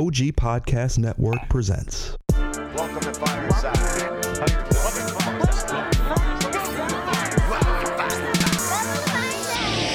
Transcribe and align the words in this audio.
OG 0.00 0.32
Podcast 0.32 0.96
Network 0.96 1.46
presents. 1.50 2.16
Welcome 2.32 3.00
to 3.00 3.12
Fireside. 3.12 3.76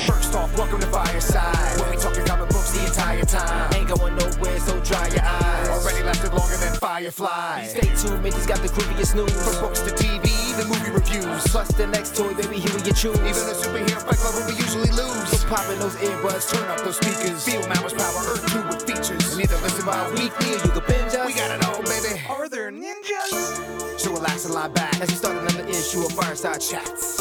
First 0.05 0.36
off, 0.36 0.55
welcome 0.55 0.79
to 0.79 0.86
Fireside. 0.86 1.79
Where 1.79 1.90
we 1.90 1.97
talking 1.97 2.23
comic 2.23 2.49
books 2.49 2.72
the 2.73 2.86
entire 2.86 3.23
time. 3.23 3.73
Ain't 3.73 3.87
going 3.87 4.15
nowhere, 4.15 4.60
so 4.60 4.79
dry 4.81 5.08
your 5.08 5.23
eyes. 5.26 5.69
Already 5.69 6.04
lasted 6.04 6.33
longer 6.35 6.58
than 6.58 6.76
Firefly. 6.76 7.63
Stay 7.65 7.96
tuned, 7.96 8.22
Mitch's 8.22 8.46
got 8.46 8.60
the 8.60 8.67
creepiest 8.67 9.15
news. 9.15 9.33
From 9.33 9.60
books 9.60 9.81
to 9.81 9.90
TV, 9.90 10.44
the 10.56 10.65
movie 10.65 10.92
reviews. 10.92 11.44
Plus 11.51 11.67
the 11.74 11.87
next 11.87 12.15
toy, 12.15 12.33
baby, 12.33 12.60
here 12.60 12.79
you 12.79 12.94
choose. 12.94 13.19
Even 13.19 13.44
a 13.51 13.55
superhero 13.55 13.99
fight 13.99 14.15
club 14.15 14.35
where 14.35 14.47
we 14.47 14.55
usually 14.55 14.92
lose. 14.92 15.28
So 15.29 15.47
pop 15.47 15.67
in 15.69 15.79
those 15.79 15.96
earbuds, 15.97 16.48
turn 16.52 16.67
up 16.70 16.80
those 16.80 16.95
speakers. 16.95 17.44
Feel 17.44 17.62
Mama's 17.68 17.94
power, 17.94 18.23
Earth 18.31 18.45
2 18.52 18.64
with 18.68 18.84
features. 18.88 19.34
And 19.34 19.41
either 19.41 19.59
listen 19.59 19.86
by 19.86 20.00
weekly 20.12 20.55
or 20.55 20.59
you 20.64 20.72
can 20.72 20.84
binge 20.88 21.14
us. 21.14 21.28
We 21.28 21.34
got 21.34 21.52
it 21.52 21.66
all, 21.68 21.84
baby. 21.84 22.23
Are 22.30 22.48
there 22.48 22.72
ninjas? 22.72 24.00
So 24.00 24.14
relax 24.14 24.45
and 24.45 24.54
lie 24.54 24.70
back 24.70 25.00
as 25.02 25.09
we 25.09 25.16
start 25.16 25.36
another 25.38 25.68
issue 25.68 26.05
of 26.05 26.12
Fireside 26.14 26.62
Chats. 26.62 27.20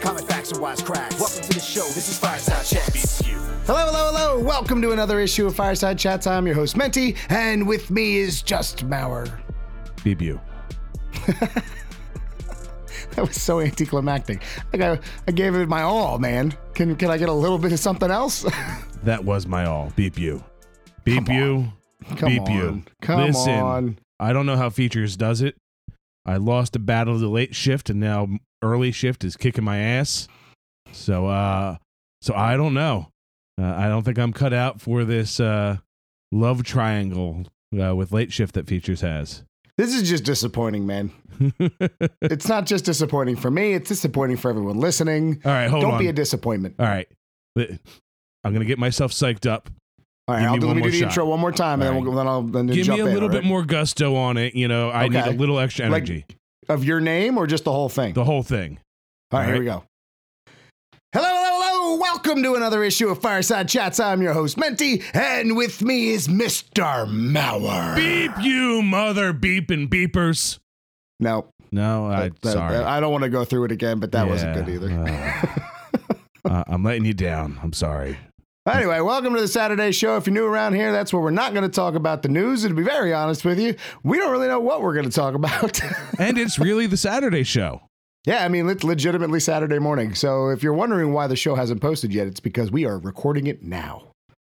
Comic 0.00 0.24
facts 0.24 0.52
and 0.52 0.60
wise 0.60 0.80
cracks. 0.80 1.18
Welcome 1.18 1.42
to 1.42 1.54
the 1.54 1.60
show. 1.60 1.84
This 1.90 2.08
is 2.08 2.18
Fireside 2.18 2.64
Chats. 2.64 3.20
Hello, 3.66 3.86
hello, 3.86 4.12
hello. 4.12 4.44
Welcome 4.44 4.80
to 4.82 4.92
another 4.92 5.18
issue 5.18 5.46
of 5.46 5.54
Fireside 5.54 5.98
Chats. 5.98 6.26
I'm 6.26 6.46
your 6.46 6.54
host, 6.54 6.76
Menti, 6.76 7.16
and 7.28 7.66
with 7.66 7.90
me 7.90 8.16
is 8.16 8.42
Just 8.42 8.88
Mauer. 8.88 9.30
Beep 10.04 10.22
you. 10.22 10.40
That 13.16 13.26
was 13.26 13.40
so 13.40 13.60
anticlimactic. 13.60 14.42
Like 14.72 14.82
I, 14.82 14.98
I 15.26 15.32
gave 15.32 15.54
it 15.56 15.68
my 15.68 15.82
all, 15.82 16.18
man. 16.18 16.54
Can 16.74 16.94
can 16.96 17.10
I 17.10 17.18
get 17.18 17.28
a 17.28 17.32
little 17.32 17.58
bit 17.58 17.72
of 17.72 17.78
something 17.78 18.10
else? 18.10 18.46
That 19.02 19.24
was 19.24 19.46
my 19.46 19.64
all. 19.64 19.90
Beep 19.96 20.18
you. 20.18 20.44
Beep 21.04 21.24
Come 21.24 21.34
you. 21.34 21.72
Come 22.16 22.28
Beep 22.28 22.42
on. 22.42 22.52
you. 22.52 22.82
Come 23.00 23.20
Listen, 23.22 23.54
on. 23.54 23.98
I 24.18 24.34
don't 24.34 24.44
know 24.44 24.56
how 24.56 24.68
features 24.68 25.16
does 25.16 25.40
it. 25.40 25.56
I 26.26 26.36
lost 26.36 26.76
a 26.76 26.78
battle 26.78 27.14
of 27.14 27.20
the 27.20 27.28
late 27.28 27.54
shift 27.54 27.88
and 27.88 27.98
now 27.98 28.28
early 28.62 28.92
shift 28.92 29.24
is 29.24 29.38
kicking 29.38 29.64
my 29.64 29.78
ass. 29.78 30.28
So 30.92 31.26
uh 31.28 31.76
so 32.20 32.34
I 32.34 32.58
don't 32.58 32.74
know. 32.74 33.08
Uh, 33.58 33.74
I 33.74 33.88
don't 33.88 34.02
think 34.02 34.18
I'm 34.18 34.34
cut 34.34 34.52
out 34.52 34.82
for 34.82 35.04
this 35.04 35.40
uh 35.40 35.78
love 36.30 36.62
triangle 36.62 37.46
uh, 37.80 37.96
with 37.96 38.12
late 38.12 38.32
shift 38.32 38.54
that 38.54 38.66
features 38.66 39.00
has. 39.00 39.44
This 39.80 39.94
is 39.94 40.06
just 40.08 40.24
disappointing, 40.24 40.86
man. 40.86 41.10
It's 42.20 42.48
not 42.48 42.66
just 42.66 42.84
disappointing 42.84 43.36
for 43.36 43.50
me. 43.50 43.72
It's 43.72 43.88
disappointing 43.88 44.36
for 44.36 44.50
everyone 44.50 44.78
listening. 44.78 45.40
All 45.42 45.50
right, 45.52 45.68
hold 45.68 45.80
Don't 45.82 45.92
on. 45.94 45.98
be 45.98 46.08
a 46.08 46.12
disappointment. 46.12 46.74
All 46.78 46.84
right. 46.86 47.08
I'm 47.56 47.78
going 48.44 48.58
to 48.60 48.66
get 48.66 48.78
myself 48.78 49.10
psyched 49.12 49.50
up. 49.50 49.70
All 50.28 50.34
right, 50.34 50.44
I'll 50.44 50.58
do, 50.58 50.66
let 50.66 50.76
me 50.76 50.82
do 50.82 50.90
the 50.90 50.98
shot. 50.98 51.08
intro 51.08 51.24
one 51.24 51.40
more 51.40 51.50
time, 51.50 51.80
and 51.80 51.88
All 51.88 51.94
then, 51.94 52.04
we'll, 52.04 52.14
then 52.14 52.26
I'll 52.28 52.42
then 52.42 52.66
Give 52.66 52.88
me 52.88 52.98
a 53.00 53.04
little 53.06 53.22
all 53.24 53.28
bit 53.30 53.38
right? 53.38 53.44
more 53.46 53.64
gusto 53.64 54.16
on 54.16 54.36
it, 54.36 54.54
you 54.54 54.68
know. 54.68 54.90
I 54.90 55.08
need 55.08 55.16
a 55.16 55.30
little 55.30 55.58
extra 55.58 55.88
Like- 55.88 56.02
energy. 56.02 56.26
of 56.68 56.84
your 56.84 57.00
name 57.00 57.38
or 57.38 57.46
just 57.46 57.64
the 57.64 57.72
whole 57.72 57.88
thing. 57.88 58.12
the 58.12 58.24
whole 58.24 58.42
thing. 58.42 58.78
All 59.32 59.40
right, 59.40 59.46
All 59.46 59.52
here 59.54 59.60
we 59.60 59.64
go. 59.64 59.84
Welcome 62.00 62.42
to 62.44 62.54
another 62.54 62.82
issue 62.82 63.08
of 63.10 63.20
Fireside 63.20 63.68
Chats. 63.68 64.00
I'm 64.00 64.22
your 64.22 64.32
host, 64.32 64.56
Menti, 64.56 65.02
and 65.12 65.54
with 65.54 65.82
me 65.82 66.08
is 66.12 66.28
Mr. 66.28 67.06
Mauer. 67.06 67.94
Beep 67.94 68.32
you, 68.42 68.80
mother 68.80 69.34
beeping 69.34 69.86
beepers. 69.86 70.58
No, 71.18 71.50
No, 71.70 72.06
I 72.06 72.20
that- 72.30 72.40
that- 72.40 72.52
sorry. 72.52 72.76
I 72.78 73.00
don't 73.00 73.12
want 73.12 73.24
to 73.24 73.28
go 73.28 73.44
through 73.44 73.64
it 73.64 73.72
again, 73.72 74.00
but 74.00 74.12
that 74.12 74.26
wasn't 74.26 74.54
good 74.54 74.68
either. 74.70 74.90
uh, 74.90 75.46
uh, 76.50 76.64
I'm 76.68 76.82
letting 76.82 77.04
you 77.04 77.12
down. 77.12 77.60
I'm 77.62 77.74
sorry. 77.74 78.16
Anyway, 78.66 78.98
welcome 79.00 79.34
to 79.34 79.40
the 79.42 79.46
Saturday 79.48 79.92
show. 79.92 80.16
If 80.16 80.26
you're 80.26 80.32
new 80.32 80.46
around 80.46 80.76
here, 80.76 80.92
that's 80.92 81.12
where 81.12 81.20
we're 81.20 81.30
not 81.30 81.52
going 81.52 81.64
to 81.64 81.74
talk 81.74 81.94
about 81.96 82.22
the 82.22 82.30
news. 82.30 82.64
And 82.64 82.74
to 82.74 82.76
be 82.76 82.82
very 82.82 83.12
honest 83.12 83.44
with 83.44 83.60
you, 83.60 83.74
we 84.04 84.16
don't 84.16 84.32
really 84.32 84.48
know 84.48 84.60
what 84.60 84.80
we're 84.80 84.94
going 84.94 85.04
to 85.04 85.14
talk 85.14 85.34
about. 85.34 85.78
And 86.18 86.38
it's 86.38 86.58
really 86.58 86.86
the 86.86 86.96
Saturday 86.96 87.42
show. 87.42 87.82
Yeah, 88.26 88.44
I 88.44 88.48
mean, 88.48 88.68
it's 88.68 88.84
legitimately 88.84 89.40
Saturday 89.40 89.78
morning. 89.78 90.14
So 90.14 90.48
if 90.50 90.62
you're 90.62 90.74
wondering 90.74 91.12
why 91.12 91.26
the 91.26 91.36
show 91.36 91.54
hasn't 91.54 91.80
posted 91.80 92.12
yet, 92.12 92.26
it's 92.26 92.40
because 92.40 92.70
we 92.70 92.84
are 92.84 92.98
recording 92.98 93.46
it 93.46 93.62
now. 93.62 94.08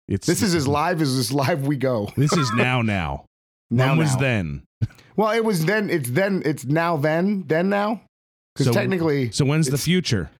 It's 0.08 0.26
This 0.26 0.42
is 0.42 0.54
as 0.54 0.66
live 0.80 1.00
as 1.02 1.16
as 1.16 1.32
live 1.32 1.66
we 1.66 1.76
go. 1.76 2.08
This 2.16 2.32
is 2.32 2.50
now. 2.56 2.82
Now. 2.82 3.24
Now, 3.70 3.90
when 3.90 3.98
was 3.98 4.14
now. 4.14 4.20
then? 4.20 4.62
Well, 5.16 5.30
it 5.30 5.44
was 5.44 5.64
then. 5.66 5.90
It's 5.90 6.10
then. 6.10 6.42
It's 6.44 6.64
now. 6.64 6.96
Then. 6.96 7.44
Then 7.46 7.68
now. 7.68 8.00
Because 8.54 8.66
So- 8.66 8.72
technically, 8.72 9.30
So 9.30 9.44
when's 9.44 9.68
the 9.68 9.78
future? 9.78 10.30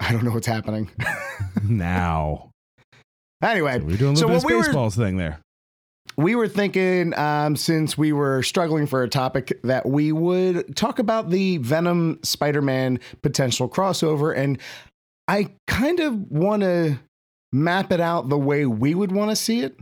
I 0.00 0.10
don't 0.10 0.24
know 0.24 0.32
what's 0.32 0.48
happening. 0.48 0.90
now. 1.62 2.50
anyway, 3.42 3.78
We're 3.78 3.96
doing 3.96 4.14
a 4.14 4.16
So 4.16 4.26
little 4.26 4.40
what 4.42 4.48
bit 4.48 4.74
we 4.74 4.76
were- 4.82 4.90
thing 4.90 5.16
there. 5.16 5.38
We 6.16 6.34
were 6.34 6.48
thinking 6.48 7.16
um, 7.18 7.56
since 7.56 7.96
we 7.96 8.12
were 8.12 8.42
struggling 8.42 8.86
for 8.86 9.02
a 9.02 9.08
topic 9.08 9.60
that 9.62 9.86
we 9.86 10.12
would 10.12 10.76
talk 10.76 10.98
about 10.98 11.30
the 11.30 11.58
Venom 11.58 12.18
Spider-Man 12.22 13.00
potential 13.22 13.68
crossover, 13.68 14.36
and 14.36 14.58
I 15.28 15.50
kind 15.66 16.00
of 16.00 16.30
want 16.30 16.62
to 16.62 16.98
map 17.52 17.92
it 17.92 18.00
out 18.00 18.28
the 18.28 18.38
way 18.38 18.66
we 18.66 18.94
would 18.94 19.12
want 19.12 19.30
to 19.30 19.36
see 19.36 19.60
it. 19.60 19.78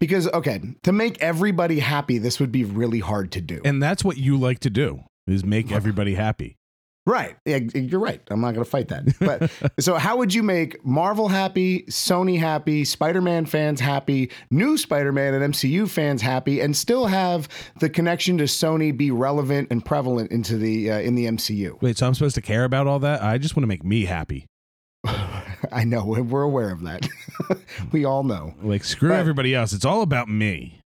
Because 0.00 0.28
okay, 0.28 0.60
to 0.82 0.92
make 0.92 1.22
everybody 1.22 1.78
happy, 1.78 2.18
this 2.18 2.40
would 2.40 2.50
be 2.52 2.64
really 2.64 2.98
hard 2.98 3.32
to 3.32 3.40
do. 3.40 3.62
And 3.64 3.82
that's 3.82 4.04
what 4.04 4.16
you 4.16 4.36
like 4.36 4.58
to 4.60 4.70
do 4.70 5.04
is 5.26 5.44
make 5.44 5.72
everybody 5.72 6.14
happy. 6.14 6.56
Right. 7.06 7.36
Yeah, 7.44 7.58
you're 7.74 8.00
right. 8.00 8.22
I'm 8.30 8.40
not 8.40 8.54
going 8.54 8.64
to 8.64 8.70
fight 8.70 8.88
that. 8.88 9.04
But 9.20 9.50
so, 9.82 9.96
how 9.96 10.16
would 10.16 10.32
you 10.32 10.42
make 10.42 10.82
Marvel 10.86 11.28
happy, 11.28 11.82
Sony 11.90 12.38
happy, 12.38 12.84
Spider 12.86 13.20
Man 13.20 13.44
fans 13.44 13.78
happy, 13.80 14.30
new 14.50 14.78
Spider 14.78 15.12
Man 15.12 15.34
and 15.34 15.52
MCU 15.54 15.86
fans 15.88 16.22
happy, 16.22 16.60
and 16.60 16.74
still 16.74 17.06
have 17.06 17.48
the 17.80 17.90
connection 17.90 18.38
to 18.38 18.44
Sony 18.44 18.96
be 18.96 19.10
relevant 19.10 19.68
and 19.70 19.84
prevalent 19.84 20.30
into 20.30 20.56
the 20.56 20.90
uh, 20.90 20.98
in 21.00 21.14
the 21.14 21.26
MCU? 21.26 21.80
Wait, 21.82 21.98
so 21.98 22.06
I'm 22.06 22.14
supposed 22.14 22.36
to 22.36 22.42
care 22.42 22.64
about 22.64 22.86
all 22.86 22.98
that? 23.00 23.22
I 23.22 23.36
just 23.36 23.54
want 23.54 23.64
to 23.64 23.68
make 23.68 23.84
me 23.84 24.06
happy. 24.06 24.46
I 25.04 25.84
know 25.84 26.04
we're 26.06 26.42
aware 26.42 26.70
of 26.70 26.82
that. 26.84 27.06
we 27.92 28.04
all 28.06 28.22
know. 28.24 28.54
Like 28.62 28.82
screw 28.84 29.10
Right. 29.10 29.18
everybody 29.18 29.54
else. 29.54 29.72
It's 29.74 29.84
all 29.84 30.00
about 30.02 30.28
me. 30.28 30.80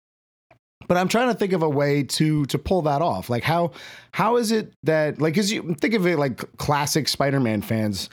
But 0.88 0.96
I'm 0.96 1.08
trying 1.08 1.28
to 1.28 1.34
think 1.34 1.52
of 1.52 1.62
a 1.62 1.68
way 1.68 2.02
to 2.02 2.44
to 2.46 2.58
pull 2.58 2.82
that 2.82 3.02
off. 3.02 3.28
Like 3.28 3.42
how 3.42 3.72
how 4.12 4.36
is 4.36 4.52
it 4.52 4.72
that 4.84 5.20
like 5.20 5.34
because 5.34 5.52
you 5.52 5.74
think 5.80 5.94
of 5.94 6.06
it 6.06 6.18
like 6.18 6.56
classic 6.58 7.08
Spider-Man 7.08 7.62
fans 7.62 8.08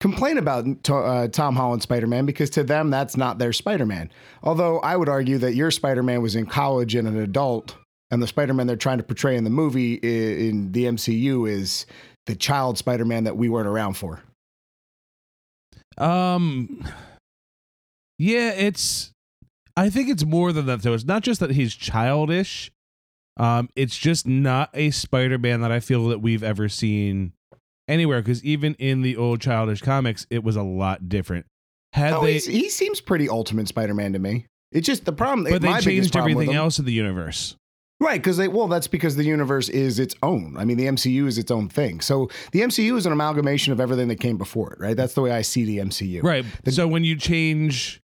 complain 0.00 0.36
about 0.36 0.66
uh, 0.90 1.28
Tom 1.28 1.54
Holland 1.54 1.80
Spider-Man 1.80 2.26
because 2.26 2.50
to 2.50 2.64
them 2.64 2.90
that's 2.90 3.16
not 3.16 3.38
their 3.38 3.52
Spider-Man. 3.52 4.10
Although 4.42 4.80
I 4.80 4.96
would 4.96 5.08
argue 5.08 5.38
that 5.38 5.54
your 5.54 5.70
Spider-Man 5.70 6.20
was 6.20 6.34
in 6.34 6.46
college 6.46 6.96
and 6.96 7.06
an 7.06 7.18
adult, 7.18 7.76
and 8.10 8.20
the 8.22 8.26
Spider-Man 8.26 8.66
they're 8.66 8.76
trying 8.76 8.98
to 8.98 9.04
portray 9.04 9.36
in 9.36 9.44
the 9.44 9.50
movie 9.50 9.94
in 9.94 10.72
the 10.72 10.84
MCU 10.86 11.48
is 11.48 11.86
the 12.26 12.34
child 12.34 12.78
Spider-Man 12.78 13.24
that 13.24 13.36
we 13.36 13.48
weren't 13.48 13.68
around 13.68 13.94
for. 13.94 14.20
Um 15.98 16.84
Yeah, 18.18 18.50
it's 18.50 19.12
I 19.76 19.90
think 19.90 20.08
it's 20.08 20.24
more 20.24 20.52
than 20.52 20.66
that 20.66 20.82
though. 20.82 20.94
It's 20.94 21.04
not 21.04 21.22
just 21.22 21.40
that 21.40 21.50
he's 21.52 21.74
childish. 21.74 22.70
Um 23.38 23.68
it's 23.76 23.96
just 23.96 24.26
not 24.26 24.70
a 24.74 24.90
Spider-Man 24.90 25.60
that 25.62 25.72
I 25.72 25.80
feel 25.80 26.08
that 26.08 26.20
we've 26.20 26.42
ever 26.42 26.68
seen 26.68 27.32
anywhere 27.88 28.22
cuz 28.22 28.44
even 28.44 28.74
in 28.74 29.02
the 29.02 29.16
old 29.16 29.40
childish 29.40 29.80
comics 29.80 30.26
it 30.30 30.44
was 30.44 30.56
a 30.56 30.62
lot 30.62 31.08
different. 31.08 31.46
Had 31.92 32.12
Oh, 32.14 32.22
they 32.22 32.38
he 32.38 32.68
seems 32.68 33.00
pretty 33.00 33.28
Ultimate 33.28 33.68
Spider-Man 33.68 34.12
to 34.14 34.18
me. 34.18 34.46
It's 34.72 34.86
just 34.86 35.04
the 35.04 35.12
problem. 35.12 35.50
but 35.50 35.62
they 35.62 35.78
changed 35.80 36.16
everything 36.16 36.54
else 36.54 36.78
in 36.78 36.84
the 36.84 36.92
universe. 36.92 37.56
Right, 38.02 38.20
because 38.20 38.36
they 38.36 38.48
well, 38.48 38.66
that's 38.66 38.88
because 38.88 39.14
the 39.14 39.22
universe 39.24 39.68
is 39.68 40.00
its 40.00 40.16
own. 40.24 40.56
I 40.58 40.64
mean, 40.64 40.76
the 40.76 40.86
MCU 40.86 41.26
is 41.28 41.38
its 41.38 41.52
own 41.52 41.68
thing. 41.68 42.00
So 42.00 42.28
the 42.50 42.62
MCU 42.62 42.96
is 42.96 43.06
an 43.06 43.12
amalgamation 43.12 43.72
of 43.72 43.78
everything 43.80 44.08
that 44.08 44.18
came 44.18 44.36
before 44.36 44.72
it. 44.72 44.80
Right, 44.80 44.96
that's 44.96 45.14
the 45.14 45.20
way 45.20 45.30
I 45.30 45.42
see 45.42 45.64
the 45.64 45.78
MCU. 45.78 46.20
Right. 46.20 46.44
so 46.68 46.88
when 46.88 47.04
you 47.04 47.14
change 47.14 48.00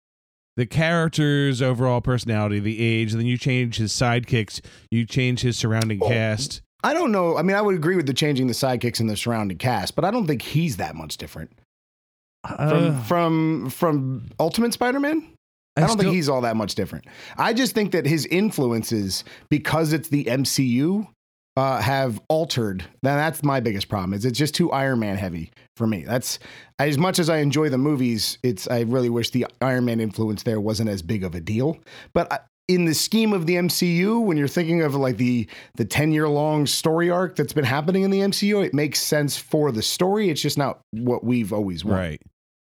the 0.57 0.67
character's 0.67 1.61
overall 1.61 2.01
personality, 2.01 2.59
the 2.61 2.81
age, 2.81 3.13
and 3.13 3.21
then 3.21 3.27
you 3.27 3.37
change 3.39 3.77
his 3.77 3.93
sidekicks, 3.93 4.61
you 4.91 5.05
change 5.05 5.41
his 5.41 5.57
surrounding 5.57 5.99
Oh. 6.03 6.09
cast. 6.09 6.63
I 6.83 6.95
don't 6.95 7.11
know. 7.13 7.37
I 7.37 7.43
mean, 7.43 7.57
I 7.57 7.63
would 7.63 7.75
agree 7.75 7.97
with 7.97 8.07
the 8.07 8.15
changing 8.15 8.47
the 8.47 8.53
sidekicks 8.53 9.01
and 9.01 9.09
the 9.11 9.17
surrounding 9.17 9.59
cast, 9.59 9.97
but 9.97 10.05
I 10.05 10.11
don't 10.11 10.27
think 10.27 10.43
he's 10.43 10.77
that 10.77 10.95
much 10.95 11.17
different 11.17 11.51
from 12.47 12.57
Uh, 12.59 13.03
from 13.05 13.71
from 13.71 14.23
Ultimate 14.39 14.73
Spider-Man. 14.73 15.33
I, 15.77 15.81
don't 15.81 15.91
still- 15.91 16.03
think 16.05 16.15
he's 16.15 16.29
all 16.29 16.41
that 16.43 16.57
much 16.57 16.75
different. 16.75 17.05
I 17.37 17.53
just 17.53 17.75
think 17.75 17.93
that 17.93 18.07
his 18.07 18.25
influences, 18.27 19.25
because 19.51 19.93
it's 19.93 20.09
the 20.09 20.25
MCU, 20.27 21.07
uh, 21.57 21.81
have 21.81 22.21
altered. 22.29 22.85
Now 23.03 23.17
that's 23.17 23.43
my 23.43 23.61
biggest 23.61 23.89
problem. 23.89 24.15
Is 24.15 24.25
it's 24.25 24.39
just 24.39 24.55
too 24.55 24.71
Iron 24.73 24.99
Man 24.99 25.17
heavy 25.17 25.51
for 25.77 25.87
me. 25.87 26.05
That's 26.05 26.39
as 26.79 26.99
much 26.99 27.19
as 27.19 27.31
I 27.31 27.39
enjoy 27.39 27.69
the 27.69 27.79
movies. 27.79 28.39
It's 28.43 28.69
I 28.69 28.81
really 28.81 29.09
wish 29.09 29.31
the 29.31 29.47
Iron 29.61 29.87
Man 29.87 30.01
influence 30.01 30.43
there 30.43 30.61
wasn't 30.61 30.91
as 30.91 31.03
big 31.03 31.25
of 31.25 31.35
a 31.35 31.41
deal. 31.41 31.79
But 32.13 32.33
I, 32.33 32.39
in 32.69 32.85
the 32.85 32.95
scheme 32.95 33.33
of 33.33 33.47
the 33.47 33.55
MCU, 33.55 34.23
when 34.23 34.37
you're 34.37 34.49
thinking 34.49 34.83
of 34.83 34.95
like 34.95 35.17
the 35.17 35.49
the 35.77 35.85
ten 35.85 36.13
year 36.13 36.29
long 36.29 36.67
story 36.67 37.11
arc 37.11 37.37
that's 37.37 37.53
been 37.53 37.65
happening 37.65 38.03
in 38.03 38.11
the 38.11 38.21
MCU, 38.21 38.65
it 38.65 38.75
makes 38.75 39.01
sense 39.01 39.39
for 39.39 39.73
the 39.73 39.83
story. 39.83 40.29
It's 40.31 40.43
just 40.43 40.59
not 40.59 40.81
what 40.91 41.25
we've 41.25 41.53
always 41.53 41.85
wanted. 41.85 42.01
Right. 42.01 42.23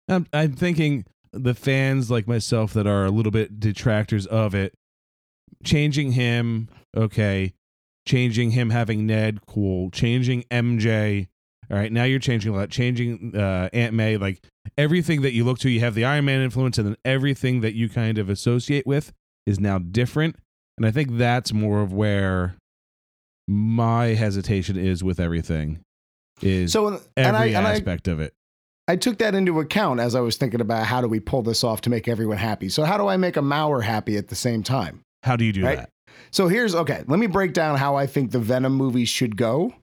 I'm, 0.09 0.27
I'm 0.33 0.53
thinking 0.53 1.05
the 1.31 1.55
fans 1.55 2.11
like 2.11 2.27
myself 2.27 2.73
that 2.73 2.85
are 2.85 3.05
a 3.05 3.09
little 3.09 3.31
bit 3.31 3.59
detractors 3.59 4.27
of 4.27 4.53
it 4.53 4.73
changing 5.63 6.11
him, 6.11 6.69
okay. 6.95 7.53
Changing 8.05 8.51
him 8.51 8.69
having 8.69 9.05
Ned, 9.05 9.45
cool. 9.47 9.89
Changing 9.91 10.43
MJ, 10.51 11.27
all 11.71 11.77
right. 11.77 11.91
Now 11.91 12.03
you're 12.03 12.19
changing 12.19 12.53
a 12.53 12.57
lot. 12.57 12.69
Changing 12.69 13.33
uh, 13.35 13.69
Aunt 13.71 13.93
May, 13.93 14.17
like 14.17 14.43
everything 14.77 15.21
that 15.21 15.31
you 15.33 15.45
look 15.45 15.59
to, 15.59 15.69
you 15.69 15.79
have 15.79 15.95
the 15.95 16.03
Iron 16.05 16.25
Man 16.25 16.41
influence, 16.41 16.77
and 16.77 16.87
then 16.87 16.97
everything 17.05 17.61
that 17.61 17.73
you 17.75 17.87
kind 17.89 18.17
of 18.17 18.29
associate 18.29 18.85
with 18.85 19.13
is 19.45 19.59
now 19.59 19.77
different. 19.79 20.35
And 20.77 20.85
I 20.85 20.91
think 20.91 21.17
that's 21.17 21.53
more 21.53 21.81
of 21.81 21.93
where 21.93 22.55
my 23.47 24.07
hesitation 24.07 24.77
is 24.77 25.03
with 25.03 25.19
everything. 25.19 25.79
Is 26.41 26.71
So 26.73 26.87
and 26.87 26.97
I 27.35 27.39
every 27.39 27.55
and 27.55 27.67
I, 27.67 27.71
aspect 27.73 28.07
of 28.07 28.19
it. 28.19 28.33
I 28.87 28.95
took 28.97 29.19
that 29.19 29.33
into 29.33 29.59
account 29.59 29.99
as 30.01 30.13
I 30.15 30.19
was 30.19 30.35
thinking 30.35 30.59
about 30.59 30.85
how 30.85 30.99
do 30.99 31.07
we 31.07 31.19
pull 31.21 31.41
this 31.41 31.63
off 31.63 31.81
to 31.81 31.89
make 31.89 32.07
everyone 32.07 32.37
happy. 32.37 32.67
So 32.69 32.83
how 32.83 32.97
do 32.97 33.07
I 33.07 33.15
make 33.17 33.37
a 33.37 33.41
Mauer 33.41 33.81
happy 33.81 34.17
at 34.17 34.27
the 34.27 34.35
same 34.35 34.61
time? 34.63 35.01
How 35.23 35.35
do 35.37 35.45
you 35.45 35.53
do 35.53 35.63
Right. 35.63 35.77
that? 35.77 35.89
So 36.31 36.47
here's 36.47 36.75
okay. 36.75 37.03
Let 37.07 37.19
me 37.19 37.27
break 37.27 37.53
down 37.53 37.77
how 37.77 37.95
I 37.95 38.07
think 38.07 38.31
the 38.31 38.39
Venom 38.39 38.73
movies 38.73 39.09
should 39.09 39.37
go 39.37 39.73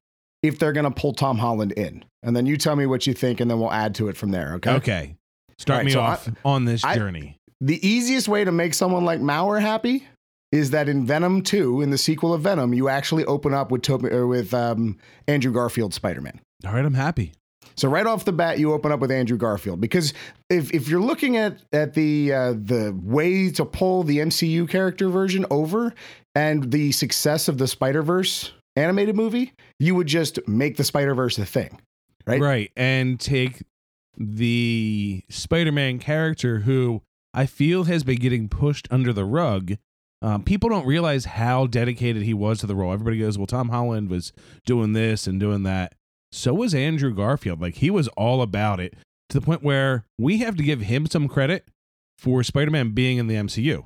if 0.43 0.59
they're 0.59 0.73
going 0.73 0.85
to 0.85 0.91
pull 0.91 1.13
Tom 1.13 1.39
Holland 1.39 1.73
in, 1.73 2.05
and 2.23 2.35
then 2.35 2.47
you 2.47 2.57
tell 2.57 2.77
me 2.77 2.87
what 2.87 3.07
you 3.07 3.15
think, 3.15 3.41
and 3.41 3.51
then 3.51 3.61
we'll 3.61 3.73
add 3.73 3.95
to 3.97 4.09
it 4.09 4.17
from 4.17 4.31
there. 4.31 4.55
Okay. 4.55 4.71
Okay. 4.73 5.17
Start 5.59 5.79
right, 5.79 5.87
me 5.87 5.93
so 5.93 6.01
off 6.01 6.29
on 6.45 6.65
this 6.65 6.83
I- 6.85 6.95
journey. 6.97 7.37
The 7.61 7.87
easiest 7.87 8.27
way 8.27 8.45
to 8.45 8.53
make 8.53 8.73
someone 8.73 9.05
like 9.05 9.21
Mauer 9.21 9.61
happy 9.61 10.07
is 10.51 10.71
that 10.71 10.89
in 10.89 11.05
Venom 11.05 11.43
2, 11.43 11.83
in 11.83 11.91
the 11.91 11.99
sequel 11.99 12.33
of 12.33 12.41
Venom, 12.41 12.73
you 12.73 12.89
actually 12.89 13.25
open 13.27 13.53
up 13.53 13.71
with 13.71 13.83
Tobey, 13.83 14.09
with 14.25 14.55
um, 14.55 14.97
Andrew 15.29 15.53
Garfield 15.53 15.93
Spider-Man. 15.93 16.41
All 16.67 16.73
right, 16.73 16.85
I'm 16.85 16.95
happy. 16.95 17.35
So 17.77 17.89
right 17.89 18.07
off 18.07 18.25
the 18.25 18.33
bat, 18.33 18.59
you 18.59 18.73
open 18.73 18.93
up 18.93 19.01
with 19.01 19.11
Andrew 19.11 19.37
Garfield 19.37 19.81
because 19.81 20.13
if, 20.49 20.73
if 20.73 20.89
you're 20.89 21.01
looking 21.01 21.37
at 21.37 21.59
at 21.73 21.95
the 21.95 22.33
uh, 22.33 22.53
the 22.53 22.99
way 23.03 23.51
to 23.51 23.65
pull 23.65 24.03
the 24.03 24.19
MCU 24.19 24.69
character 24.69 25.09
version 25.09 25.47
over 25.51 25.95
and 26.35 26.71
the 26.71 26.93
success 26.93 27.49
of 27.49 27.59
the 27.59 27.67
Spider 27.67 28.03
Verse 28.03 28.53
animated 28.77 29.17
movie, 29.17 29.53
you 29.79 29.95
would 29.95 30.07
just 30.07 30.47
make 30.47 30.77
the 30.77 30.85
Spider 30.85 31.15
Verse 31.15 31.39
a 31.39 31.47
thing, 31.47 31.81
right? 32.27 32.41
Right. 32.41 32.73
And 32.77 33.19
take 33.19 33.63
the 34.17 35.23
Spider 35.29 35.73
Man 35.73 35.99
character 35.99 36.61
who 36.61 37.03
I 37.33 37.47
feel 37.47 37.85
has 37.85 38.05
been 38.05 38.19
getting 38.19 38.49
pushed 38.49 38.89
under 38.91 39.13
the 39.13 39.25
rug. 39.25 39.75
Um, 40.23 40.43
people 40.43 40.69
don't 40.69 40.85
realize 40.87 41.25
how 41.25 41.67
dedicated 41.67 42.23
he 42.23 42.35
was 42.35 42.61
to 42.61 42.67
the 42.67 42.75
role. 42.75 42.93
Everybody 42.93 43.19
goes, 43.19 43.39
well, 43.39 43.47
Tom 43.47 43.71
Holland 43.71 44.11
was 44.11 44.33
doing 44.67 44.93
this 44.93 45.27
and 45.27 45.41
doing 45.41 45.63
that. 45.63 45.95
So 46.33 46.55
was 46.55 46.75
Andrew 46.75 47.13
Garfield. 47.13 47.61
Like, 47.61 47.77
he 47.77 47.91
was 47.91 48.09
all 48.09 48.43
about 48.43 48.81
it 48.81 48.95
to 49.31 49.41
the 49.41 49.45
point 49.45 49.63
where 49.63 50.05
we 50.19 50.39
have 50.39 50.57
to 50.57 50.63
give 50.63 50.83
him 50.83 51.07
some 51.07 51.29
credit 51.29 51.67
for 52.19 52.43
Spider 52.43 52.71
Man 52.71 52.91
being 52.91 53.19
in 53.19 53.27
the 53.27 53.35
MCU. 53.35 53.85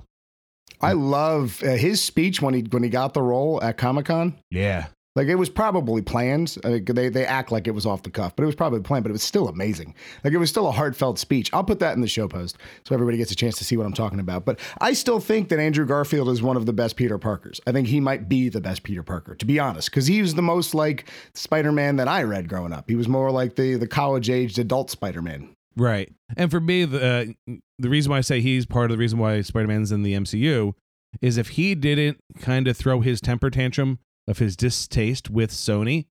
I 0.80 0.92
love 0.92 1.62
uh, 1.62 1.76
his 1.76 2.02
speech 2.02 2.42
when 2.42 2.52
he 2.54 2.62
when 2.62 2.82
he 2.82 2.88
got 2.88 3.14
the 3.14 3.22
role 3.22 3.62
at 3.62 3.78
Comic 3.78 4.06
Con. 4.06 4.34
Yeah. 4.50 4.86
Like 5.16 5.28
it 5.28 5.36
was 5.36 5.48
probably 5.48 6.02
planned. 6.02 6.56
I 6.64 6.68
mean, 6.70 6.84
they 6.84 7.08
they 7.08 7.24
act 7.24 7.52
like 7.52 7.68
it 7.68 7.70
was 7.70 7.86
off 7.86 8.02
the 8.02 8.10
cuff, 8.10 8.34
but 8.34 8.42
it 8.42 8.46
was 8.46 8.56
probably 8.56 8.80
planned. 8.80 9.04
But 9.04 9.10
it 9.10 9.12
was 9.12 9.22
still 9.22 9.48
amazing. 9.48 9.94
Like 10.24 10.32
it 10.32 10.38
was 10.38 10.50
still 10.50 10.66
a 10.66 10.72
heartfelt 10.72 11.20
speech. 11.20 11.50
I'll 11.52 11.62
put 11.62 11.78
that 11.78 11.94
in 11.94 12.00
the 12.00 12.08
show 12.08 12.26
post 12.26 12.58
so 12.84 12.94
everybody 12.94 13.16
gets 13.18 13.30
a 13.30 13.36
chance 13.36 13.56
to 13.58 13.64
see 13.64 13.76
what 13.76 13.86
I'm 13.86 13.92
talking 13.92 14.18
about. 14.18 14.44
But 14.44 14.58
I 14.80 14.92
still 14.92 15.20
think 15.20 15.50
that 15.50 15.60
Andrew 15.60 15.86
Garfield 15.86 16.28
is 16.30 16.42
one 16.42 16.56
of 16.56 16.66
the 16.66 16.72
best 16.72 16.96
Peter 16.96 17.16
Parkers. 17.16 17.60
I 17.66 17.72
think 17.72 17.86
he 17.86 18.00
might 18.00 18.28
be 18.28 18.48
the 18.48 18.60
best 18.60 18.82
Peter 18.82 19.04
Parker, 19.04 19.36
to 19.36 19.44
be 19.44 19.60
honest, 19.60 19.88
because 19.90 20.06
he 20.08 20.20
was 20.20 20.34
the 20.34 20.42
most 20.42 20.74
like 20.74 21.08
Spider-Man 21.34 21.96
that 21.96 22.08
I 22.08 22.24
read 22.24 22.48
growing 22.48 22.72
up. 22.72 22.88
He 22.88 22.96
was 22.96 23.06
more 23.06 23.30
like 23.30 23.54
the 23.54 23.76
the 23.76 23.86
college 23.86 24.30
aged 24.30 24.58
adult 24.58 24.90
Spider-Man. 24.90 25.54
Right. 25.76 26.12
And 26.36 26.50
for 26.50 26.60
me, 26.60 26.84
the 26.84 27.36
uh, 27.48 27.54
the 27.78 27.88
reason 27.88 28.10
why 28.10 28.18
I 28.18 28.22
say 28.22 28.40
he's 28.40 28.66
part 28.66 28.90
of 28.90 28.96
the 28.96 29.00
reason 29.00 29.20
why 29.20 29.40
Spider 29.42 29.68
Man's 29.68 29.92
in 29.92 30.02
the 30.02 30.14
MCU 30.14 30.74
is 31.20 31.36
if 31.36 31.50
he 31.50 31.76
didn't 31.76 32.18
kind 32.40 32.66
of 32.66 32.76
throw 32.76 33.00
his 33.00 33.20
temper 33.20 33.50
tantrum 33.50 34.00
of 34.28 34.38
his 34.38 34.56
distaste 34.56 35.30
with 35.30 35.50
Sony 35.50 36.06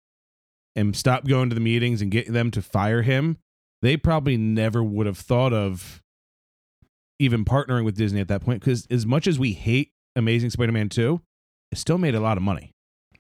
and 0.76 0.96
stop 0.96 1.26
going 1.26 1.50
to 1.50 1.56
the 1.56 1.62
meetings 1.62 2.02
and 2.02 2.12
get 2.12 2.32
them 2.32 2.52
to 2.52 2.62
fire 2.62 3.02
him, 3.02 3.38
they 3.82 3.98
probably 3.98 4.38
never 4.38 4.84
would 4.84 5.06
have 5.06 5.18
thought 5.18 5.54
of 5.54 6.02
even 7.20 7.46
partnering 7.46 7.86
with 7.86 7.96
Disney 7.96 8.20
at 8.22 8.28
that 8.30 8.42
point. 8.42 8.60
Because 8.62 8.88
as 8.90 9.06
much 9.06 9.28
as 9.28 9.38
we 9.40 9.54
hate 9.54 9.92
Amazing 10.16 10.50
Spider 10.50 10.72
Man 10.72 10.90
2, 10.90 11.22
it 11.72 11.78
still 11.78 11.98
made 11.98 12.16
a 12.16 12.20
lot 12.20 12.38
of 12.38 12.44
money. 12.44 12.72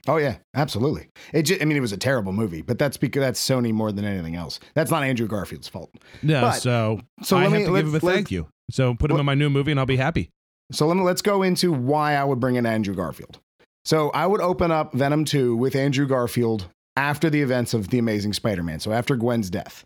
Oh 0.07 0.17
yeah, 0.17 0.37
absolutely. 0.55 1.09
It 1.31 1.43
just, 1.43 1.61
I 1.61 1.65
mean, 1.65 1.77
it 1.77 1.81
was 1.81 1.91
a 1.93 1.97
terrible 1.97 2.31
movie, 2.33 2.63
but 2.63 2.79
that's 2.79 2.97
because 2.97 3.21
that's 3.21 3.39
Sony 3.47 3.71
more 3.71 3.91
than 3.91 4.03
anything 4.03 4.35
else. 4.35 4.59
That's 4.73 4.89
not 4.89 5.03
Andrew 5.03 5.27
Garfield's 5.27 5.67
fault. 5.67 5.91
No, 6.23 6.41
But- 6.41 6.53
so, 6.53 7.01
so 7.21 7.37
I 7.37 7.41
let 7.43 7.51
have 7.51 7.59
me- 7.61 7.65
to 7.67 7.73
give 7.75 7.87
him 7.87 7.95
a 7.95 7.99
thank 7.99 8.31
you. 8.31 8.47
So 8.71 8.95
put 8.95 9.11
him 9.11 9.15
Let- 9.17 9.21
in 9.21 9.25
my 9.27 9.35
new 9.35 9.49
movie 9.49 9.69
and 9.71 9.79
I'll 9.79 9.85
be 9.85 9.97
happy. 9.97 10.31
So 10.71 10.87
let 10.87 10.97
me 10.97 11.03
let's 11.03 11.21
go 11.21 11.43
into 11.43 11.71
why 11.71 12.15
I 12.15 12.23
would 12.23 12.39
bring 12.39 12.55
in 12.55 12.65
Andrew 12.65 12.95
Garfield. 12.95 13.39
So 13.83 14.09
I 14.11 14.27
would 14.27 14.41
open 14.41 14.71
up 14.71 14.93
Venom 14.93 15.25
2 15.25 15.55
with 15.55 15.75
Andrew 15.75 16.07
Garfield 16.07 16.67
after 16.95 17.29
the 17.29 17.41
events 17.41 17.73
of 17.73 17.89
The 17.89 17.99
Amazing 17.99 18.33
Spider-Man. 18.33 18.79
So 18.79 18.91
after 18.91 19.15
Gwen's 19.15 19.49
death. 19.49 19.85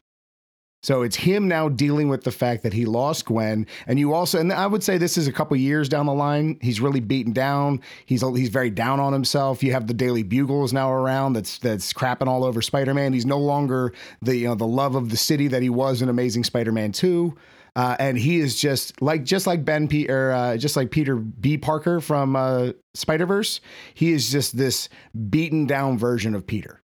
So 0.85 1.01
it's 1.01 1.15
him 1.15 1.47
now 1.47 1.67
dealing 1.67 2.09
with 2.09 2.25
the 2.25 2.31
fact 2.31 2.61
that 2.61 2.73
he 2.73 2.85
lost 2.85 3.25
Gwen, 3.25 3.65
and 3.87 3.97
you 3.97 4.13
also, 4.13 4.39
and 4.39 4.53
I 4.53 4.67
would 4.67 4.83
say 4.83 4.99
this 4.99 5.17
is 5.17 5.27
a 5.27 5.31
couple 5.31 5.57
years 5.57 5.89
down 5.89 6.05
the 6.05 6.13
line. 6.13 6.59
He's 6.61 6.79
really 6.79 6.99
beaten 6.99 7.33
down. 7.33 7.81
He's 8.05 8.21
he's 8.21 8.49
very 8.49 8.69
down 8.69 8.99
on 8.99 9.11
himself. 9.11 9.63
You 9.63 9.71
have 9.71 9.87
the 9.87 9.95
Daily 9.95 10.21
Bugle 10.21 10.63
is 10.63 10.73
now 10.73 10.91
around. 10.91 11.33
That's 11.33 11.57
that's 11.57 11.91
crapping 11.91 12.27
all 12.27 12.43
over 12.43 12.61
Spider-Man. 12.61 13.13
He's 13.13 13.25
no 13.25 13.39
longer 13.39 13.93
the 14.21 14.35
you 14.37 14.47
know 14.47 14.53
the 14.53 14.67
love 14.67 14.93
of 14.93 15.09
the 15.09 15.17
city 15.17 15.47
that 15.47 15.63
he 15.63 15.71
was 15.71 16.03
in 16.03 16.09
Amazing 16.09 16.43
Spider-Man 16.43 16.91
2. 16.91 17.35
Uh, 17.75 17.95
and 17.99 18.17
he 18.17 18.39
is 18.39 18.59
just 18.59 19.01
like 19.01 19.23
just 19.23 19.45
like 19.45 19.65
Ben 19.65 19.87
P 19.87 20.07
or 20.09 20.31
uh, 20.31 20.57
just 20.57 20.75
like 20.75 20.91
Peter 20.91 21.15
B. 21.15 21.57
Parker 21.57 21.99
from 21.99 22.35
uh, 22.35 22.71
Spider 22.93 23.25
Verse. 23.25 23.59
He 23.93 24.11
is 24.11 24.31
just 24.31 24.57
this 24.57 24.87
beaten 25.29 25.65
down 25.65 25.97
version 25.97 26.35
of 26.35 26.47
Peter. 26.47 26.81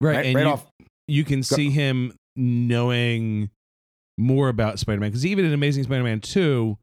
Right. 0.00 0.16
Right, 0.16 0.26
and 0.26 0.34
right 0.34 0.44
you, 0.44 0.48
off. 0.48 0.66
you 1.08 1.24
can 1.24 1.42
see 1.42 1.70
him 1.70 2.12
knowing 2.36 3.50
more 4.18 4.48
about 4.48 4.78
Spider-Man 4.78 5.10
because 5.10 5.26
even 5.26 5.44
in 5.44 5.52
Amazing 5.52 5.84
Spider-Man 5.84 6.20
2, 6.20 6.78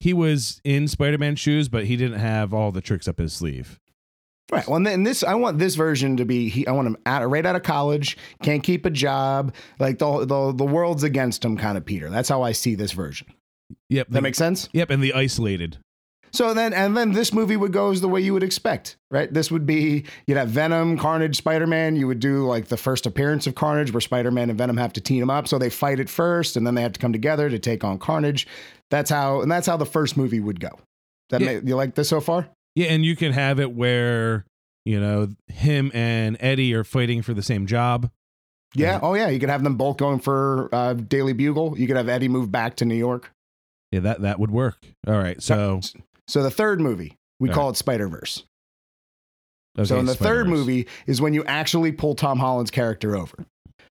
he 0.00 0.12
was 0.12 0.60
in 0.64 0.88
Spider-Man 0.88 1.36
shoes, 1.36 1.68
but 1.68 1.84
he 1.84 1.96
didn't 1.96 2.18
have 2.18 2.52
all 2.52 2.72
the 2.72 2.80
tricks 2.80 3.08
up 3.08 3.18
his 3.18 3.32
sleeve. 3.32 3.78
Right. 4.52 4.66
Well, 4.68 4.76
and 4.76 4.86
then 4.86 5.02
this, 5.04 5.24
I 5.24 5.34
want 5.34 5.58
this 5.58 5.74
version 5.74 6.16
to 6.18 6.24
be. 6.24 6.48
He, 6.48 6.66
I 6.66 6.72
want 6.72 6.86
him 6.86 6.96
out, 7.06 7.28
right 7.30 7.44
out 7.46 7.56
of 7.56 7.62
college, 7.62 8.16
can't 8.42 8.62
keep 8.62 8.84
a 8.84 8.90
job, 8.90 9.54
like 9.78 9.98
the 9.98 10.26
the 10.26 10.52
the 10.52 10.64
world's 10.64 11.02
against 11.02 11.44
him, 11.44 11.56
kind 11.56 11.78
of 11.78 11.84
Peter. 11.84 12.10
That's 12.10 12.28
how 12.28 12.42
I 12.42 12.52
see 12.52 12.74
this 12.74 12.92
version. 12.92 13.26
Yep. 13.88 14.08
That 14.10 14.22
makes 14.22 14.36
sense. 14.38 14.68
Yep, 14.72 14.90
and 14.90 15.02
the 15.02 15.14
isolated. 15.14 15.78
So 16.32 16.52
then, 16.52 16.72
and 16.74 16.96
then 16.96 17.12
this 17.12 17.32
movie 17.32 17.56
would 17.56 17.72
go 17.72 17.92
as 17.92 18.00
the 18.00 18.08
way 18.08 18.20
you 18.20 18.32
would 18.34 18.42
expect, 18.42 18.96
right? 19.10 19.32
This 19.32 19.52
would 19.52 19.66
be 19.66 20.04
you'd 20.26 20.36
have 20.36 20.48
Venom, 20.48 20.98
Carnage, 20.98 21.36
Spider 21.36 21.66
Man. 21.66 21.94
You 21.96 22.06
would 22.08 22.18
do 22.20 22.44
like 22.46 22.66
the 22.66 22.76
first 22.76 23.06
appearance 23.06 23.46
of 23.46 23.54
Carnage, 23.54 23.92
where 23.92 24.00
Spider 24.00 24.30
Man 24.32 24.50
and 24.50 24.58
Venom 24.58 24.76
have 24.76 24.92
to 24.94 25.00
team 25.00 25.30
up. 25.30 25.46
So 25.48 25.58
they 25.58 25.70
fight 25.70 26.00
it 26.00 26.10
first, 26.10 26.56
and 26.56 26.66
then 26.66 26.74
they 26.74 26.82
have 26.82 26.92
to 26.92 27.00
come 27.00 27.12
together 27.12 27.48
to 27.48 27.58
take 27.58 27.82
on 27.84 27.98
Carnage. 27.98 28.46
That's 28.90 29.10
how, 29.10 29.40
and 29.42 29.50
that's 29.50 29.66
how 29.66 29.76
the 29.76 29.86
first 29.86 30.16
movie 30.16 30.40
would 30.40 30.58
go. 30.60 30.70
That 31.30 31.40
Yeah. 31.40 31.54
ma- 31.54 31.60
you 31.68 31.76
like 31.76 31.94
this 31.94 32.08
so 32.08 32.20
far? 32.20 32.48
Yeah, 32.74 32.86
and 32.88 33.04
you 33.04 33.14
can 33.16 33.32
have 33.32 33.60
it 33.60 33.72
where, 33.72 34.44
you 34.84 35.00
know, 35.00 35.28
him 35.48 35.90
and 35.94 36.36
Eddie 36.40 36.74
are 36.74 36.84
fighting 36.84 37.22
for 37.22 37.34
the 37.34 37.42
same 37.42 37.66
job. 37.66 38.10
Yeah. 38.74 38.98
Oh 39.02 39.14
yeah. 39.14 39.28
You 39.28 39.38
could 39.38 39.48
have 39.50 39.62
them 39.62 39.76
both 39.76 39.96
going 39.98 40.18
for 40.18 40.68
uh, 40.74 40.94
Daily 40.94 41.32
Bugle. 41.32 41.78
You 41.78 41.86
could 41.86 41.96
have 41.96 42.08
Eddie 42.08 42.28
move 42.28 42.50
back 42.50 42.76
to 42.76 42.84
New 42.84 42.96
York. 42.96 43.30
Yeah, 43.92 44.00
that 44.00 44.22
that 44.22 44.40
would 44.40 44.50
work. 44.50 44.78
All 45.06 45.14
right. 45.14 45.40
So, 45.40 45.80
So 46.26 46.42
the 46.42 46.50
third 46.50 46.80
movie, 46.80 47.16
we 47.38 47.48
All 47.50 47.54
call 47.54 47.70
it 47.70 47.76
Spider 47.76 48.08
Verse. 48.08 48.42
okay, 49.78 49.86
so 49.86 49.98
in 49.98 50.06
the 50.06 50.16
third 50.16 50.48
movie 50.48 50.88
is 51.06 51.20
when 51.20 51.34
you 51.34 51.44
actually 51.44 51.92
pull 51.92 52.16
Tom 52.16 52.40
Holland's 52.40 52.72
character 52.72 53.14
over. 53.14 53.46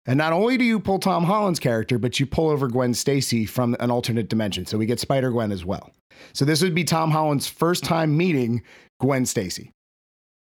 And 0.07 0.19
not 0.19 0.33
only 0.33 0.59
do 0.59 0.65
you 0.65 0.79
pull 0.81 0.99
Tom 0.99 1.25
Holland's 1.25 1.59
character, 1.59 1.99
but 1.99 2.21
you 2.21 2.27
pull 2.27 2.51
over 2.51 2.69
Gwen 2.69 2.93
Stacy 2.93 3.47
from 3.47 3.75
an 3.81 3.91
alternate 3.91 4.29
dimension. 4.29 4.67
So 4.67 4.77
we 4.77 4.87
get 4.87 5.01
Spider 5.01 5.31
Gwen 5.31 5.51
as 5.51 5.65
well. 5.65 5.91
So 6.35 6.45
this 6.45 6.63
would 6.63 6.75
be 6.75 6.85
Tom 6.85 7.11
Holland's 7.11 7.49
first 7.49 7.85
time 7.85 8.17
meeting 8.17 8.63
Gwen 9.01 9.25
Stacy. 9.25 9.71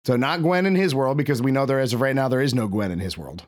So 0.04 0.16
not 0.16 0.42
Gwen 0.42 0.66
in 0.66 0.74
his 0.74 0.94
world, 0.94 1.16
because 1.16 1.42
we 1.42 1.50
know 1.50 1.66
there 1.66 1.80
as 1.80 1.92
of 1.92 2.00
right 2.00 2.14
now 2.14 2.28
there 2.28 2.40
is 2.40 2.54
no 2.54 2.68
Gwen 2.68 2.90
in 2.90 2.98
his 2.98 3.16
world. 3.16 3.44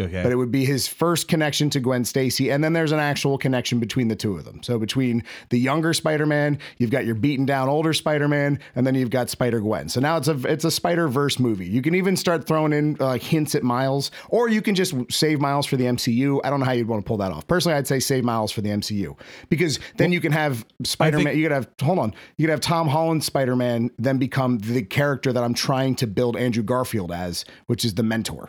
Okay. 0.00 0.22
But 0.22 0.32
it 0.32 0.36
would 0.36 0.50
be 0.50 0.64
his 0.64 0.88
first 0.88 1.28
connection 1.28 1.68
to 1.70 1.80
Gwen 1.80 2.06
Stacy, 2.06 2.50
and 2.50 2.64
then 2.64 2.72
there's 2.72 2.92
an 2.92 2.98
actual 2.98 3.36
connection 3.36 3.78
between 3.78 4.08
the 4.08 4.16
two 4.16 4.38
of 4.38 4.46
them. 4.46 4.62
So 4.62 4.78
between 4.78 5.22
the 5.50 5.58
younger 5.58 5.92
Spider-Man, 5.92 6.58
you've 6.78 6.90
got 6.90 7.04
your 7.04 7.14
beaten 7.14 7.44
down 7.44 7.68
older 7.68 7.92
Spider-Man, 7.92 8.58
and 8.74 8.86
then 8.86 8.94
you've 8.94 9.10
got 9.10 9.28
Spider 9.28 9.60
Gwen. 9.60 9.90
So 9.90 10.00
now 10.00 10.16
it's 10.16 10.28
a 10.28 10.38
it's 10.50 10.64
a 10.64 10.70
Spider 10.70 11.08
Verse 11.08 11.38
movie. 11.38 11.66
You 11.66 11.82
can 11.82 11.94
even 11.94 12.16
start 12.16 12.46
throwing 12.46 12.72
in 12.72 12.96
uh, 13.00 13.18
hints 13.18 13.54
at 13.54 13.62
Miles, 13.64 14.10
or 14.30 14.48
you 14.48 14.62
can 14.62 14.74
just 14.74 14.94
save 15.10 15.40
Miles 15.40 15.66
for 15.66 15.76
the 15.76 15.84
MCU. 15.84 16.40
I 16.42 16.48
don't 16.48 16.60
know 16.60 16.66
how 16.66 16.72
you'd 16.72 16.88
want 16.88 17.04
to 17.04 17.06
pull 17.06 17.18
that 17.18 17.30
off. 17.30 17.46
Personally, 17.46 17.76
I'd 17.76 17.86
say 17.86 18.00
save 18.00 18.24
Miles 18.24 18.50
for 18.50 18.62
the 18.62 18.70
MCU 18.70 19.14
because 19.50 19.78
then 19.98 20.10
you 20.10 20.22
can 20.22 20.32
have 20.32 20.64
Spider-Man. 20.84 21.36
you 21.36 21.42
could 21.42 21.52
have 21.52 21.68
hold 21.82 21.98
on, 21.98 22.14
you 22.38 22.46
could 22.46 22.50
have 22.52 22.60
Tom 22.60 22.88
Holland 22.88 23.24
Spider-Man 23.24 23.90
then 23.98 24.16
become 24.16 24.56
the 24.56 24.82
character 24.82 25.34
that 25.34 25.44
I'm 25.44 25.54
trying 25.54 25.96
to 25.96 26.06
build 26.06 26.34
Andrew 26.38 26.62
Garfield 26.62 27.12
as, 27.12 27.44
which 27.66 27.84
is 27.84 27.94
the 27.94 28.02
mentor. 28.02 28.48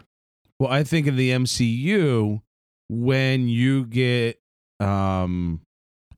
Well, 0.60 0.72
I 0.72 0.83
think 0.83 1.07
in 1.07 1.15
the 1.15 1.31
MCU, 1.31 2.41
when 2.89 3.48
you 3.48 3.86
get 3.86 4.39
um 4.79 5.62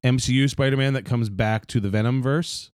MCU 0.04 0.50
Spider-Man 0.50 0.94
that 0.94 1.06
comes 1.06 1.30
back 1.30 1.66
to 1.68 1.80
the 1.80 1.90
Venom 1.90 2.22
verse, 2.22 2.72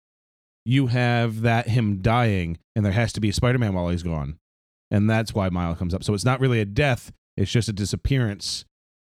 you 0.65 0.89
have 0.89 1.43
that 1.43 1.69
him 1.69 2.03
dying, 2.03 2.59
and 2.75 2.85
there 2.85 2.93
has 2.93 3.13
to 3.15 3.21
be 3.21 3.33
Spider 3.33 3.59
Man 3.59 3.73
while 3.75 3.89
he's 3.89 4.03
gone, 4.03 4.39
and 4.91 5.09
that's 5.09 5.35
why 5.35 5.49
Miles 5.49 5.79
comes 5.79 5.95
up. 5.95 6.05
So 6.05 6.15
it's 6.15 6.25
not 6.25 6.41
really 6.41 6.61
a 6.61 6.65
death; 6.65 7.13
it's 7.37 7.51
just 7.51 7.69
a 7.69 7.73
disappearance, 7.73 8.65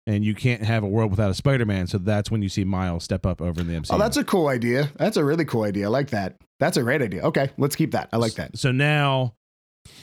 and 0.05 0.23
you 0.23 0.35
can't 0.35 0.63
have 0.63 0.83
a 0.83 0.87
world 0.87 1.11
without 1.11 1.31
a 1.31 1.33
Spider 1.33 1.65
Man. 1.65 1.87
So 1.87 1.97
that's 1.97 2.29
when 2.29 2.41
you 2.41 2.49
see 2.49 2.63
Miles 2.63 3.03
step 3.03 3.25
up 3.25 3.41
over 3.41 3.61
in 3.61 3.67
the 3.67 3.73
MCU. 3.73 3.93
Oh, 3.93 3.97
that's 3.97 4.17
a 4.17 4.23
cool 4.23 4.47
idea. 4.47 4.91
That's 4.97 5.17
a 5.17 5.23
really 5.23 5.45
cool 5.45 5.63
idea. 5.63 5.85
I 5.85 5.89
like 5.89 6.09
that. 6.11 6.35
That's 6.59 6.77
a 6.77 6.83
great 6.83 7.01
idea. 7.01 7.21
Okay, 7.23 7.49
let's 7.57 7.75
keep 7.75 7.91
that. 7.91 8.09
I 8.13 8.17
like 8.17 8.33
that. 8.33 8.57
So 8.57 8.71
now, 8.71 9.35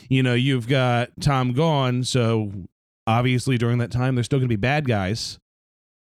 you 0.08 0.22
know, 0.22 0.34
you've 0.34 0.68
got 0.68 1.10
Tom 1.20 1.52
gone. 1.52 2.04
So 2.04 2.50
obviously, 3.06 3.58
during 3.58 3.78
that 3.78 3.90
time, 3.90 4.14
there's 4.14 4.26
still 4.26 4.38
going 4.38 4.48
to 4.48 4.52
be 4.52 4.60
bad 4.60 4.86
guys. 4.86 5.38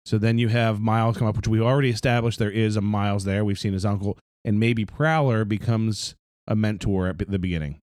So 0.07 0.19
then 0.19 0.39
you 0.39 0.49
have 0.49 0.81
Miles 0.81 1.17
come 1.17 1.27
up, 1.27 1.37
which 1.37 1.49
we 1.49 1.61
already 1.61 1.91
established 1.91 2.39
there 2.39 2.51
is 2.51 2.77
a 2.77 2.81
Miles 2.83 3.25
there. 3.25 3.45
We've 3.45 3.59
seen 3.59 3.73
his 3.73 3.87
uncle, 3.87 4.19
and 4.45 4.61
maybe 4.61 4.85
Prowler 4.85 5.45
becomes 5.47 6.15
a 6.47 6.55
mentor 6.55 7.09
at 7.09 7.19
the 7.19 7.39
beginning. 7.39 7.81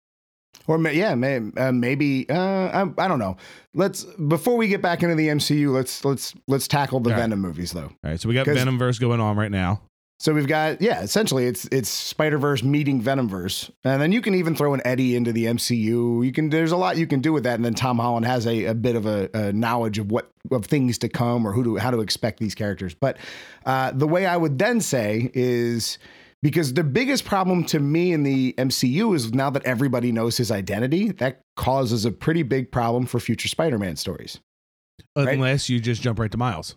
Or 0.67 0.79
yeah, 0.89 1.13
may, 1.15 1.41
uh, 1.57 1.71
maybe 1.73 2.27
uh, 2.29 2.35
I, 2.37 2.85
I 2.97 3.07
don't 3.07 3.19
know. 3.19 3.35
Let's 3.73 4.03
before 4.05 4.55
we 4.55 4.67
get 4.69 4.81
back 4.81 5.03
into 5.03 5.15
the 5.15 5.27
MCU, 5.27 5.73
let's 5.73 6.03
let's 6.05 6.33
let's 6.47 6.67
tackle 6.67 7.01
the 7.01 7.09
All 7.09 7.15
right. 7.17 7.21
Venom 7.23 7.41
movies 7.41 7.71
though. 7.73 7.81
All 7.81 7.91
right, 8.03 8.19
so 8.19 8.29
we 8.29 8.33
got 8.35 8.45
'Cause- 8.45 8.57
Venomverse 8.57 8.99
going 8.99 9.19
on 9.19 9.35
right 9.35 9.51
now. 9.51 9.81
So 10.17 10.33
we've 10.33 10.47
got 10.47 10.81
yeah, 10.81 11.01
essentially 11.01 11.45
it's 11.45 11.65
it's 11.65 11.89
Spider 11.89 12.37
Verse 12.37 12.63
meeting 12.63 13.01
Venomverse, 13.01 13.69
and 13.83 14.01
then 14.01 14.11
you 14.13 14.21
can 14.21 14.33
even 14.33 14.55
throw 14.55 14.73
an 14.73 14.81
Eddie 14.85 15.15
into 15.15 15.33
the 15.33 15.45
MCU. 15.45 16.25
You 16.25 16.31
can 16.31 16.49
there's 16.49 16.71
a 16.71 16.77
lot 16.77 16.97
you 16.97 17.05
can 17.05 17.19
do 17.19 17.33
with 17.33 17.43
that, 17.43 17.55
and 17.55 17.65
then 17.65 17.73
Tom 17.73 17.99
Holland 17.99 18.25
has 18.25 18.47
a, 18.47 18.65
a 18.65 18.73
bit 18.73 18.95
of 18.95 19.05
a, 19.05 19.29
a 19.33 19.51
knowledge 19.51 19.99
of 19.99 20.11
what 20.11 20.31
of 20.51 20.65
things 20.65 20.97
to 20.99 21.09
come 21.09 21.45
or 21.45 21.51
who 21.51 21.63
to 21.63 21.75
how 21.75 21.91
to 21.91 21.99
expect 21.99 22.39
these 22.39 22.55
characters. 22.55 22.93
But 22.93 23.17
uh, 23.65 23.91
the 23.91 24.07
way 24.07 24.25
I 24.25 24.37
would 24.37 24.57
then 24.57 24.79
say 24.79 25.31
is 25.33 25.97
because 26.41 26.73
the 26.75 26.83
biggest 26.83 27.25
problem 27.25 27.65
to 27.65 27.79
me 27.79 28.13
in 28.13 28.23
the 28.23 28.53
MCU 28.57 29.15
is 29.15 29.33
now 29.33 29.49
that 29.49 29.65
everybody 29.65 30.11
knows 30.13 30.37
his 30.37 30.49
identity, 30.49 31.11
that 31.13 31.41
causes 31.57 32.05
a 32.05 32.11
pretty 32.11 32.43
big 32.43 32.71
problem 32.71 33.05
for 33.05 33.19
future 33.19 33.47
Spider-Man 33.47 33.95
stories. 33.95 34.39
Right. 35.15 35.29
Unless 35.29 35.69
you 35.69 35.79
just 35.79 36.01
jump 36.01 36.19
right 36.19 36.31
to 36.31 36.37
Miles. 36.37 36.75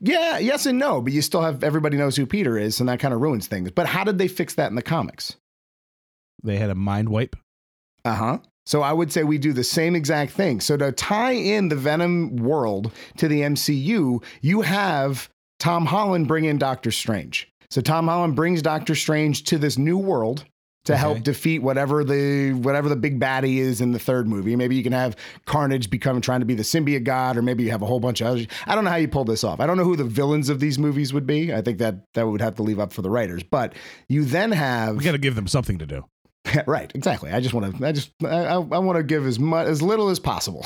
Yeah, 0.00 0.38
yes 0.38 0.66
and 0.66 0.78
no, 0.78 1.00
but 1.00 1.12
you 1.12 1.20
still 1.22 1.42
have 1.42 1.62
everybody 1.62 1.96
knows 1.96 2.16
who 2.16 2.26
Peter 2.26 2.58
is, 2.58 2.80
and 2.80 2.88
that 2.88 3.00
kind 3.00 3.12
of 3.12 3.20
ruins 3.20 3.46
things. 3.46 3.70
But 3.70 3.86
how 3.86 4.04
did 4.04 4.18
they 4.18 4.28
fix 4.28 4.54
that 4.54 4.70
in 4.70 4.74
the 4.74 4.82
comics? 4.82 5.36
They 6.42 6.56
had 6.56 6.70
a 6.70 6.74
mind 6.74 7.10
wipe. 7.10 7.36
Uh 8.04 8.14
huh. 8.14 8.38
So 8.64 8.82
I 8.82 8.92
would 8.92 9.12
say 9.12 9.24
we 9.24 9.38
do 9.38 9.52
the 9.52 9.64
same 9.64 9.96
exact 9.96 10.32
thing. 10.32 10.60
So 10.60 10.76
to 10.76 10.92
tie 10.92 11.32
in 11.32 11.68
the 11.68 11.76
Venom 11.76 12.36
world 12.36 12.92
to 13.18 13.28
the 13.28 13.40
MCU, 13.40 14.22
you 14.40 14.60
have 14.62 15.28
Tom 15.58 15.86
Holland 15.86 16.28
bring 16.28 16.44
in 16.44 16.56
Doctor 16.56 16.90
Strange. 16.90 17.50
So 17.70 17.80
Tom 17.80 18.08
Holland 18.08 18.36
brings 18.36 18.62
Doctor 18.62 18.94
Strange 18.94 19.44
to 19.44 19.58
this 19.58 19.76
new 19.76 19.98
world 19.98 20.44
to 20.84 20.96
help 20.96 21.22
defeat 21.22 21.60
whatever 21.60 22.02
the 22.04 22.52
whatever 22.54 22.88
the 22.88 22.96
big 22.96 23.20
baddie 23.20 23.58
is 23.58 23.80
in 23.80 23.92
the 23.92 23.98
third 23.98 24.26
movie. 24.26 24.56
Maybe 24.56 24.76
you 24.76 24.82
can 24.82 24.92
have 24.92 25.16
Carnage 25.44 25.90
become 25.90 26.20
trying 26.20 26.40
to 26.40 26.46
be 26.46 26.54
the 26.54 26.62
symbiote 26.62 27.04
god, 27.04 27.36
or 27.36 27.42
maybe 27.42 27.62
you 27.62 27.70
have 27.70 27.82
a 27.82 27.86
whole 27.86 28.00
bunch 28.00 28.20
of 28.20 28.28
others. 28.28 28.46
I 28.66 28.74
don't 28.74 28.84
know 28.84 28.90
how 28.90 28.96
you 28.96 29.08
pull 29.08 29.24
this 29.24 29.44
off. 29.44 29.60
I 29.60 29.66
don't 29.66 29.76
know 29.76 29.84
who 29.84 29.96
the 29.96 30.04
villains 30.04 30.48
of 30.48 30.60
these 30.60 30.78
movies 30.78 31.12
would 31.12 31.26
be. 31.26 31.52
I 31.52 31.60
think 31.60 31.78
that 31.78 32.12
that 32.14 32.26
would 32.26 32.40
have 32.40 32.56
to 32.56 32.62
leave 32.62 32.80
up 32.80 32.92
for 32.92 33.02
the 33.02 33.10
writers. 33.10 33.42
But 33.42 33.74
you 34.08 34.24
then 34.24 34.52
have 34.52 34.96
We 34.96 35.04
got 35.04 35.12
to 35.12 35.18
give 35.18 35.34
them 35.34 35.48
something 35.48 35.78
to 35.78 35.86
do. 35.86 36.04
right, 36.66 36.90
exactly. 36.94 37.30
I 37.30 37.40
just 37.40 37.54
want 37.54 37.76
to. 37.76 37.86
I 37.86 37.92
just. 37.92 38.10
I, 38.22 38.46
I, 38.46 38.54
I 38.54 38.78
want 38.78 38.96
to 38.96 39.02
give 39.02 39.26
as 39.26 39.38
much, 39.38 39.66
as 39.66 39.82
little 39.82 40.08
as 40.08 40.18
possible. 40.18 40.64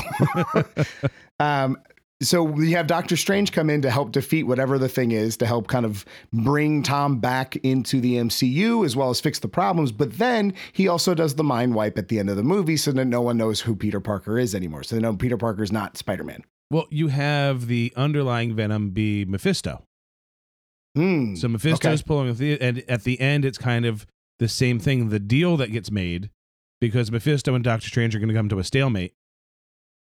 um. 1.40 1.76
So 2.24 2.58
you 2.58 2.76
have 2.76 2.86
Doctor 2.86 3.16
Strange 3.16 3.52
come 3.52 3.70
in 3.70 3.82
to 3.82 3.90
help 3.90 4.12
defeat 4.12 4.44
whatever 4.44 4.78
the 4.78 4.88
thing 4.88 5.12
is, 5.12 5.36
to 5.38 5.46
help 5.46 5.68
kind 5.68 5.84
of 5.84 6.04
bring 6.32 6.82
Tom 6.82 7.20
back 7.20 7.56
into 7.56 8.00
the 8.00 8.14
MCU 8.14 8.84
as 8.84 8.96
well 8.96 9.10
as 9.10 9.20
fix 9.20 9.38
the 9.38 9.48
problems. 9.48 9.92
But 9.92 10.18
then 10.18 10.54
he 10.72 10.88
also 10.88 11.14
does 11.14 11.34
the 11.34 11.44
mind 11.44 11.74
wipe 11.74 11.98
at 11.98 12.08
the 12.08 12.18
end 12.18 12.30
of 12.30 12.36
the 12.36 12.42
movie, 12.42 12.76
so 12.76 12.92
that 12.92 13.04
no 13.04 13.20
one 13.20 13.36
knows 13.36 13.60
who 13.60 13.76
Peter 13.76 14.00
Parker 14.00 14.38
is 14.38 14.54
anymore. 14.54 14.82
So 14.82 14.96
they 14.96 15.02
know 15.02 15.14
Peter 15.14 15.36
Parker 15.36 15.62
is 15.62 15.72
not 15.72 15.96
Spider 15.96 16.24
Man. 16.24 16.42
Well, 16.70 16.86
you 16.90 17.08
have 17.08 17.66
the 17.66 17.92
underlying 17.96 18.54
Venom 18.56 18.90
be 18.90 19.24
Mephisto. 19.24 19.84
Hmm. 20.94 21.34
So 21.34 21.48
Mephisto's 21.48 22.02
pulling 22.02 22.34
the, 22.34 22.60
and 22.60 22.84
at 22.88 23.04
the 23.04 23.20
end, 23.20 23.44
it's 23.44 23.58
kind 23.58 23.84
of 23.84 24.06
the 24.38 24.48
same 24.48 24.78
thing. 24.78 25.08
The 25.08 25.20
deal 25.20 25.56
that 25.56 25.72
gets 25.72 25.90
made 25.90 26.30
because 26.80 27.10
Mephisto 27.10 27.54
and 27.54 27.64
Doctor 27.64 27.88
Strange 27.88 28.14
are 28.14 28.18
going 28.18 28.28
to 28.28 28.34
come 28.34 28.48
to 28.48 28.58
a 28.58 28.64
stalemate. 28.64 29.14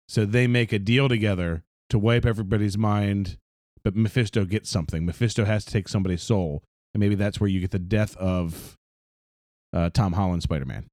So 0.08 0.24
they 0.24 0.46
make 0.46 0.72
a 0.72 0.78
deal 0.78 1.08
together 1.08 1.62
to 1.90 1.98
wipe 1.98 2.24
everybody's 2.26 2.76
mind, 2.78 3.36
but 3.84 3.94
Mephisto 3.96 4.44
gets 4.44 4.70
something. 4.70 5.04
Mephisto 5.06 5.44
has 5.44 5.64
to 5.64 5.72
take 5.72 5.88
somebody's 5.88 6.22
soul, 6.22 6.62
and 6.94 7.00
maybe 7.00 7.14
that's 7.14 7.40
where 7.40 7.48
you 7.48 7.60
get 7.60 7.70
the 7.70 7.78
death 7.78 8.16
of 8.16 8.76
uh, 9.72 9.90
Tom 9.90 10.12
Holland 10.14 10.42
Spider 10.42 10.64
Man. 10.64 10.86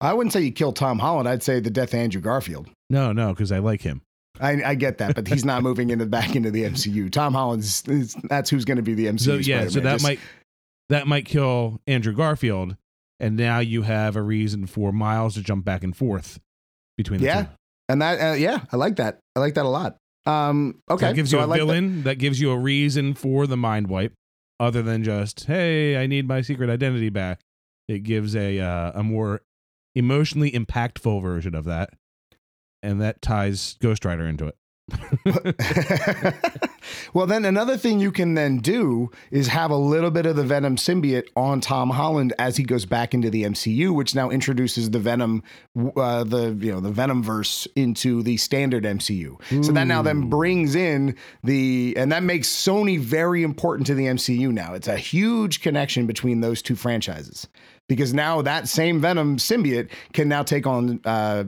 I 0.00 0.12
wouldn't 0.14 0.32
say 0.32 0.40
you 0.42 0.52
kill 0.52 0.72
Tom 0.72 0.98
Holland. 0.98 1.28
I'd 1.28 1.42
say 1.42 1.60
the 1.60 1.70
death 1.70 1.92
of 1.92 2.00
Andrew 2.00 2.20
Garfield. 2.20 2.68
No, 2.88 3.12
no, 3.12 3.30
because 3.34 3.52
I 3.52 3.58
like 3.58 3.82
him. 3.82 4.02
I, 4.40 4.62
I 4.64 4.74
get 4.74 4.98
that, 4.98 5.14
but 5.14 5.28
he's 5.28 5.44
not 5.44 5.62
moving 5.64 5.90
into 5.90 6.06
back 6.06 6.34
into 6.36 6.50
the 6.50 6.62
MCU. 6.64 7.10
Tom 7.10 7.34
Holland's 7.34 7.86
is, 7.88 8.16
that's 8.30 8.48
who's 8.48 8.64
going 8.64 8.76
to 8.76 8.82
be 8.82 8.94
the 8.94 9.06
MCU. 9.06 9.20
So 9.20 9.34
yeah, 9.36 9.68
so 9.68 9.80
that 9.80 9.92
Just- 9.94 10.04
might 10.04 10.20
that 10.88 11.06
might 11.06 11.24
kill 11.26 11.80
Andrew 11.86 12.12
Garfield, 12.14 12.76
and 13.20 13.36
now 13.36 13.58
you 13.58 13.82
have 13.82 14.16
a 14.16 14.22
reason 14.22 14.66
for 14.66 14.92
Miles 14.92 15.34
to 15.34 15.42
jump 15.42 15.64
back 15.64 15.84
and 15.84 15.94
forth 15.96 16.40
between 16.96 17.20
the 17.20 17.26
Yeah. 17.26 17.42
two. 17.42 17.48
and 17.90 18.02
that 18.02 18.30
uh, 18.32 18.34
yeah, 18.34 18.64
I 18.72 18.76
like 18.76 18.96
that. 18.96 19.18
I 19.36 19.40
like 19.40 19.54
that 19.54 19.66
a 19.66 19.68
lot. 19.68 19.96
Um, 20.26 20.82
okay, 20.90 21.06
That 21.08 21.14
gives 21.16 21.30
so 21.30 21.38
you 21.38 21.44
a 21.44 21.46
like 21.46 21.58
that. 21.60 21.66
villain. 21.66 22.02
That. 22.04 22.18
gives 22.18 22.40
you 22.40 22.50
a 22.50 22.56
reason 22.58 23.14
for 23.14 23.46
the 23.46 23.56
mind 23.56 23.86
wipe, 23.88 24.12
other 24.58 24.82
than 24.82 25.02
just 25.02 25.44
hey, 25.46 25.96
I 25.96 26.06
need 26.06 26.28
my 26.28 26.42
secret 26.42 26.68
identity 26.70 27.08
back. 27.08 27.40
It 27.88 28.00
gives 28.00 28.36
a 28.36 28.58
uh, 28.60 28.92
a 28.94 29.02
more 29.02 29.40
emotionally 29.94 30.50
impactful 30.52 31.22
version 31.22 31.54
of 31.54 31.64
that, 31.64 31.90
and 32.82 33.00
that 33.00 33.22
ties 33.22 33.76
Ghost 33.80 34.04
Rider 34.04 34.26
into 34.26 34.46
it. 34.46 34.56
well, 37.14 37.26
then 37.26 37.44
another 37.44 37.76
thing 37.76 38.00
you 38.00 38.12
can 38.12 38.34
then 38.34 38.58
do 38.58 39.10
is 39.30 39.48
have 39.48 39.70
a 39.70 39.76
little 39.76 40.10
bit 40.10 40.26
of 40.26 40.36
the 40.36 40.42
Venom 40.42 40.76
symbiote 40.76 41.28
on 41.36 41.60
Tom 41.60 41.90
Holland 41.90 42.32
as 42.38 42.56
he 42.56 42.64
goes 42.64 42.84
back 42.86 43.14
into 43.14 43.30
the 43.30 43.44
MCU, 43.44 43.94
which 43.94 44.14
now 44.14 44.30
introduces 44.30 44.90
the 44.90 44.98
Venom, 44.98 45.42
uh, 45.96 46.24
the 46.24 46.56
you 46.60 46.72
know 46.72 46.80
the 46.80 46.90
Venom 46.90 47.22
verse 47.22 47.66
into 47.76 48.22
the 48.22 48.36
standard 48.36 48.84
MCU. 48.84 49.40
So 49.64 49.72
that 49.72 49.84
now 49.84 50.02
then 50.02 50.28
brings 50.28 50.74
in 50.74 51.16
the 51.44 51.94
and 51.96 52.12
that 52.12 52.22
makes 52.22 52.48
Sony 52.48 52.98
very 52.98 53.42
important 53.42 53.86
to 53.88 53.94
the 53.94 54.06
MCU 54.06 54.52
now. 54.52 54.74
It's 54.74 54.88
a 54.88 54.96
huge 54.96 55.60
connection 55.60 56.06
between 56.06 56.40
those 56.40 56.62
two 56.62 56.76
franchises 56.76 57.46
because 57.88 58.14
now 58.14 58.40
that 58.42 58.68
same 58.68 59.00
Venom 59.00 59.36
symbiote 59.36 59.90
can 60.12 60.28
now 60.28 60.42
take 60.42 60.66
on. 60.66 61.00
Uh, 61.04 61.44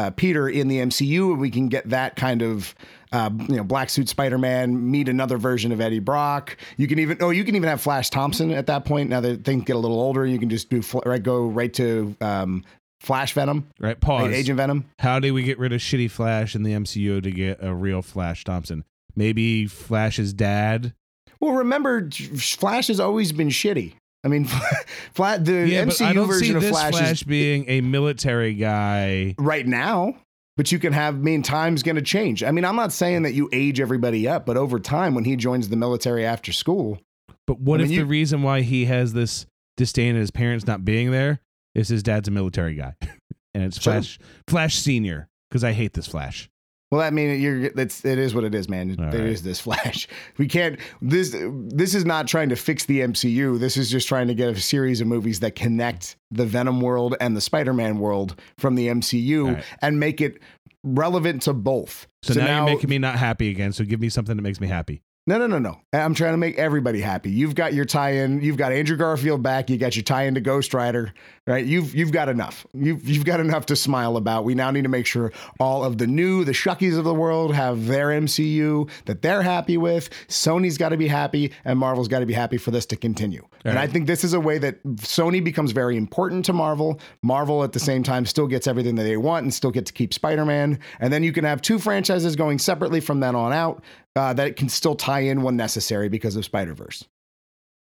uh, 0.00 0.10
Peter 0.10 0.48
in 0.48 0.68
the 0.68 0.78
MCU, 0.78 1.32
and 1.32 1.40
we 1.40 1.50
can 1.50 1.68
get 1.68 1.88
that 1.90 2.16
kind 2.16 2.42
of 2.42 2.74
uh, 3.12 3.30
you 3.48 3.56
know 3.56 3.64
black 3.64 3.90
suit 3.90 4.08
Spider-Man 4.08 4.90
meet 4.90 5.08
another 5.08 5.36
version 5.36 5.72
of 5.72 5.80
Eddie 5.80 5.98
Brock. 5.98 6.56
You 6.76 6.86
can 6.86 6.98
even 6.98 7.18
oh 7.20 7.30
you 7.30 7.44
can 7.44 7.56
even 7.56 7.68
have 7.68 7.80
Flash 7.80 8.08
Thompson 8.10 8.50
at 8.50 8.66
that 8.68 8.84
point. 8.84 9.10
Now 9.10 9.20
that 9.20 9.44
things 9.44 9.64
get 9.64 9.76
a 9.76 9.78
little 9.78 10.00
older, 10.00 10.24
you 10.24 10.38
can 10.38 10.48
just 10.48 10.70
do 10.70 10.82
right 11.04 11.22
go 11.22 11.46
right 11.46 11.72
to 11.74 12.16
um, 12.20 12.64
Flash 13.00 13.34
Venom, 13.34 13.68
Right? 13.78 14.00
Pause. 14.00 14.22
right, 14.28 14.34
Agent 14.34 14.56
Venom. 14.56 14.84
How 14.98 15.20
do 15.20 15.34
we 15.34 15.42
get 15.42 15.58
rid 15.58 15.72
of 15.72 15.80
shitty 15.80 16.10
Flash 16.10 16.54
in 16.54 16.62
the 16.62 16.72
MCU 16.72 17.22
to 17.22 17.30
get 17.30 17.58
a 17.62 17.74
real 17.74 18.02
Flash 18.02 18.44
Thompson? 18.44 18.84
Maybe 19.16 19.66
Flash's 19.66 20.32
dad. 20.32 20.94
Well, 21.40 21.52
remember 21.52 22.10
Flash 22.10 22.88
has 22.88 23.00
always 23.00 23.32
been 23.32 23.48
shitty. 23.48 23.94
I 24.24 24.28
mean, 24.28 24.44
Flat 25.14 25.44
the 25.44 25.66
Yeah, 25.68 25.84
MCU 25.84 26.26
version 26.26 26.56
of 26.56 26.64
Flash, 26.66 26.92
Flash, 26.92 27.12
is 27.12 27.22
being 27.22 27.64
a 27.68 27.80
military 27.80 28.54
guy. 28.54 29.34
right 29.38 29.66
now. 29.66 30.14
But 30.56 30.70
you 30.72 30.78
can 30.78 30.92
have, 30.92 31.14
I 31.14 31.18
mean, 31.18 31.42
time's 31.42 31.82
going 31.82 31.96
to 31.96 32.02
change. 32.02 32.42
I 32.44 32.50
mean, 32.50 32.66
I'm 32.66 32.76
not 32.76 32.92
saying 32.92 33.22
that 33.22 33.32
you 33.32 33.48
age 33.50 33.80
everybody 33.80 34.28
up, 34.28 34.44
but 34.44 34.58
over 34.58 34.78
time, 34.78 35.14
when 35.14 35.24
he 35.24 35.34
joins 35.36 35.70
the 35.70 35.76
military 35.76 36.26
after 36.26 36.52
school, 36.52 36.98
But 37.46 37.60
what 37.60 37.80
I 37.80 37.84
if 37.84 37.90
you- 37.90 38.00
the 38.00 38.04
reason 38.04 38.42
why 38.42 38.60
he 38.60 38.84
has 38.84 39.14
this 39.14 39.46
disdain 39.78 40.16
at 40.16 40.20
his 40.20 40.30
parents 40.30 40.66
not 40.66 40.84
being 40.84 41.12
there 41.12 41.40
is 41.74 41.88
his 41.88 42.02
dad's 42.02 42.28
a 42.28 42.30
military 42.30 42.74
guy, 42.74 42.94
and 43.54 43.64
it's 43.64 43.80
Sure. 43.80 43.94
Flash 43.94 44.18
Flash 44.48 44.74
Senior? 44.76 45.28
Because 45.48 45.64
I 45.64 45.72
hate 45.72 45.94
this 45.94 46.06
Flash. 46.06 46.50
Well, 46.90 47.00
I 47.00 47.10
mean, 47.10 47.40
you're 47.40 47.64
it's 47.64 48.04
it 48.04 48.18
is 48.18 48.34
what 48.34 48.42
it 48.42 48.54
is, 48.54 48.68
man. 48.68 48.96
All 48.98 49.10
There 49.10 49.20
right. 49.20 49.30
is 49.30 49.42
this 49.42 49.60
Flash. 49.70 50.08
We 50.38 50.48
can't. 50.48 50.78
This 51.00 51.34
this 51.38 51.94
is 51.94 52.04
not 52.04 52.26
trying 52.26 52.48
to 52.48 52.56
fix 52.56 52.84
the 52.86 53.00
MCU. 53.00 53.58
This 53.60 53.76
is 53.76 53.90
just 53.90 54.08
trying 54.08 54.26
to 54.28 54.34
get 54.34 54.48
a 54.48 54.60
series 54.60 55.00
of 55.00 55.06
movies 55.06 55.40
that 55.40 55.54
connect 55.54 56.16
the 56.30 56.44
Venom 56.44 56.80
world 56.80 57.14
and 57.20 57.36
the 57.36 57.40
Spider-Man 57.40 57.98
world 57.98 58.40
from 58.58 58.74
the 58.74 58.88
MCU 58.88 59.54
right. 59.54 59.64
and 59.82 60.00
make 60.00 60.20
it 60.20 60.40
relevant 60.82 61.42
to 61.42 61.52
both. 61.52 62.06
So, 62.22 62.34
now, 62.34 62.66
you're 62.66 62.74
making 62.74 62.90
me 62.90 62.98
not 62.98 63.16
happy 63.16 63.50
again. 63.50 63.72
So 63.72 63.84
give 63.84 64.00
me 64.00 64.08
something 64.08 64.36
that 64.36 64.42
makes 64.42 64.60
me 64.60 64.66
happy. 64.66 65.02
No, 65.26 65.36
no, 65.38 65.46
no, 65.46 65.58
no. 65.58 65.80
I'm 65.92 66.14
trying 66.14 66.32
to 66.32 66.38
make 66.38 66.58
everybody 66.58 67.00
happy. 67.00 67.30
You've 67.30 67.54
got 67.54 67.74
your 67.74 67.84
tie-in. 67.84 68.40
You've 68.40 68.56
got 68.56 68.72
Andrew 68.72 68.96
Garfield 68.96 69.42
back. 69.42 69.68
You 69.68 69.76
got 69.76 69.94
your 69.94 70.02
tie-in 70.02 70.34
to 70.34 70.40
Ghost 70.40 70.72
Rider, 70.72 71.12
right? 71.46 71.64
You've 71.64 71.94
you've 71.94 72.10
got 72.10 72.30
enough. 72.30 72.66
You've 72.72 73.06
you've 73.06 73.26
got 73.26 73.38
enough 73.38 73.66
to 73.66 73.76
smile 73.76 74.16
about. 74.16 74.44
We 74.44 74.54
now 74.54 74.70
need 74.70 74.82
to 74.82 74.88
make 74.88 75.06
sure 75.06 75.30
all 75.60 75.84
of 75.84 75.98
the 75.98 76.06
new, 76.06 76.44
the 76.44 76.52
Shuckies 76.52 76.96
of 76.98 77.04
the 77.04 77.14
world 77.14 77.54
have 77.54 77.86
their 77.86 78.08
MCU 78.08 78.88
that 79.04 79.20
they're 79.20 79.42
happy 79.42 79.76
with. 79.76 80.08
Sony's 80.28 80.78
got 80.78 80.88
to 80.88 80.96
be 80.96 81.06
happy, 81.08 81.52
and 81.64 81.78
Marvel's 81.78 82.08
got 82.08 82.20
to 82.20 82.26
be 82.26 82.32
happy 82.32 82.56
for 82.56 82.70
this 82.70 82.86
to 82.86 82.96
continue. 82.96 83.46
And 83.64 83.78
I 83.78 83.86
think 83.86 84.06
this 84.06 84.24
is 84.24 84.32
a 84.32 84.40
way 84.40 84.58
that 84.58 84.82
Sony 84.96 85.42
becomes 85.42 85.72
very 85.72 85.96
important 85.96 86.44
to 86.46 86.52
Marvel. 86.52 87.00
Marvel 87.22 87.62
at 87.62 87.72
the 87.72 87.78
same 87.78 88.02
time 88.02 88.24
still 88.24 88.46
gets 88.46 88.66
everything 88.66 88.94
that 88.96 89.02
they 89.02 89.16
want 89.16 89.44
and 89.44 89.52
still 89.52 89.70
get 89.70 89.86
to 89.86 89.92
keep 89.92 90.14
Spider-Man. 90.14 90.78
And 90.98 91.12
then 91.12 91.22
you 91.22 91.32
can 91.32 91.44
have 91.44 91.60
two 91.60 91.78
franchises 91.78 92.36
going 92.36 92.58
separately 92.58 93.00
from 93.00 93.20
then 93.20 93.34
on 93.34 93.52
out 93.52 93.84
uh, 94.16 94.32
that 94.34 94.56
can 94.56 94.68
still 94.68 94.94
tie 94.94 95.20
in 95.20 95.42
when 95.42 95.56
necessary 95.56 96.08
because 96.08 96.36
of 96.36 96.44
Spider 96.44 96.74
Verse. 96.74 97.04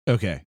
Okay. 0.09 0.43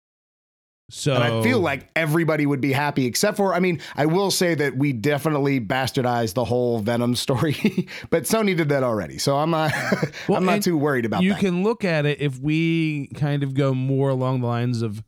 So 0.90 1.14
And 1.14 1.24
I 1.24 1.42
feel 1.42 1.58
like 1.58 1.88
everybody 1.96 2.44
would 2.44 2.60
be 2.60 2.72
happy, 2.72 3.06
except 3.06 3.38
for, 3.38 3.54
I 3.54 3.60
mean, 3.60 3.80
I 3.96 4.04
will 4.06 4.30
say 4.30 4.54
that 4.56 4.76
we 4.76 4.92
definitely 4.92 5.58
bastardized 5.58 6.34
the 6.34 6.44
whole 6.44 6.80
Venom 6.80 7.14
story, 7.16 7.54
but 8.10 8.24
Sony 8.24 8.54
did 8.54 8.68
that 8.68 8.82
already, 8.82 9.16
so 9.16 9.38
I'm 9.38 9.50
not, 9.50 9.72
Well, 10.28 10.36
I'm 10.36 10.44
not 10.44 10.62
too 10.62 10.76
worried 10.76 11.06
about 11.06 11.22
you 11.22 11.30
that. 11.30 11.42
You 11.42 11.48
can 11.48 11.62
look 11.62 11.84
at 11.84 12.04
it 12.04 12.20
if 12.20 12.38
we 12.38 13.08
kind 13.14 13.42
of 13.42 13.54
go 13.54 13.72
more 13.72 14.10
along 14.10 14.42
the 14.42 14.46
lines 14.48 14.82
of 14.82 15.02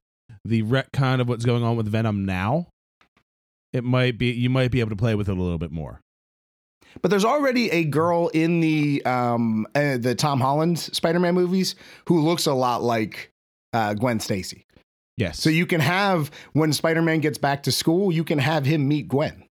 the 0.46 0.62
retcon 0.62 1.20
of 1.20 1.28
what's 1.28 1.44
going 1.44 1.62
on 1.62 1.76
with 1.76 1.86
Venom 1.88 2.24
now. 2.24 2.68
It 3.74 3.84
might 3.84 4.16
be 4.18 4.30
you 4.30 4.48
might 4.48 4.70
be 4.70 4.80
able 4.80 4.90
to 4.90 4.96
play 4.96 5.14
with 5.14 5.28
it 5.28 5.36
a 5.36 5.40
little 5.42 5.58
bit 5.58 5.72
more. 5.72 6.00
but 7.02 7.10
there's 7.10 7.24
already 7.24 7.70
a 7.72 7.84
girl 7.84 8.28
in 8.28 8.60
the 8.60 9.04
um 9.04 9.66
uh, 9.74 9.98
the 9.98 10.14
Tom 10.14 10.40
Holland 10.40 10.78
Spider-Man 10.78 11.34
movies 11.34 11.74
who 12.06 12.20
looks 12.20 12.46
a 12.46 12.54
lot 12.54 12.82
like 12.82 13.32
uh, 13.72 13.92
Gwen 13.94 14.20
Stacy. 14.20 14.63
Yes. 15.16 15.40
So 15.40 15.48
you 15.50 15.66
can 15.66 15.80
have 15.80 16.30
when 16.52 16.72
Spider-Man 16.72 17.20
gets 17.20 17.38
back 17.38 17.62
to 17.64 17.72
school, 17.72 18.10
you 18.10 18.24
can 18.24 18.38
have 18.38 18.66
him 18.66 18.88
meet 18.88 19.08
Gwen. 19.08 19.44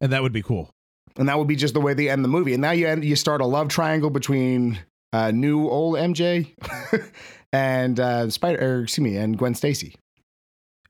and 0.00 0.12
that 0.12 0.22
would 0.22 0.32
be 0.32 0.42
cool. 0.42 0.70
and 1.16 1.28
that 1.28 1.38
would 1.38 1.48
be 1.48 1.56
just 1.56 1.74
the 1.74 1.80
way 1.80 1.94
they 1.94 2.08
end 2.08 2.24
the 2.24 2.28
movie. 2.28 2.52
And 2.52 2.62
now 2.62 2.70
you 2.72 2.86
end, 2.86 3.04
you 3.04 3.16
start 3.16 3.40
a 3.40 3.46
love 3.46 3.68
triangle 3.68 4.10
between 4.10 4.78
uh, 5.12 5.30
new 5.30 5.68
old 5.68 5.96
MJ 5.96 6.54
and 7.52 7.98
uh, 8.00 8.28
Spider, 8.30 8.58
or 8.60 8.82
excuse 8.82 9.02
me, 9.04 9.16
and 9.16 9.36
Gwen 9.38 9.54
Stacy. 9.54 9.94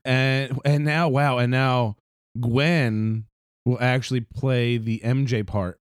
And 0.05 0.59
and 0.63 0.85
now 0.85 1.09
wow, 1.09 1.37
and 1.37 1.51
now 1.51 1.97
Gwen 2.39 3.25
will 3.65 3.77
actually 3.81 4.21
play 4.21 4.77
the 4.77 5.01
MJ 5.03 5.45
part 5.45 5.79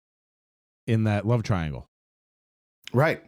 in 0.86 1.04
that 1.04 1.26
love 1.26 1.42
triangle. 1.42 1.86
Right. 2.92 3.22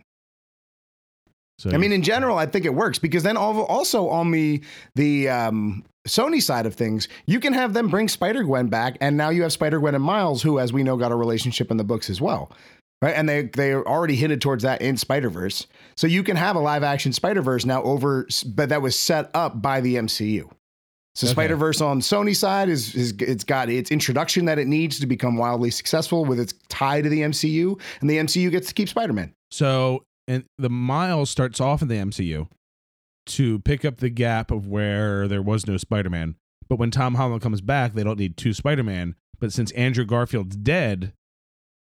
So 1.58 1.70
I 1.70 1.76
mean, 1.76 1.92
in 1.92 2.02
general, 2.02 2.38
I 2.38 2.46
think 2.46 2.64
it 2.64 2.74
works 2.74 2.98
because 2.98 3.22
then 3.22 3.36
also 3.36 4.08
on 4.08 4.30
the 4.30 4.62
the 4.94 5.28
um, 5.28 5.84
Sony 6.08 6.42
side 6.42 6.66
of 6.66 6.74
things, 6.74 7.08
you 7.26 7.38
can 7.38 7.52
have 7.52 7.72
them 7.74 7.88
bring 7.88 8.08
Spider 8.08 8.42
Gwen 8.42 8.66
back, 8.68 8.96
and 9.00 9.16
now 9.16 9.28
you 9.28 9.42
have 9.42 9.52
Spider 9.52 9.78
Gwen 9.78 9.94
and 9.94 10.02
Miles, 10.02 10.42
who, 10.42 10.58
as 10.58 10.72
we 10.72 10.82
know, 10.82 10.96
got 10.96 11.12
a 11.12 11.16
relationship 11.16 11.70
in 11.70 11.76
the 11.76 11.84
books 11.84 12.10
as 12.10 12.20
well. 12.20 12.50
Right, 13.00 13.14
and 13.16 13.28
they 13.28 13.42
they 13.42 13.74
already 13.74 14.14
hinted 14.14 14.40
towards 14.40 14.62
that 14.62 14.80
in 14.80 14.96
Spider 14.96 15.28
Verse, 15.28 15.66
so 15.96 16.06
you 16.06 16.22
can 16.22 16.36
have 16.36 16.56
a 16.56 16.60
live 16.60 16.82
action 16.82 17.12
Spider 17.12 17.42
Verse 17.42 17.64
now 17.64 17.82
over, 17.82 18.26
but 18.46 18.68
that 18.68 18.80
was 18.80 18.98
set 18.98 19.30
up 19.34 19.60
by 19.60 19.80
the 19.80 19.96
MCU. 19.96 20.48
So 21.14 21.26
Okay. 21.26 21.32
Spider 21.32 21.56
Verse 21.56 21.80
on 21.80 22.00
Sony 22.00 22.34
side 22.34 22.68
is, 22.68 22.94
is 22.94 23.12
it's 23.18 23.44
got 23.44 23.68
its 23.68 23.90
introduction 23.90 24.46
that 24.46 24.58
it 24.58 24.66
needs 24.66 24.98
to 25.00 25.06
become 25.06 25.36
wildly 25.36 25.70
successful 25.70 26.24
with 26.24 26.40
its 26.40 26.54
tie 26.68 27.02
to 27.02 27.08
the 27.08 27.20
MCU, 27.20 27.78
and 28.00 28.08
the 28.08 28.18
MCU 28.18 28.50
gets 28.50 28.68
to 28.68 28.74
keep 28.74 28.88
Spider 28.88 29.12
Man. 29.12 29.34
So, 29.50 30.04
and 30.28 30.44
the 30.58 30.70
Miles 30.70 31.30
starts 31.30 31.60
off 31.60 31.82
in 31.82 31.88
the 31.88 31.96
MCU 31.96 32.48
to 33.26 33.58
pick 33.60 33.84
up 33.84 33.98
the 33.98 34.10
gap 34.10 34.50
of 34.50 34.66
where 34.66 35.28
there 35.28 35.42
was 35.42 35.66
no 35.66 35.76
Spider 35.76 36.10
Man. 36.10 36.36
But 36.68 36.78
when 36.78 36.90
Tom 36.90 37.14
Holland 37.14 37.42
comes 37.42 37.60
back, 37.60 37.94
they 37.94 38.04
don't 38.04 38.18
need 38.18 38.36
two 38.36 38.52
Spider 38.52 38.82
Man. 38.82 39.14
But 39.38 39.52
since 39.52 39.72
Andrew 39.72 40.04
Garfield's 40.04 40.56
dead 40.56 41.12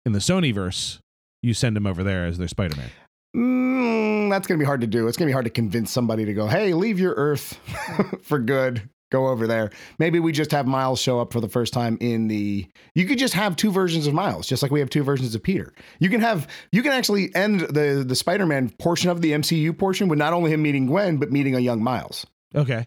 in 0.07 0.13
the 0.13 0.19
Sony 0.19 0.55
verse, 0.55 1.01
you 1.43 1.55
send 1.55 1.77
him 1.77 1.87
over 1.87 2.03
there 2.03 2.25
as 2.25 2.39
their 2.39 2.49
Spider 2.49 2.77
Man. 2.77 2.91
Mm, 3.35 4.31
that's 4.31 4.47
going 4.47 4.59
to 4.59 4.63
be 4.63 4.67
hard 4.67 4.81
to 4.83 4.87
do. 4.87 5.09
It's 5.09 5.17
going 5.17 5.27
to 5.27 5.31
be 5.31 5.33
hard 5.33 5.47
to 5.47 5.51
convince 5.51 5.91
somebody 5.91 6.25
to 6.25 6.35
go, 6.35 6.47
hey, 6.47 6.75
leave 6.75 7.01
your 7.01 7.15
Earth 7.15 7.59
for 8.23 8.39
good. 8.39 8.89
Go 9.13 9.29
over 9.29 9.47
there. 9.47 9.71
Maybe 9.99 10.19
we 10.21 10.33
just 10.33 10.51
have 10.53 10.67
Miles 10.67 10.99
show 11.01 11.21
up 11.21 11.33
for 11.35 11.41
the 11.41 11.49
first 11.49 11.75
time 11.75 11.99
in 12.01 12.29
the. 12.29 12.67
You 12.95 13.05
could 13.05 13.19
just 13.19 13.35
have 13.35 13.57
two 13.57 13.71
versions 13.71 14.07
of 14.07 14.15
Miles, 14.15 14.47
just 14.47 14.63
like 14.63 14.73
we 14.73 14.81
have 14.81 14.89
two 14.89 15.03
versions 15.05 15.35
of 15.35 15.43
Peter. 15.43 15.75
You 16.01 16.09
can 16.09 16.21
have. 16.23 16.49
You 16.73 16.83
can 16.83 16.93
actually 16.93 17.33
end 17.35 17.61
the 17.61 18.03
the 18.07 18.17
Spider 18.17 18.47
Man 18.47 18.71
portion 18.79 19.11
of 19.11 19.21
the 19.21 19.33
MCU 19.33 19.77
portion 19.77 20.09
with 20.09 20.19
not 20.19 20.33
only 20.33 20.51
him 20.51 20.63
meeting 20.63 20.87
Gwen, 20.87 21.19
but 21.19 21.31
meeting 21.31 21.55
a 21.55 21.61
young 21.61 21.83
Miles, 21.83 22.27
Okay. 22.55 22.87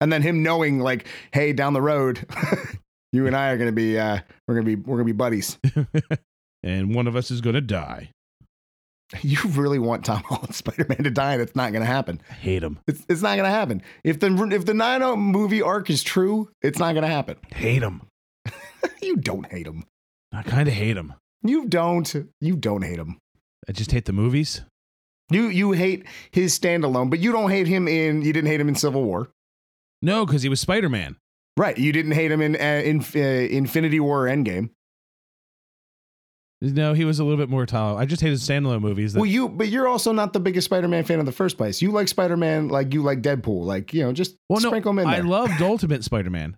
and 0.00 0.12
then 0.12 0.22
him 0.22 0.44
knowing 0.44 0.78
like, 0.78 1.08
hey, 1.32 1.52
down 1.52 1.72
the 1.72 1.82
road, 1.82 2.24
you 3.12 3.26
and 3.26 3.34
I 3.36 3.50
are 3.50 3.58
to 3.58 3.72
be. 3.72 3.98
uh 3.98 4.20
We're 4.46 4.54
to 4.60 4.62
be. 4.62 4.76
We're 4.76 4.96
going 4.96 5.08
to 5.08 5.12
be 5.12 5.16
buddies. 5.16 5.58
and 6.62 6.94
one 6.94 7.08
of 7.08 7.16
us 7.16 7.30
is 7.32 7.40
going 7.40 7.54
to 7.54 7.60
die. 7.60 8.10
You 9.22 9.38
really 9.50 9.78
want 9.78 10.04
Tom 10.04 10.22
Holland 10.26 10.54
Spider 10.54 10.84
Man 10.88 11.04
to 11.04 11.10
die, 11.10 11.32
and 11.34 11.42
it's 11.42 11.56
not 11.56 11.72
going 11.72 11.80
to 11.82 11.86
happen. 11.90 12.20
I 12.30 12.34
hate 12.34 12.62
him. 12.62 12.78
It's, 12.86 13.04
it's 13.08 13.22
not 13.22 13.36
going 13.36 13.44
to 13.44 13.56
happen. 13.56 13.82
If 14.04 14.20
the 14.20 14.26
if 14.52 14.66
the 14.66 14.74
9 14.74 15.18
movie 15.18 15.62
arc 15.62 15.88
is 15.90 16.02
true, 16.02 16.50
it's 16.62 16.78
not 16.78 16.92
going 16.92 17.02
to 17.04 17.08
happen. 17.08 17.36
Hate 17.54 17.82
him. 17.82 18.02
You 19.02 19.16
don't 19.16 19.46
hate 19.50 19.66
him. 19.66 19.84
I 20.32 20.42
kind 20.42 20.68
of 20.68 20.74
hate 20.74 20.96
him. 20.96 21.14
You 21.42 21.66
don't. 21.66 22.14
You 22.40 22.56
don't 22.56 22.82
hate 22.82 22.98
him. 22.98 23.18
I 23.68 23.72
just 23.72 23.90
hate 23.90 24.04
the 24.04 24.12
movies. 24.12 24.62
You 25.30 25.48
you 25.48 25.72
hate 25.72 26.04
his 26.30 26.58
standalone, 26.58 27.08
but 27.10 27.18
you 27.18 27.32
don't 27.32 27.50
hate 27.50 27.66
him 27.66 27.88
in. 27.88 28.22
You 28.22 28.32
didn't 28.32 28.48
hate 28.50 28.60
him 28.60 28.68
in 28.68 28.74
Civil 28.74 29.04
War, 29.04 29.30
No, 30.02 30.26
because 30.26 30.42
he 30.42 30.48
was 30.48 30.60
Spider 30.60 30.88
Man. 30.88 31.16
right? 31.56 31.76
You 31.78 31.92
didn't 31.92 32.12
hate 32.12 32.30
him 32.30 32.40
in 32.42 32.54
uh, 32.56 32.82
in 32.84 33.00
uh, 33.14 33.18
Infinity 33.18 34.00
War 34.00 34.26
or 34.26 34.30
Endgame. 34.30 34.70
No, 36.60 36.92
he 36.92 37.04
was 37.04 37.20
a 37.20 37.24
little 37.24 37.38
bit 37.38 37.48
more 37.48 37.66
tall. 37.66 37.96
I 37.96 38.04
just 38.04 38.20
hated 38.20 38.38
standalone 38.38 38.80
movies. 38.80 39.12
That, 39.12 39.20
Well, 39.20 39.30
you 39.30 39.48
but 39.48 39.68
you're 39.68 39.86
also 39.86 40.12
not 40.12 40.32
the 40.32 40.40
biggest 40.40 40.64
Spider-Man 40.64 41.04
fan 41.04 41.20
in 41.20 41.26
the 41.26 41.32
first 41.32 41.56
place. 41.56 41.80
You 41.80 41.92
like 41.92 42.08
Spider-Man 42.08 42.68
like 42.68 42.92
you 42.92 43.02
like 43.02 43.22
Deadpool, 43.22 43.64
like 43.64 43.94
you 43.94 44.02
know, 44.02 44.12
just 44.12 44.34
well, 44.48 44.60
no, 44.60 44.68
sprinkle 44.68 44.90
him 44.90 44.98
in 45.00 45.06
I 45.06 45.16
there. 45.16 45.24
loved 45.24 45.62
Ultimate 45.62 46.02
Spider 46.02 46.30
Man, 46.30 46.56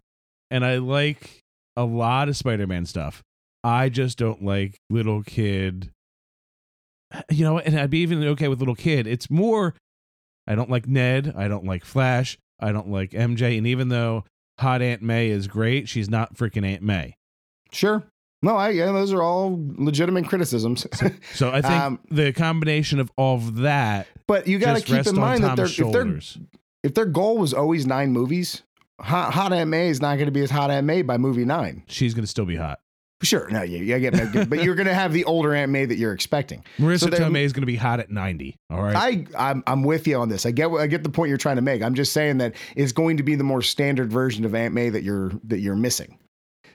and 0.50 0.64
I 0.64 0.78
like 0.78 1.42
a 1.76 1.84
lot 1.84 2.30
of 2.30 2.36
Spider 2.36 2.66
Man 2.66 2.86
stuff. 2.86 3.22
I 3.62 3.90
just 3.90 4.16
don't 4.16 4.42
like 4.42 4.78
little 4.88 5.22
kid. 5.22 5.90
Uh, 7.12 7.20
you 7.30 7.44
know, 7.44 7.58
and 7.58 7.78
I'd 7.78 7.90
be 7.90 7.98
even 7.98 8.24
okay 8.24 8.48
with 8.48 8.60
little 8.60 8.74
kid. 8.74 9.06
It's 9.06 9.28
more, 9.28 9.74
I 10.46 10.54
don't 10.54 10.70
like 10.70 10.88
Ned. 10.88 11.34
I 11.36 11.48
don't 11.48 11.66
like 11.66 11.84
Flash. 11.84 12.38
I 12.58 12.72
don't 12.72 12.90
like 12.90 13.10
MJ. 13.10 13.58
And 13.58 13.66
even 13.66 13.90
though 13.90 14.24
Hot 14.60 14.80
Aunt 14.80 15.02
May 15.02 15.28
is 15.28 15.46
great, 15.46 15.88
she's 15.88 16.08
not 16.08 16.36
freaking 16.36 16.64
Aunt 16.64 16.82
May. 16.82 17.16
sure. 17.70 18.04
No, 18.42 18.56
I 18.56 18.70
yeah, 18.70 18.86
those 18.86 19.12
are 19.12 19.22
all 19.22 19.62
legitimate 19.76 20.26
criticisms. 20.26 20.86
So 21.34 21.50
I 21.50 21.60
think 21.60 21.74
Um, 21.74 22.00
the 22.10 22.32
combination 22.32 22.98
of 22.98 23.10
all 23.16 23.36
of 23.36 23.56
that 23.56 24.06
but 24.30 24.46
you 24.46 24.60
got 24.60 24.76
to 24.76 24.82
keep 24.82 25.06
in 25.06 25.16
mind 25.16 25.42
that 25.42 25.56
they're, 25.56 25.66
if 25.66 25.92
they're 25.92 26.20
if 26.84 26.94
their 26.94 27.04
goal 27.04 27.36
was 27.36 27.52
always 27.52 27.84
nine 27.84 28.12
movies, 28.12 28.62
Hot, 29.00 29.34
Hot 29.34 29.66
May 29.66 29.88
is 29.88 30.00
not 30.00 30.16
going 30.16 30.26
to 30.26 30.32
be 30.32 30.40
as 30.42 30.50
Hot 30.50 30.84
May 30.84 31.02
by 31.02 31.18
movie 31.18 31.44
nine. 31.44 31.82
She's 31.88 32.14
going 32.14 32.22
to 32.22 32.30
still 32.30 32.44
be 32.46 32.54
hot. 32.54 32.78
Sure, 33.22 33.50
no, 33.50 33.62
yeah, 33.62 33.80
yeah, 33.80 33.96
I 33.96 33.98
get 33.98 34.14
that, 34.14 34.48
but 34.48 34.62
you're 34.62 34.76
going 34.76 34.86
to 34.86 34.94
have 34.94 35.12
the 35.12 35.24
older 35.24 35.52
Aunt 35.52 35.72
May 35.72 35.84
that 35.84 35.98
you're 35.98 36.12
expecting. 36.12 36.64
Marisa 36.78 37.00
So 37.00 37.06
Tomei 37.08 37.42
is 37.42 37.52
going 37.52 37.62
to 37.62 37.66
be 37.66 37.76
hot 37.76 37.98
at 37.98 38.08
90. 38.08 38.56
All 38.70 38.82
right. 38.82 39.26
I, 39.36 39.50
I'm, 39.50 39.64
I'm 39.66 39.82
with 39.82 40.06
you 40.06 40.16
on 40.16 40.28
this. 40.28 40.46
I 40.46 40.52
get, 40.52 40.70
I 40.70 40.86
get 40.86 41.02
the 41.02 41.10
point 41.10 41.28
you're 41.28 41.36
trying 41.36 41.56
to 41.56 41.62
make. 41.62 41.82
I'm 41.82 41.94
just 41.94 42.12
saying 42.12 42.38
that 42.38 42.54
it's 42.76 42.92
going 42.92 43.16
to 43.16 43.22
be 43.22 43.34
the 43.34 43.44
more 43.44 43.60
standard 43.60 44.10
version 44.10 44.44
of 44.46 44.54
Aunt 44.54 44.72
May 44.72 44.88
that 44.90 45.02
you're 45.02 45.32
that 45.44 45.58
you're 45.58 45.76
missing. 45.76 46.19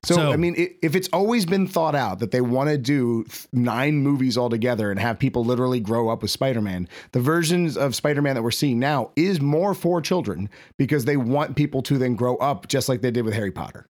So, 0.05 0.13
So- 0.15 0.31
I 0.31 0.37
mean, 0.37 0.55
if 0.81 0.95
it's 0.95 1.09
always 1.11 1.45
been 1.45 1.67
thought 1.67 1.95
out 1.95 2.19
that 2.19 2.31
they 2.31 2.41
want 2.41 2.69
to 2.69 2.77
do 2.77 3.25
nine 3.51 3.95
movies 3.97 4.37
all 4.37 4.49
together 4.49 4.91
and 4.91 4.99
have 4.99 5.17
people 5.17 5.43
literally 5.43 5.79
grow 5.79 6.09
up 6.09 6.21
with 6.21 6.29
Spider-Man, 6.31 6.87
the 7.11 7.19
versions 7.19 7.75
of 7.75 7.95
Spider-Man 7.95 8.35
that 8.35 8.43
we're 8.43 8.51
seeing 8.51 8.79
now 8.79 9.11
is 9.15 9.41
more 9.41 9.73
for 9.73 10.01
children 10.01 10.49
because 10.77 11.05
they 11.05 11.17
want 11.17 11.55
people 11.55 11.81
to 11.83 11.97
then 11.97 12.15
grow 12.15 12.35
up 12.37 12.67
just 12.67 12.87
like 12.87 13.01
they 13.01 13.11
did 13.11 13.25
with 13.25 13.33
Harry 13.33 13.51
Potter. 13.51 13.85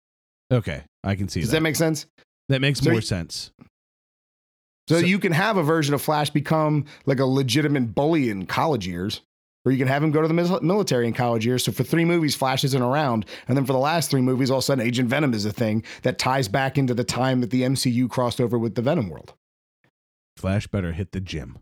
okay. 0.52 0.82
I 1.04 1.14
can 1.16 1.28
see 1.28 1.40
Does 1.40 1.50
that. 1.50 1.56
that 1.56 1.62
make 1.62 1.76
sense? 1.76 2.06
that 2.48 2.60
makes 2.60 2.80
so 2.80 2.90
more 2.90 3.00
sense. 3.00 3.50
So, 4.88 5.00
So- 5.00 5.06
you 5.06 5.18
can 5.18 5.32
have 5.32 5.56
a 5.56 5.62
version 5.62 5.94
of 5.94 6.02
Flash 6.02 6.30
become 6.30 6.84
like 7.06 7.20
a 7.20 7.24
legitimate 7.24 7.94
bully 7.94 8.28
in 8.30 8.46
college 8.46 8.86
years, 8.86 9.22
or 9.64 9.72
you 9.72 9.78
can 9.78 9.88
have 9.88 10.02
him 10.02 10.10
go 10.10 10.22
to 10.22 10.28
the 10.28 10.60
military 10.62 11.06
in 11.06 11.12
college 11.12 11.46
years. 11.46 11.64
So 11.64 11.72
for 11.72 11.84
three 11.84 12.04
movies, 12.04 12.34
Flash 12.34 12.64
isn't 12.64 12.82
around, 12.82 13.26
and 13.48 13.56
then 13.56 13.64
for 13.64 13.72
the 13.72 13.78
last 13.78 14.10
three 14.10 14.20
movies, 14.20 14.50
all 14.50 14.58
of 14.58 14.62
a 14.62 14.64
sudden 14.64 14.84
Agent 14.84 15.08
Venom 15.08 15.34
is 15.34 15.44
a 15.44 15.52
thing 15.52 15.84
that 16.02 16.18
ties 16.18 16.48
back 16.48 16.78
into 16.78 16.94
the 16.94 17.04
time 17.04 17.40
that 17.40 17.50
the 17.50 17.62
MCU 17.62 18.08
crossed 18.08 18.40
over 18.40 18.58
with 18.58 18.74
the 18.74 18.82
Venom 18.82 19.08
world. 19.08 19.34
Flash 20.36 20.66
better 20.66 20.92
hit 20.92 21.12
the 21.12 21.20
gym. 21.20 21.58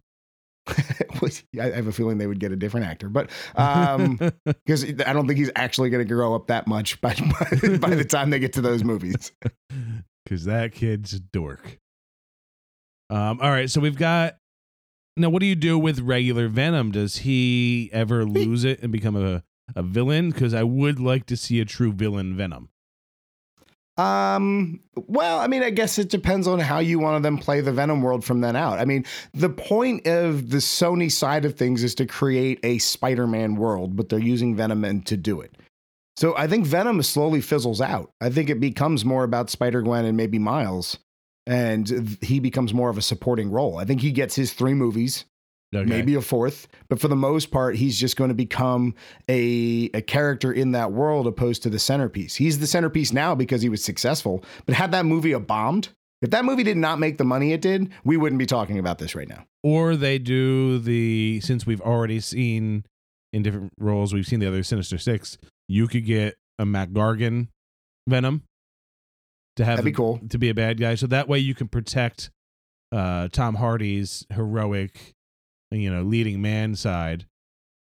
I 0.69 1.67
have 1.67 1.87
a 1.87 1.93
feeling 1.93 2.19
they 2.19 2.27
would 2.27 2.39
get 2.39 2.53
a 2.53 2.57
different 2.57 2.87
actor, 2.87 3.09
but 3.09 3.31
um, 3.57 4.17
because 4.45 4.85
I 4.85 5.13
don't 5.13 5.27
think 5.27 5.39
he's 5.39 5.51
actually 5.57 5.91
going 5.91 6.07
to 6.07 6.15
grow 6.15 6.35
up 6.35 6.47
that 6.47 6.67
much 6.67 7.01
by, 7.01 7.15
by 7.61 7.77
by 7.79 7.95
the 7.95 8.05
time 8.05 8.31
they 8.31 8.39
get 8.39 8.53
to 8.55 8.61
those 8.61 8.85
movies. 8.85 9.33
Because 10.25 10.45
that 10.45 10.73
kid's 10.73 11.15
a 11.15 11.21
dork. 11.21 11.79
Um, 13.09 13.41
all 13.41 13.51
right. 13.51 13.69
So 13.69 13.81
we've 13.81 13.97
got 13.97 14.37
Now, 15.17 15.29
what 15.29 15.41
do 15.41 15.47
you 15.47 15.57
do 15.57 15.79
with 15.79 16.01
regular 16.01 16.49
Venom? 16.49 16.93
Does 16.93 17.19
he 17.19 17.91
ever 17.93 18.25
lose 18.25 18.65
it 18.65 18.81
and 18.83 18.93
become 18.93 19.17
a, 19.17 19.43
a 19.75 19.83
villain? 19.83 20.31
Because 20.31 20.55
I 20.55 20.63
would 20.63 21.01
like 21.01 21.27
to 21.27 21.37
see 21.37 21.61
a 21.61 21.65
true 21.65 21.93
villain 21.93 22.37
Venom. 22.37 22.71
Um, 23.97 24.81
well, 24.95 25.41
I 25.41 25.47
mean, 25.47 25.63
I 25.63 25.69
guess 25.69 25.99
it 25.99 26.09
depends 26.09 26.47
on 26.47 26.59
how 26.59 26.79
you 26.79 26.99
want 26.99 27.19
to 27.19 27.23
then 27.23 27.37
play 27.37 27.61
the 27.61 27.73
Venom 27.73 28.01
world 28.01 28.25
from 28.25 28.41
then 28.41 28.57
out. 28.57 28.79
I 28.79 28.87
mean, 28.87 29.05
the 29.35 29.51
point 29.51 30.07
of 30.07 30.51
the 30.51 30.59
Sony 30.59 31.13
side 31.13 31.45
of 31.45 31.57
things 31.57 31.85
is 31.85 31.95
to 31.97 32.07
create 32.07 32.61
a 32.63 32.79
Spider 32.79 33.27
Man 33.27 33.57
world, 33.57 33.97
but 33.97 34.09
they're 34.09 34.19
using 34.19 34.57
Venom 34.57 34.85
and 34.85 35.05
to 35.07 35.19
do 35.19 35.41
it. 35.41 35.55
So 36.17 36.35
I 36.37 36.47
think 36.47 36.67
Venom 36.67 37.03
slowly 37.03 37.41
fizzles 37.41 37.81
out. 37.81 38.13
I 38.21 38.31
think 38.31 38.49
it 38.49 38.61
becomes 38.61 39.05
more 39.05 39.25
about 39.25 39.51
Spider 39.51 39.83
Gwen 39.83 40.05
and 40.07 40.17
maybe 40.17 40.39
Miles, 40.39 40.99
and 41.51 42.17
he 42.23 42.39
becomes 42.39 42.73
more 42.73 42.91
of 42.91 42.97
a 42.97 43.03
supporting 43.03 43.51
role. 43.51 43.77
I 43.77 43.85
think 43.85 44.01
he 44.01 44.13
gets 44.13 44.37
his 44.37 44.53
three 44.53 44.73
movies 44.75 45.25
Okay. 45.75 45.89
maybe 45.89 46.15
a 46.17 46.21
fourth, 46.21 46.67
but 46.89 47.01
for 47.01 47.07
the 47.07 47.15
most 47.15 47.53
part, 47.53 47.77
he's 47.77 47.99
just 47.99 48.17
going 48.17 48.29
to 48.29 48.35
become 48.35 48.95
a, 49.29 49.89
a 49.95 50.01
character 50.03 50.53
in 50.53 50.73
that 50.73 50.91
world 50.91 51.29
opposed 51.29 51.63
to 51.63 51.71
the 51.71 51.79
centerpiece. 51.79 52.35
He's 52.35 52.59
the 52.59 52.67
centerpiece 52.67 53.13
now 53.13 53.37
because 53.37 53.63
he 53.63 53.69
was 53.69 53.85
successful, 53.85 54.45
but 54.67 54.75
had 54.75 54.91
that 54.93 55.07
movie 55.07 55.31
a 55.31 55.39
bombed, 55.39 55.91
if 56.23 56.31
that 56.31 56.45
movie 56.45 56.65
did 56.65 56.77
not 56.77 56.99
make 56.99 57.19
the 57.19 57.25
money 57.25 57.53
it 57.53 57.61
did, 57.61 57.91
we 58.05 58.17
wouldn't 58.17 58.39
be 58.41 58.47
talking 58.47 58.79
about 58.81 58.99
this 58.99 59.15
right 59.15 59.29
now. 59.29 59.45
Or 59.63 59.95
they 59.95 60.19
do 60.19 60.79
the 60.81 61.41
since 61.43 61.67
we've 61.67 61.81
already 61.81 62.19
seen 62.19 62.85
in 63.33 63.43
different 63.43 63.73
roles, 63.79 64.13
we've 64.13 64.27
seen 64.27 64.41
the 64.41 64.49
other 64.49 64.65
Sinister 64.65 64.99
Six. 64.99 65.39
You 65.69 65.87
could 65.87 66.05
get 66.05 66.35
a 66.59 66.67
Mac 66.67 66.91
Gargan 66.91 67.47
Venom 68.09 68.43
to 69.57 69.65
have 69.65 69.79
That'd 69.79 69.85
be 69.85 69.93
cool. 69.93 70.21
to 70.31 70.39
be 70.39 70.49
a 70.49 70.55
bad 70.55 70.79
guy, 70.81 70.95
so 70.95 71.07
that 71.09 71.29
way 71.29 71.39
you 71.39 71.55
can 71.55 71.69
protect 71.69 72.31
uh, 72.93 73.29
Tom 73.33 73.57
Hardy's 73.57 74.27
heroic, 74.33 75.15
you 75.71 75.91
know, 75.91 76.03
leading 76.03 76.41
man 76.41 76.75
side. 76.75 77.27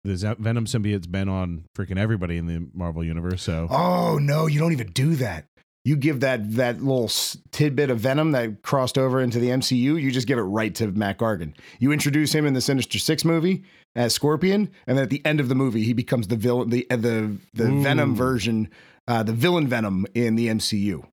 The 0.04 0.36
Venom 0.38 0.64
symbiote's 0.64 1.06
been 1.06 1.28
on 1.28 1.66
freaking 1.76 1.98
everybody 1.98 2.38
in 2.38 2.46
the 2.46 2.66
Marvel 2.72 3.04
universe, 3.04 3.42
so 3.42 3.66
Oh 3.70 4.18
no, 4.18 4.46
you 4.46 4.58
don't 4.58 4.72
even 4.72 4.88
do 4.88 5.14
that. 5.16 5.46
You 5.84 5.96
give 5.96 6.20
that 6.20 6.52
that 6.56 6.82
little 6.82 7.10
tidbit 7.52 7.90
of 7.90 8.00
Venom 8.00 8.32
that 8.32 8.62
crossed 8.62 8.98
over 8.98 9.20
into 9.20 9.38
the 9.38 9.48
MCU. 9.48 10.00
You 10.00 10.10
just 10.10 10.26
give 10.26 10.38
it 10.38 10.42
right 10.42 10.74
to 10.76 10.88
Matt 10.88 11.18
Gargan. 11.18 11.54
You 11.78 11.92
introduce 11.92 12.34
him 12.34 12.46
in 12.46 12.54
the 12.54 12.60
Sinister 12.60 12.98
Six 12.98 13.24
movie 13.24 13.64
as 13.94 14.14
Scorpion, 14.14 14.70
and 14.86 14.96
then 14.96 15.04
at 15.04 15.10
the 15.10 15.24
end 15.24 15.40
of 15.40 15.48
the 15.48 15.54
movie, 15.54 15.82
he 15.82 15.92
becomes 15.92 16.28
the 16.28 16.36
villain, 16.36 16.70
the 16.70 16.86
uh, 16.90 16.96
the 16.96 17.36
the 17.54 17.68
Ooh. 17.68 17.82
Venom 17.82 18.14
version, 18.14 18.70
uh, 19.08 19.22
the 19.22 19.32
villain 19.32 19.68
Venom 19.68 20.06
in 20.14 20.36
the 20.36 20.48
MCU. 20.48 21.06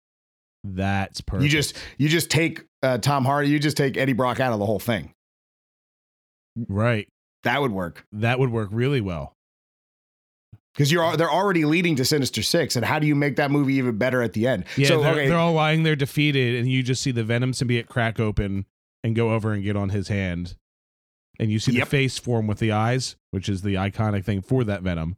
That's 0.75 1.21
perfect. 1.21 1.43
You 1.43 1.49
just 1.49 1.75
you 1.97 2.09
just 2.09 2.29
take 2.29 2.63
uh, 2.83 2.97
Tom 2.97 3.25
Hardy, 3.25 3.49
you 3.49 3.59
just 3.59 3.77
take 3.77 3.97
Eddie 3.97 4.13
Brock 4.13 4.39
out 4.39 4.53
of 4.53 4.59
the 4.59 4.65
whole 4.65 4.79
thing. 4.79 5.13
right. 6.67 7.07
That 7.43 7.61
would 7.61 7.71
work 7.71 8.05
That 8.11 8.39
would 8.39 8.49
work 8.51 8.69
really 8.71 8.99
well. 9.01 9.33
because 10.73 10.91
you're 10.91 11.15
they're 11.15 11.31
already 11.31 11.65
leading 11.65 11.95
to 11.97 12.05
Sinister 12.05 12.41
Six, 12.43 12.75
and 12.75 12.83
how 12.85 12.99
do 12.99 13.07
you 13.07 13.15
make 13.15 13.37
that 13.37 13.51
movie 13.51 13.75
even 13.75 13.97
better 13.97 14.21
at 14.21 14.33
the 14.33 14.47
end? 14.47 14.65
Yeah, 14.75 14.87
so 14.89 15.01
they're, 15.01 15.11
okay, 15.13 15.27
they're 15.29 15.37
all 15.37 15.53
lying 15.53 15.83
there 15.83 15.95
defeated, 15.95 16.55
and 16.59 16.69
you 16.69 16.83
just 16.83 17.01
see 17.01 17.11
the 17.11 17.23
Venom 17.23 17.51
symbiote 17.53 17.87
crack 17.87 18.19
open 18.19 18.65
and 19.03 19.15
go 19.15 19.31
over 19.33 19.53
and 19.53 19.63
get 19.63 19.75
on 19.77 19.89
his 19.89 20.07
hand. 20.09 20.55
And 21.39 21.51
you 21.51 21.59
see 21.59 21.73
Yep. 21.73 21.83
the 21.85 21.89
face 21.89 22.17
form 22.17 22.47
with 22.47 22.57
the 22.57 22.71
eyes, 22.71 23.15
which 23.31 23.47
is 23.47 23.61
the 23.61 23.75
iconic 23.75 24.25
thing 24.25 24.41
for 24.41 24.63
that 24.63 24.81
Venom. 24.81 25.15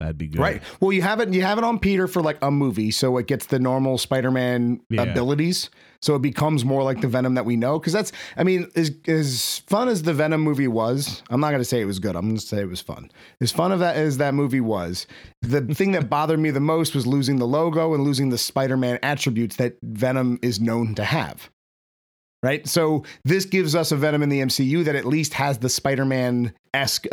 That'd 0.00 0.16
be 0.16 0.28
good. 0.28 0.40
Right. 0.40 0.62
Well, 0.80 0.92
you 0.92 1.02
have 1.02 1.20
it. 1.20 1.28
You 1.32 1.42
have 1.42 1.58
it 1.58 1.64
on 1.64 1.78
Peter 1.78 2.08
for 2.08 2.22
like 2.22 2.38
a 2.40 2.50
movie, 2.50 2.90
so 2.90 3.18
it 3.18 3.26
gets 3.26 3.44
the 3.46 3.58
normal 3.58 3.98
Spider-Man 3.98 4.80
Yeah. 4.88 5.02
abilities. 5.02 5.68
So 6.00 6.14
it 6.14 6.22
becomes 6.22 6.64
more 6.64 6.82
like 6.82 7.02
the 7.02 7.08
Venom 7.08 7.34
that 7.34 7.44
we 7.44 7.56
know. 7.56 7.78
Because 7.78 7.92
that's, 7.92 8.10
I 8.38 8.42
mean, 8.42 8.70
as 8.74 8.90
as 9.06 9.58
fun 9.66 9.88
as 9.88 10.02
the 10.02 10.14
Venom 10.14 10.40
movie 10.40 10.68
was, 10.68 11.22
I'm 11.28 11.38
not 11.40 11.50
going 11.50 11.60
to 11.60 11.66
say 11.66 11.82
it 11.82 11.84
was 11.84 11.98
good. 11.98 12.16
I'm 12.16 12.22
going 12.28 12.36
to 12.38 12.40
say 12.46 12.60
it 12.62 12.68
was 12.68 12.80
fun. 12.80 13.10
As 13.42 13.52
fun 13.52 13.72
of 13.72 13.80
that 13.80 13.96
as 13.96 14.16
that 14.16 14.32
movie 14.32 14.62
was, 14.62 15.06
the 15.42 15.60
thing 15.74 15.92
that 15.92 16.08
bothered 16.08 16.40
me 16.40 16.50
the 16.50 16.60
most 16.60 16.94
was 16.94 17.06
losing 17.06 17.36
the 17.36 17.46
logo 17.46 17.92
and 17.92 18.02
losing 18.02 18.30
the 18.30 18.38
Spider-Man 18.38 18.98
attributes 19.02 19.56
that 19.56 19.76
Venom 19.82 20.38
is 20.40 20.58
known 20.60 20.94
to 20.94 21.04
have. 21.04 21.50
Right. 22.42 22.66
So 22.66 23.04
this 23.26 23.44
gives 23.44 23.74
us 23.74 23.92
a 23.92 23.96
Venom 23.96 24.22
in 24.22 24.30
the 24.30 24.40
MCU 24.40 24.82
that 24.86 24.96
at 24.96 25.04
least 25.04 25.34
has 25.34 25.58
the 25.58 25.68
Spider-Man 25.68 26.54
esque 26.72 27.04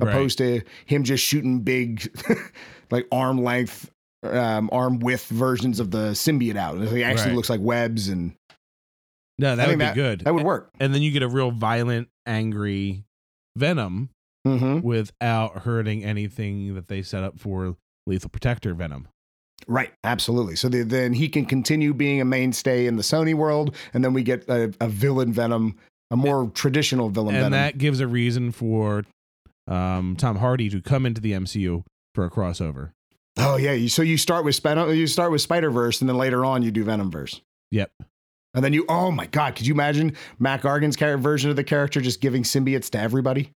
abilities 0.00 0.14
Right. 0.14 0.20
opposed 0.20 0.38
to 0.38 0.62
him 0.86 1.04
just 1.04 1.24
shooting 1.24 1.60
big, 1.60 2.10
like 2.90 3.06
arm 3.12 3.42
length, 3.42 3.90
um, 4.22 4.68
arm 4.72 4.98
width 4.98 5.26
versions 5.26 5.80
of 5.80 5.90
the 5.90 6.10
symbiote 6.12 6.56
out. 6.56 6.78
It 6.78 7.02
actually 7.02 7.26
Right. 7.30 7.34
looks 7.36 7.50
like 7.50 7.60
webs, 7.60 8.08
and 8.08 8.32
No, 9.38 9.56
that 9.56 9.68
would 9.68 9.78
be 9.78 9.84
that- 9.84 9.94
good. 9.94 10.20
that 10.20 10.34
would 10.34 10.44
work. 10.44 10.70
And 10.80 10.94
then 10.94 11.02
you 11.02 11.10
get 11.10 11.22
a 11.22 11.28
real 11.28 11.50
violent, 11.50 12.08
angry 12.26 13.04
Venom 13.56 14.08
hmm 14.46 14.80
without 14.80 15.58
hurting 15.62 16.04
anything 16.04 16.74
that 16.74 16.88
they 16.88 17.02
set 17.02 17.22
up 17.24 17.38
for 17.38 17.76
Lethal 18.06 18.28
Protector 18.30 18.74
Venom. 18.74 19.08
Right. 19.66 19.92
Absolutely. 20.02 20.56
So 20.56 20.68
the, 20.68 20.82
then 20.82 21.14
he 21.14 21.28
can 21.28 21.46
continue 21.46 21.94
being 21.94 22.20
a 22.20 22.24
mainstay 22.26 22.86
in 22.86 22.96
the 22.96 23.02
Sony 23.02 23.34
world, 23.34 23.74
and 23.94 24.04
then 24.04 24.12
we 24.12 24.22
get 24.22 24.46
a, 24.48 24.74
a 24.80 24.88
villain 24.88 25.32
Venom, 25.32 25.76
a 26.10 26.16
more 26.16 26.50
traditional 26.50 27.08
villain 27.08 27.34
and 27.34 27.42
Venom. 27.44 27.52
that 27.52 27.78
gives 27.78 28.00
a 28.00 28.06
reason 28.06 28.50
for 28.52 29.04
um, 29.68 30.16
Tom 30.16 30.36
Hardy 30.36 30.68
to 30.70 30.80
come 30.80 31.06
into 31.06 31.20
the 31.20 31.32
MCU 31.32 31.84
for 32.14 32.24
a 32.24 32.30
crossover. 32.30 32.92
oh 33.38 33.56
yeah. 33.56 33.86
So 33.88 34.02
you 34.02 34.16
start 34.18 34.44
with 34.44 34.54
Spider, 34.54 34.94
you 34.94 35.06
start 35.06 35.30
with 35.32 35.40
Spider 35.40 35.70
Verse, 35.70 36.00
and 36.00 36.08
then 36.08 36.16
later 36.16 36.44
on 36.44 36.62
you 36.62 36.70
do 36.70 36.84
Venom 36.84 37.10
Verse. 37.10 37.40
Yep. 37.70 37.90
And 38.54 38.64
then 38.64 38.72
you, 38.72 38.84
oh 38.88 39.10
my 39.10 39.26
God, 39.26 39.56
could 39.56 39.66
you 39.66 39.74
imagine 39.74 40.14
Matt 40.38 40.62
Gargan's 40.62 40.94
character 40.96 41.20
version 41.20 41.50
of 41.50 41.56
the 41.56 41.64
character 41.64 42.00
just 42.00 42.20
giving 42.20 42.44
symbiotes 42.44 42.88
to 42.90 43.00
everybody? 43.00 43.50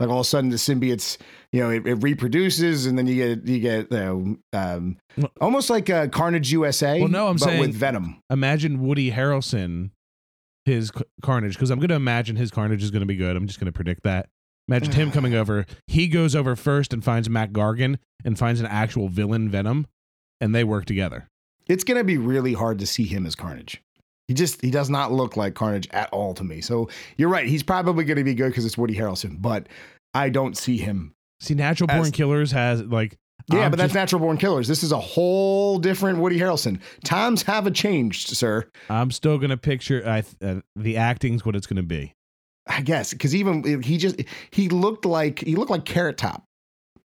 Like 0.00 0.08
all 0.08 0.20
of 0.20 0.22
a 0.22 0.28
sudden 0.28 0.50
the 0.50 0.56
symbiotes, 0.56 1.18
you 1.52 1.60
know, 1.60 1.70
it, 1.70 1.86
it 1.86 1.94
reproduces 1.96 2.86
and 2.86 2.98
then 2.98 3.06
you 3.06 3.14
get, 3.36 3.46
you 3.46 3.60
get, 3.60 3.92
you 3.92 3.98
know, 3.98 4.36
um, 4.52 4.96
almost 5.40 5.70
like 5.70 5.88
uh, 5.90 6.08
Carnage 6.08 6.50
USA. 6.50 6.98
Well, 6.98 7.08
no, 7.10 7.28
I'm 7.28 7.36
but 7.36 7.44
saying- 7.44 7.60
with 7.60 7.74
Venom. 7.74 8.20
Imagine 8.30 8.80
Woody 8.80 9.12
Harrelson, 9.12 9.90
his 10.64 10.90
c- 10.96 11.04
Carnage, 11.22 11.52
because 11.52 11.70
I'm 11.70 11.78
going 11.78 11.90
to 11.90 11.94
imagine 11.96 12.34
his 12.34 12.50
Carnage 12.50 12.82
is 12.82 12.90
going 12.90 13.00
to 13.02 13.06
be 13.06 13.16
good. 13.16 13.36
I'm 13.36 13.46
just 13.46 13.60
going 13.60 13.66
to 13.66 13.72
predict 13.72 14.02
that. 14.04 14.28
Imagine 14.70 14.92
him 14.92 15.10
coming 15.10 15.34
over. 15.34 15.66
He 15.88 16.06
goes 16.06 16.36
over 16.36 16.54
first 16.54 16.92
and 16.92 17.02
finds 17.02 17.28
Matt 17.28 17.52
Gargan 17.52 17.98
and 18.24 18.38
finds 18.38 18.60
an 18.60 18.66
actual 18.66 19.08
villain 19.08 19.48
Venom, 19.50 19.86
and 20.40 20.54
they 20.54 20.62
work 20.62 20.84
together. 20.84 21.28
It's 21.66 21.82
going 21.82 21.98
to 21.98 22.04
be 22.04 22.18
really 22.18 22.52
hard 22.52 22.78
to 22.78 22.86
see 22.86 23.04
him 23.04 23.26
as 23.26 23.34
Carnage. 23.34 23.82
He 24.28 24.34
just, 24.34 24.62
he 24.62 24.70
does 24.70 24.88
not 24.88 25.10
look 25.10 25.36
like 25.36 25.54
Carnage 25.54 25.88
at 25.90 26.08
all 26.12 26.34
to 26.34 26.44
me. 26.44 26.60
So 26.60 26.88
you're 27.16 27.28
right. 27.28 27.46
He's 27.46 27.64
probably 27.64 28.04
going 28.04 28.18
to 28.18 28.24
be 28.24 28.34
good 28.34 28.50
because 28.50 28.64
it's 28.64 28.78
Woody 28.78 28.94
Harrelson, 28.94 29.42
but 29.42 29.68
I 30.14 30.28
don't 30.28 30.56
see 30.56 30.76
him. 30.76 31.14
See, 31.40 31.54
Natural 31.54 31.88
Born 31.88 32.00
As- 32.00 32.10
Killers 32.12 32.52
has 32.52 32.82
like 32.82 33.16
Yeah, 33.52 33.62
I'm 33.62 33.70
but 33.72 33.78
that's 33.78 33.88
just- 33.88 33.96
Natural 33.96 34.20
Born 34.20 34.36
Killers. 34.36 34.68
This 34.68 34.84
is 34.84 34.92
a 34.92 35.00
whole 35.00 35.78
different 35.80 36.18
Woody 36.18 36.38
Harrelson. 36.38 36.80
Times 37.02 37.42
have 37.42 37.66
a 37.66 37.72
changed, 37.72 38.28
sir. 38.28 38.68
I'm 38.88 39.10
still 39.10 39.38
going 39.38 39.50
to 39.50 39.56
picture 39.56 40.02
I 40.06 40.22
uh, 40.44 40.60
the 40.76 40.96
acting's 40.96 41.44
what 41.44 41.56
it's 41.56 41.66
going 41.66 41.78
to 41.78 41.82
be. 41.82 42.14
I 42.70 42.82
guess 42.82 43.12
because 43.12 43.34
even 43.34 43.82
he 43.82 43.98
just 43.98 44.22
he 44.52 44.68
looked 44.68 45.04
like 45.04 45.40
he 45.40 45.56
looked 45.56 45.72
like 45.72 45.84
Carrot 45.84 46.16
Top 46.16 46.44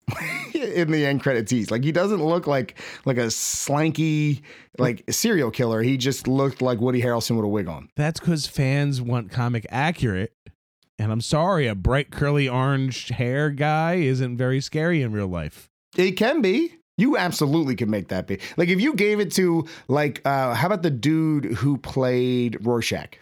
in 0.53 0.89
the 0.89 1.05
end 1.05 1.21
credit 1.21 1.47
tease. 1.47 1.69
Like 1.69 1.83
he 1.83 1.91
doesn't 1.91 2.23
look 2.23 2.47
like 2.47 2.79
like 3.05 3.17
a 3.17 3.27
slanky 3.27 4.41
like 4.77 5.03
serial 5.09 5.51
killer. 5.51 5.81
He 5.81 5.97
just 5.97 6.27
looked 6.27 6.61
like 6.61 6.79
Woody 6.79 7.01
Harrelson 7.01 7.35
with 7.35 7.43
a 7.43 7.49
wig 7.49 7.67
on. 7.67 7.89
That's 7.97 8.21
because 8.21 8.47
fans 8.47 9.01
want 9.01 9.31
comic 9.31 9.65
accurate. 9.69 10.33
And 10.97 11.11
I'm 11.11 11.21
sorry, 11.21 11.67
a 11.67 11.75
bright 11.75 12.09
curly 12.09 12.47
orange 12.47 13.09
hair 13.09 13.49
guy 13.49 13.95
isn't 13.95 14.37
very 14.37 14.61
scary 14.61 15.01
in 15.01 15.11
real 15.11 15.27
life. 15.27 15.69
It 15.97 16.13
can 16.13 16.41
be. 16.41 16.75
You 16.97 17.17
absolutely 17.17 17.75
can 17.75 17.89
make 17.89 18.09
that 18.09 18.27
be. 18.27 18.39
Like 18.55 18.69
if 18.69 18.79
you 18.79 18.93
gave 18.93 19.19
it 19.19 19.31
to 19.33 19.65
like 19.89 20.21
uh 20.25 20.53
how 20.53 20.67
about 20.67 20.83
the 20.83 20.89
dude 20.89 21.45
who 21.45 21.77
played 21.77 22.65
Rorschach? 22.65 23.17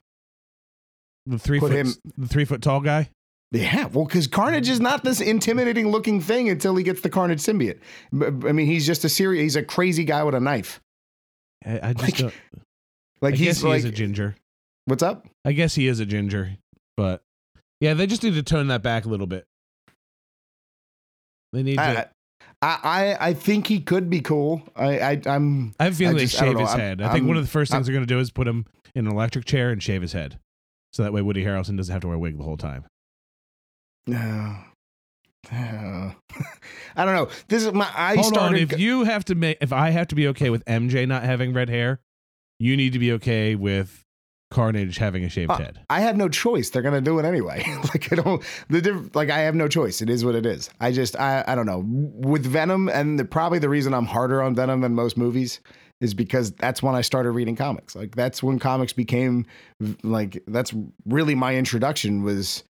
The 1.28 1.38
three 1.38 1.60
foot 1.60 1.72
him, 1.74 1.94
the 2.18 2.28
three 2.28 2.46
foot 2.46 2.62
tall 2.62 2.80
guy. 2.80 3.10
Yeah, 3.52 3.86
well, 3.88 4.06
because 4.06 4.28
Carnage 4.28 4.68
is 4.70 4.80
not 4.80 5.04
this 5.04 5.22
intimidating 5.22 5.90
looking 5.90 6.20
thing 6.22 6.50
until 6.50 6.76
he 6.76 6.84
gets 6.84 7.02
the 7.02 7.10
Carnage 7.10 7.40
symbiote. 7.40 7.80
I 8.14 8.52
mean, 8.52 8.66
he's 8.68 8.86
just 8.86 9.04
a 9.06 9.10
serious, 9.10 9.42
he's 9.44 9.56
a 9.56 9.64
crazy 9.64 10.04
guy 10.04 10.24
with 10.24 10.36
a 10.36 10.40
knife. 10.40 10.82
I, 11.66 11.80
I 11.90 11.94
just 11.94 12.02
Like, 12.04 12.18
don't. 12.18 12.34
Like 13.22 13.34
I 13.34 13.38
he's 13.38 13.48
guess 13.48 13.62
he 13.62 13.68
like, 13.68 13.78
is 13.80 13.86
a 13.86 13.92
ginger. 13.92 14.36
what's 14.86 15.02
up? 15.04 15.28
I 15.44 15.52
guess 15.54 15.74
he 15.76 15.88
is 15.88 16.00
a 16.00 16.06
ginger, 16.06 16.58
but 16.98 17.22
yeah, 17.82 17.94
they 17.94 18.06
just 18.06 18.22
need 18.24 18.36
to 18.36 18.44
tone 18.44 18.68
that 18.68 18.84
back 18.84 19.06
a 19.06 19.10
little 19.10 19.26
bit. 19.28 19.44
They 21.54 21.64
need 21.64 21.78
to. 21.78 21.82
I, 21.82 22.06
I, 22.62 22.80
I 22.84 23.18
I 23.30 23.34
think 23.34 23.68
he 23.68 23.80
could 23.80 24.10
be 24.10 24.22
cool. 24.22 24.62
I, 24.76 25.00
I 25.00 25.22
I'm 25.26 25.74
I 25.80 25.86
have 25.86 25.94
a 25.94 25.96
feeling 25.96 26.16
I 26.16 26.20
they 26.20 26.26
just- 26.26 26.38
shave 26.38 26.60
his 26.60 26.70
I'm- 26.70 26.80
head. 26.80 27.02
I 27.02 27.06
think 27.06 27.22
I'm- 27.22 27.28
one 27.28 27.38
of 27.38 27.44
the 27.44 27.50
first 27.50 27.72
things 27.72 27.86
they're 27.88 27.94
going 27.94 28.06
to 28.06 28.14
do 28.14 28.20
is 28.20 28.30
put 28.32 28.48
him 28.48 28.66
in 28.94 29.08
an 29.08 29.12
electric 29.14 29.46
chair 29.46 29.70
and 29.72 29.82
shave 29.82 30.02
his 30.02 30.14
head, 30.14 30.38
so 30.98 31.04
that 31.04 31.14
way 31.14 31.22
Woody 31.22 31.46
Harrelson 31.46 31.78
doesn't 31.78 31.94
have 31.94 32.02
to 32.02 32.08
wear 32.08 32.16
a 32.16 32.20
wig 32.20 32.40
the 32.40 32.44
whole 32.44 32.58
time. 32.58 32.86
no. 34.08 34.56
I 35.52 36.16
don't 37.06 37.16
know. 37.16 37.30
This 37.48 37.64
is 37.66 37.72
my. 37.72 37.88
I 37.96 38.16
Hold 38.16 38.26
on, 38.26 38.34
started. 38.34 38.74
if 38.74 38.80
you 38.80 39.04
have 39.04 39.24
to 39.26 39.36
make, 39.36 39.60
if 39.62 39.72
I 39.72 39.92
have 39.92 40.08
to 40.08 40.16
be 40.16 40.28
okay 40.30 40.50
with 40.50 40.66
MJ 40.66 41.08
not 41.08 41.22
having 41.24 41.54
red 41.54 41.70
hair, 41.70 42.02
you 42.60 42.76
need 42.76 42.94
to 42.94 43.00
be 43.00 43.12
okay 43.14 43.54
with 43.56 44.04
Carnage 44.52 44.98
having 44.98 45.24
a 45.24 45.30
shaved 45.30 45.52
Uh, 45.52 45.58
head. 45.58 45.80
I 45.90 46.02
have 46.02 46.18
no 46.18 46.28
choice. 46.28 46.72
They're 46.72 46.82
gonna 46.82 47.00
do 47.00 47.20
it 47.20 47.26
anyway. 47.26 47.64
like 47.94 48.12
I 48.12 48.16
don't 48.18 48.44
the 48.70 48.82
diff- 48.82 49.16
like 49.16 49.30
I 49.30 49.40
have 49.40 49.56
no 49.56 49.68
choice. 49.70 50.02
It 50.02 50.10
is 50.10 50.26
what 50.26 50.36
it 50.36 50.46
is. 50.46 50.70
I 50.82 50.92
just 50.92 51.16
I 51.18 51.44
I 51.48 51.54
don't 51.56 51.68
know 51.68 51.84
with 51.86 52.46
Venom 52.46 52.90
and 52.90 53.18
the, 53.20 53.24
probably 53.24 53.60
the 53.60 53.70
reason 53.70 53.94
I'm 53.94 54.06
harder 54.08 54.42
on 54.42 54.56
Venom 54.56 54.82
than 54.82 54.96
most 54.96 55.16
movies 55.18 55.62
is 56.02 56.14
because 56.14 56.52
that's 56.52 56.84
when 56.84 56.96
I 56.96 57.02
started 57.02 57.32
reading 57.32 57.56
comics. 57.56 57.96
Like 57.96 58.16
that's 58.16 58.44
when 58.44 58.60
comics 58.60 58.94
became 58.94 59.46
like 60.04 60.44
that's 60.48 60.74
really 61.06 61.36
my 61.36 61.56
introduction 61.56 62.24
was 62.24 62.64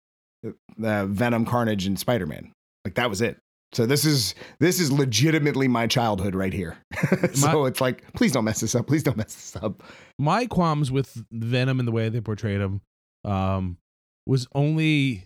uh, 0.44 1.06
Venom, 1.06 1.44
Carnage, 1.44 1.86
and 1.86 1.98
Spider 1.98 2.26
Man. 2.26 2.52
Like 2.84 2.94
that 2.94 3.10
was 3.10 3.20
it. 3.20 3.38
So 3.72 3.84
this 3.84 4.04
is 4.04 4.34
this 4.60 4.80
is 4.80 4.92
legitimately 4.92 5.68
my 5.68 5.86
childhood 5.86 6.34
right 6.34 6.52
here. 6.52 6.78
so 7.34 7.64
it's 7.64 7.80
like 7.80 8.12
please 8.14 8.32
don't 8.32 8.44
mess 8.44 8.60
this 8.60 8.74
up. 8.74 8.86
Please 8.86 9.02
don't 9.02 9.16
mess 9.16 9.34
this 9.34 9.56
up. 9.62 9.82
My 10.18 10.46
qualms 10.46 10.92
with 10.92 11.24
Venom 11.32 11.78
and 11.80 11.86
the 11.86 11.92
way 11.92 12.08
they 12.08 12.20
portrayed 12.20 12.60
him 12.60 12.80
um, 13.24 13.78
was 14.26 14.46
only 14.54 15.24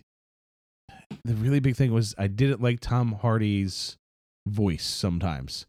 the 1.23 1.35
really 1.35 1.59
big 1.59 1.75
thing 1.75 1.93
was 1.93 2.15
I 2.17 2.27
didn't 2.27 2.61
like 2.61 2.79
Tom 2.79 3.13
Hardy's 3.13 3.97
voice 4.47 4.85
sometimes, 4.85 5.65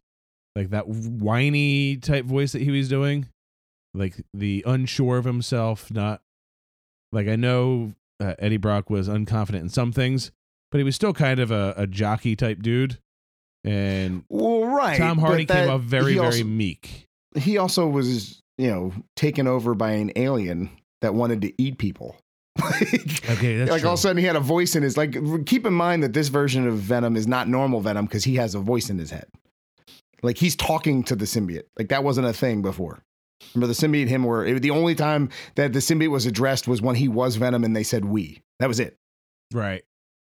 like 0.55 0.69
that 0.69 0.87
whiny 0.87 1.97
type 1.97 2.25
voice 2.25 2.51
that 2.51 2.61
he 2.61 2.71
was 2.71 2.87
doing, 2.87 3.27
like 3.93 4.15
the 4.33 4.63
unsure 4.65 5.17
of 5.17 5.25
himself. 5.25 5.91
Not 5.91 6.21
like 7.11 7.27
I 7.27 7.35
know 7.35 7.93
uh, 8.19 8.35
Eddie 8.39 8.57
Brock 8.57 8.89
was 8.89 9.07
unconfident 9.07 9.61
in 9.61 9.69
some 9.69 9.91
things, 9.91 10.31
but 10.71 10.77
he 10.77 10.83
was 10.83 10.95
still 10.95 11.13
kind 11.13 11.39
of 11.39 11.51
a, 11.51 11.73
a 11.77 11.87
jockey 11.87 12.35
type 12.35 12.61
dude. 12.61 12.99
And 13.63 14.23
Well, 14.29 14.65
right. 14.65 14.97
Tom 14.97 15.17
Hardy 15.17 15.45
came 15.45 15.69
off 15.69 15.81
very, 15.81 16.13
he 16.13 16.19
very 16.19 16.43
meek. 16.43 17.05
he 17.37 17.57
also 17.57 17.87
was, 17.87 18.41
you 18.57 18.69
know, 18.69 18.93
taken 19.15 19.47
over 19.47 19.73
by 19.73 19.91
an 19.91 20.11
alien 20.15 20.69
that 21.01 21.13
wanted 21.13 21.41
to 21.41 21.53
eat 21.61 21.77
people. 21.77 22.17
like, 22.61 23.29
Okay, 23.31 23.57
that's 23.57 23.71
like 23.71 23.81
true. 23.81 23.89
all 23.89 23.93
of 23.93 23.99
a 23.99 24.01
sudden 24.01 24.17
he 24.17 24.25
had 24.25 24.35
a 24.35 24.39
voice 24.41 24.75
in 24.75 24.83
his 24.83 24.95
like 24.95 25.17
keep 25.45 25.65
in 25.65 25.73
mind 25.73 26.03
that 26.03 26.13
this 26.13 26.27
version 26.27 26.67
of 26.67 26.75
Venom 26.75 27.15
is 27.15 27.25
not 27.25 27.47
normal 27.47 27.81
Venom 27.81 28.05
because 28.05 28.23
he 28.23 28.35
has 28.35 28.53
a 28.53 28.59
voice 28.59 28.89
in 28.89 28.97
his 28.99 29.09
head. 29.09 29.25
Like 30.23 30.37
he's 30.37 30.55
talking 30.55 31.03
to 31.03 31.15
the 31.15 31.25
symbiote. 31.25 31.63
Like 31.77 31.89
that 31.89 32.03
wasn't 32.03 32.27
a 32.27 32.33
thing 32.33 32.61
before. 32.61 33.03
Remember 33.53 33.73
the 33.73 33.79
symbiote 33.87 34.01
and 34.03 34.09
him 34.09 34.23
were 34.23 34.45
it, 34.45 34.61
the 34.61 34.71
only 34.71 34.95
time 34.95 35.29
that 35.55 35.73
the 35.73 35.79
symbiote 35.79 36.09
was 36.11 36.25
addressed 36.25 36.67
was 36.67 36.81
when 36.81 36.95
he 36.95 37.07
was 37.09 37.35
Venom 37.35 37.63
and 37.65 37.75
they 37.75 37.83
said 37.83 38.05
we. 38.05 38.41
That 38.59 38.67
was 38.67 38.79
it. 38.79 38.97
right. 39.53 39.83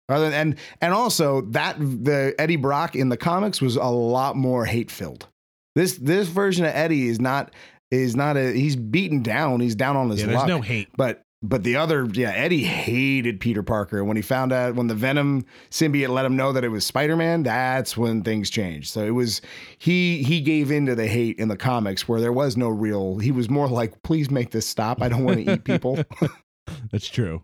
Other 0.10 0.28
and 0.28 0.56
and 0.80 0.94
also 0.94 1.42
that 1.52 1.78
the 1.80 2.34
Eddie 2.40 2.56
Brock 2.56 2.96
in 2.96 3.10
the 3.10 3.18
comics 3.18 3.60
was 3.60 3.76
a 3.76 3.84
lot 3.84 4.38
more 4.38 4.64
hate 4.66 4.90
filled. 4.90 5.28
This 5.76 5.98
this 5.98 6.30
version 6.30 6.64
of 6.64 6.72
Eddie 6.74 7.10
is 7.10 7.20
not 7.20 7.54
is 7.92 8.16
not 8.16 8.38
a 8.38 8.54
he's 8.54 8.78
beaten 8.78 9.22
down. 9.22 9.60
He's 9.60 9.76
down 9.76 9.98
on 9.98 10.10
his 10.10 10.22
Yeah, 10.22 10.28
there's 10.28 10.38
luck. 10.38 10.48
no 10.48 10.62
hate. 10.62 10.88
But 10.96 11.24
but 11.44 11.64
the 11.64 11.76
other 11.76 12.08
yeah 12.14 12.32
Eddie 12.32 12.64
hated 12.64 13.40
Peter 13.40 13.62
Parker 13.62 14.04
when 14.04 14.16
he 14.16 14.24
found 14.24 14.52
out 14.52 14.76
when 14.76 14.88
the 14.88 14.96
Venom 14.96 15.46
symbiote 15.70 16.10
let 16.10 16.26
him 16.26 16.36
know 16.36 16.52
that 16.52 16.64
it 16.64 16.70
was 16.70 16.86
Spider 16.86 17.16
Man. 17.16 17.44
That's 17.44 17.96
when 17.96 18.24
things 18.24 18.50
changed. 18.50 18.90
So 18.90 19.04
it 19.04 19.12
was 19.12 19.42
he 19.78 20.24
he 20.24 20.42
gave 20.42 20.72
into 20.72 20.96
the 20.96 21.08
hate 21.08 21.38
in 21.38 21.48
the 21.48 21.58
comics 21.58 22.08
where 22.08 22.20
there 22.20 22.34
was 22.34 22.58
no 22.58 22.70
real. 22.70 23.20
He 23.20 23.32
was 23.32 23.50
more 23.50 23.68
like 23.68 24.02
please 24.02 24.32
make 24.32 24.52
this 24.52 24.68
stop. 24.68 25.02
I 25.02 25.10
don't 25.10 25.24
want 25.24 25.46
to 25.46 25.54
eat 25.54 25.64
people. 25.64 26.00
That's 26.92 27.08
true. 27.08 27.44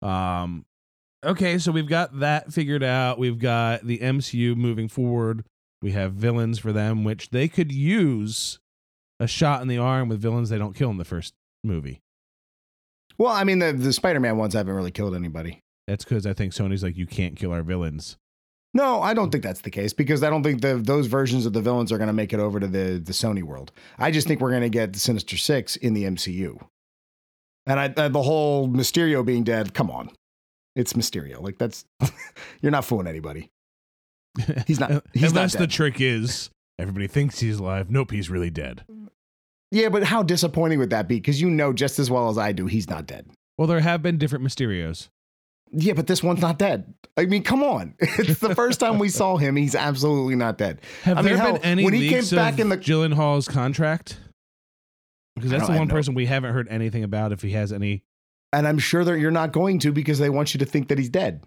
Um 0.00 0.64
okay, 1.24 1.58
so 1.58 1.72
we've 1.72 1.88
got 1.88 2.20
that 2.20 2.52
figured 2.52 2.84
out. 2.84 3.18
We've 3.18 3.38
got 3.38 3.84
the 3.84 3.98
MCU 3.98 4.56
moving 4.56 4.88
forward. 4.88 5.44
We 5.80 5.90
have 5.92 6.12
villains 6.12 6.60
for 6.60 6.72
them 6.72 7.02
which 7.02 7.30
they 7.30 7.48
could 7.48 7.72
use 7.72 8.60
a 9.18 9.26
shot 9.26 9.60
in 9.60 9.66
the 9.68 9.78
arm 9.78 10.08
with 10.08 10.22
villains 10.22 10.50
they 10.50 10.58
don't 10.58 10.74
kill 10.74 10.90
in 10.90 10.98
the 10.98 11.04
first 11.04 11.34
movie. 11.64 12.00
Well, 13.22 13.32
I 13.32 13.44
mean 13.44 13.58
the 13.58 13.72
the 13.72 13.92
Spider 13.92 14.20
Man 14.20 14.36
ones 14.36 14.54
haven't 14.54 14.74
really 14.74 14.90
killed 14.90 15.14
anybody. 15.14 15.60
That's 15.86 16.04
cuz 16.04 16.26
I 16.26 16.32
think 16.32 16.52
Sony's 16.52 16.82
like 16.82 16.96
you 16.96 17.06
can't 17.06 17.36
kill 17.36 17.52
our 17.52 17.62
villains. 17.62 18.16
No, 18.74 19.02
I 19.02 19.12
don't 19.12 19.30
think 19.30 19.44
that's 19.44 19.60
the 19.60 19.70
case 19.70 19.92
because 19.92 20.22
I 20.22 20.30
don't 20.30 20.42
think 20.42 20.62
the, 20.62 20.76
those 20.76 21.06
versions 21.06 21.44
of 21.44 21.52
the 21.52 21.60
villains 21.60 21.92
are 21.92 21.98
going 21.98 22.06
to 22.06 22.14
make 22.14 22.32
it 22.32 22.40
over 22.40 22.58
to 22.58 22.66
the, 22.66 22.98
the 23.04 23.12
Sony 23.12 23.42
world. 23.42 23.70
I 23.98 24.10
just 24.10 24.26
think 24.26 24.40
we're 24.40 24.48
going 24.48 24.62
to 24.62 24.70
get 24.70 24.94
the 24.94 24.98
Sinister 24.98 25.36
Six 25.36 25.76
in 25.76 25.92
the 25.92 26.04
MCU. 26.04 26.58
And 27.66 27.78
I, 27.78 27.92
uh, 27.94 28.08
the 28.08 28.22
whole 28.22 28.68
Mysterio 28.68 29.24
being 29.26 29.44
dead, 29.44 29.74
come 29.74 29.90
on. 29.90 30.08
It's 30.74 30.94
Mysterio. 30.94 31.42
Like, 31.42 31.58
that's, 31.58 31.84
you're 32.62 32.72
not 32.72 32.86
fooling 32.86 33.06
anybody. 33.06 33.50
He's 34.66 34.80
not- 34.80 35.04
he's 35.12 35.34
not 35.34 35.40
Unless 35.40 35.56
the 35.56 35.66
trick 35.66 36.00
is 36.00 36.48
everybody 36.78 37.08
thinks 37.08 37.40
he's 37.40 37.58
alive. 37.58 37.90
Nope, 37.90 38.10
he's 38.10 38.30
really 38.30 38.50
dead. 38.50 38.84
Yeah, 39.72 39.88
but 39.88 40.04
how 40.04 40.22
disappointing 40.22 40.78
would 40.80 40.90
that 40.90 41.08
be? 41.08 41.16
Because 41.16 41.40
you 41.40 41.48
know 41.48 41.72
just 41.72 41.98
as 41.98 42.10
well 42.10 42.28
as 42.28 42.36
I 42.36 42.52
do, 42.52 42.66
he's 42.66 42.90
not 42.90 43.06
dead. 43.06 43.26
Well, 43.56 43.66
there 43.66 43.80
have 43.80 44.02
been 44.02 44.18
different 44.18 44.44
Mysterios. 44.44 45.08
Yeah, 45.72 45.94
but 45.94 46.06
this 46.06 46.22
one's 46.22 46.42
not 46.42 46.58
dead. 46.58 46.92
I 47.16 47.24
mean, 47.24 47.42
come 47.42 47.62
on. 47.62 47.94
It's 48.00 48.40
the 48.40 48.54
first 48.54 48.78
time 48.80 48.98
we 48.98 49.08
saw 49.08 49.38
him. 49.38 49.56
He's 49.56 49.74
absolutely 49.74 50.36
not 50.36 50.58
dead. 50.58 50.82
Have 51.04 51.16
I 51.16 51.22
mean, 51.22 51.32
there 51.32 51.42
hell, 51.42 51.52
been 51.54 51.62
any 51.62 51.84
when 51.84 51.94
he 51.94 52.10
came 52.10 52.26
back 52.36 52.58
in 52.58 52.68
the- 52.68 52.76
Gyllenhaal's 52.76 53.48
contract? 53.48 54.20
Because 55.34 55.50
that's 55.50 55.68
the 55.68 55.76
one 55.78 55.88
person 55.88 56.12
we 56.12 56.26
haven't 56.26 56.52
heard 56.52 56.68
anything 56.68 57.02
about 57.04 57.32
if 57.32 57.40
he 57.40 57.52
has 57.52 57.72
any 57.72 58.04
And 58.52 58.68
I'm 58.68 58.78
sure 58.78 59.02
that 59.02 59.18
you're 59.18 59.30
not 59.30 59.52
going 59.52 59.78
to 59.78 59.92
because 59.92 60.18
they 60.18 60.28
want 60.28 60.52
you 60.52 60.58
to 60.58 60.66
think 60.66 60.88
that 60.88 60.98
he's 60.98 61.08
dead. 61.08 61.42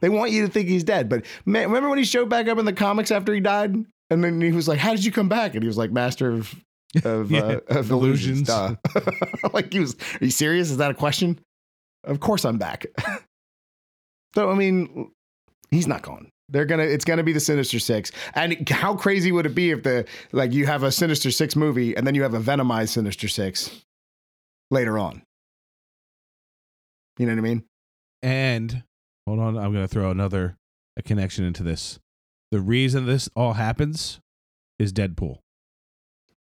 They 0.00 0.08
want 0.08 0.32
you 0.32 0.44
to 0.44 0.52
think 0.52 0.68
he's 0.68 0.82
dead. 0.82 1.08
But 1.08 1.24
man, 1.46 1.68
remember 1.68 1.88
when 1.88 1.98
he 1.98 2.04
showed 2.04 2.28
back 2.28 2.48
up 2.48 2.58
in 2.58 2.64
the 2.64 2.72
comics 2.72 3.12
after 3.12 3.32
he 3.32 3.38
died? 3.38 3.76
And 4.10 4.22
then 4.22 4.40
he 4.40 4.52
was 4.52 4.68
like, 4.68 4.78
How 4.78 4.92
did 4.92 5.04
you 5.04 5.12
come 5.12 5.28
back? 5.28 5.54
And 5.54 5.62
he 5.62 5.66
was 5.66 5.78
like, 5.78 5.90
Master 5.90 6.30
of, 6.30 6.54
of, 7.04 7.30
Yeah, 7.32 7.40
uh, 7.40 7.60
of 7.78 7.90
illusions. 7.90 8.48
illusions. 8.48 8.78
Like, 9.52 9.72
he 9.72 9.80
was, 9.80 9.94
Are 10.20 10.24
you 10.24 10.30
serious? 10.30 10.70
Is 10.70 10.76
that 10.78 10.90
a 10.90 10.94
question? 10.94 11.38
Of 12.04 12.20
course 12.20 12.44
I'm 12.44 12.58
back. 12.58 12.86
so, 14.34 14.50
I 14.50 14.54
mean, 14.54 15.10
he's 15.70 15.86
not 15.86 16.02
gone. 16.02 16.28
They're 16.50 16.66
gonna. 16.66 16.82
It's 16.82 17.06
gonna 17.06 17.22
be 17.22 17.32
the 17.32 17.40
Sinister 17.40 17.78
Six. 17.78 18.12
And 18.34 18.68
how 18.68 18.94
crazy 18.94 19.32
would 19.32 19.46
it 19.46 19.54
be 19.54 19.70
if 19.70 19.82
the 19.82 20.04
like 20.32 20.52
you 20.52 20.66
have 20.66 20.82
a 20.82 20.92
Sinister 20.92 21.30
Six 21.30 21.56
movie 21.56 21.96
and 21.96 22.06
then 22.06 22.14
you 22.14 22.22
have 22.22 22.34
a 22.34 22.38
Venomized 22.38 22.90
Sinister 22.90 23.28
Six 23.28 23.70
later 24.70 24.98
on? 24.98 25.22
You 27.18 27.24
know 27.26 27.32
what 27.32 27.38
I 27.38 27.42
mean? 27.42 27.64
And 28.22 28.82
hold 29.26 29.38
on, 29.40 29.56
I'm 29.56 29.72
going 29.72 29.84
to 29.84 29.88
throw 29.88 30.10
another 30.10 30.56
a 30.98 31.02
connection 31.02 31.44
into 31.46 31.62
this. 31.62 31.98
The 32.54 32.60
reason 32.60 33.04
this 33.04 33.28
all 33.34 33.54
happens 33.54 34.20
is 34.78 34.92
Deadpool. 34.92 35.38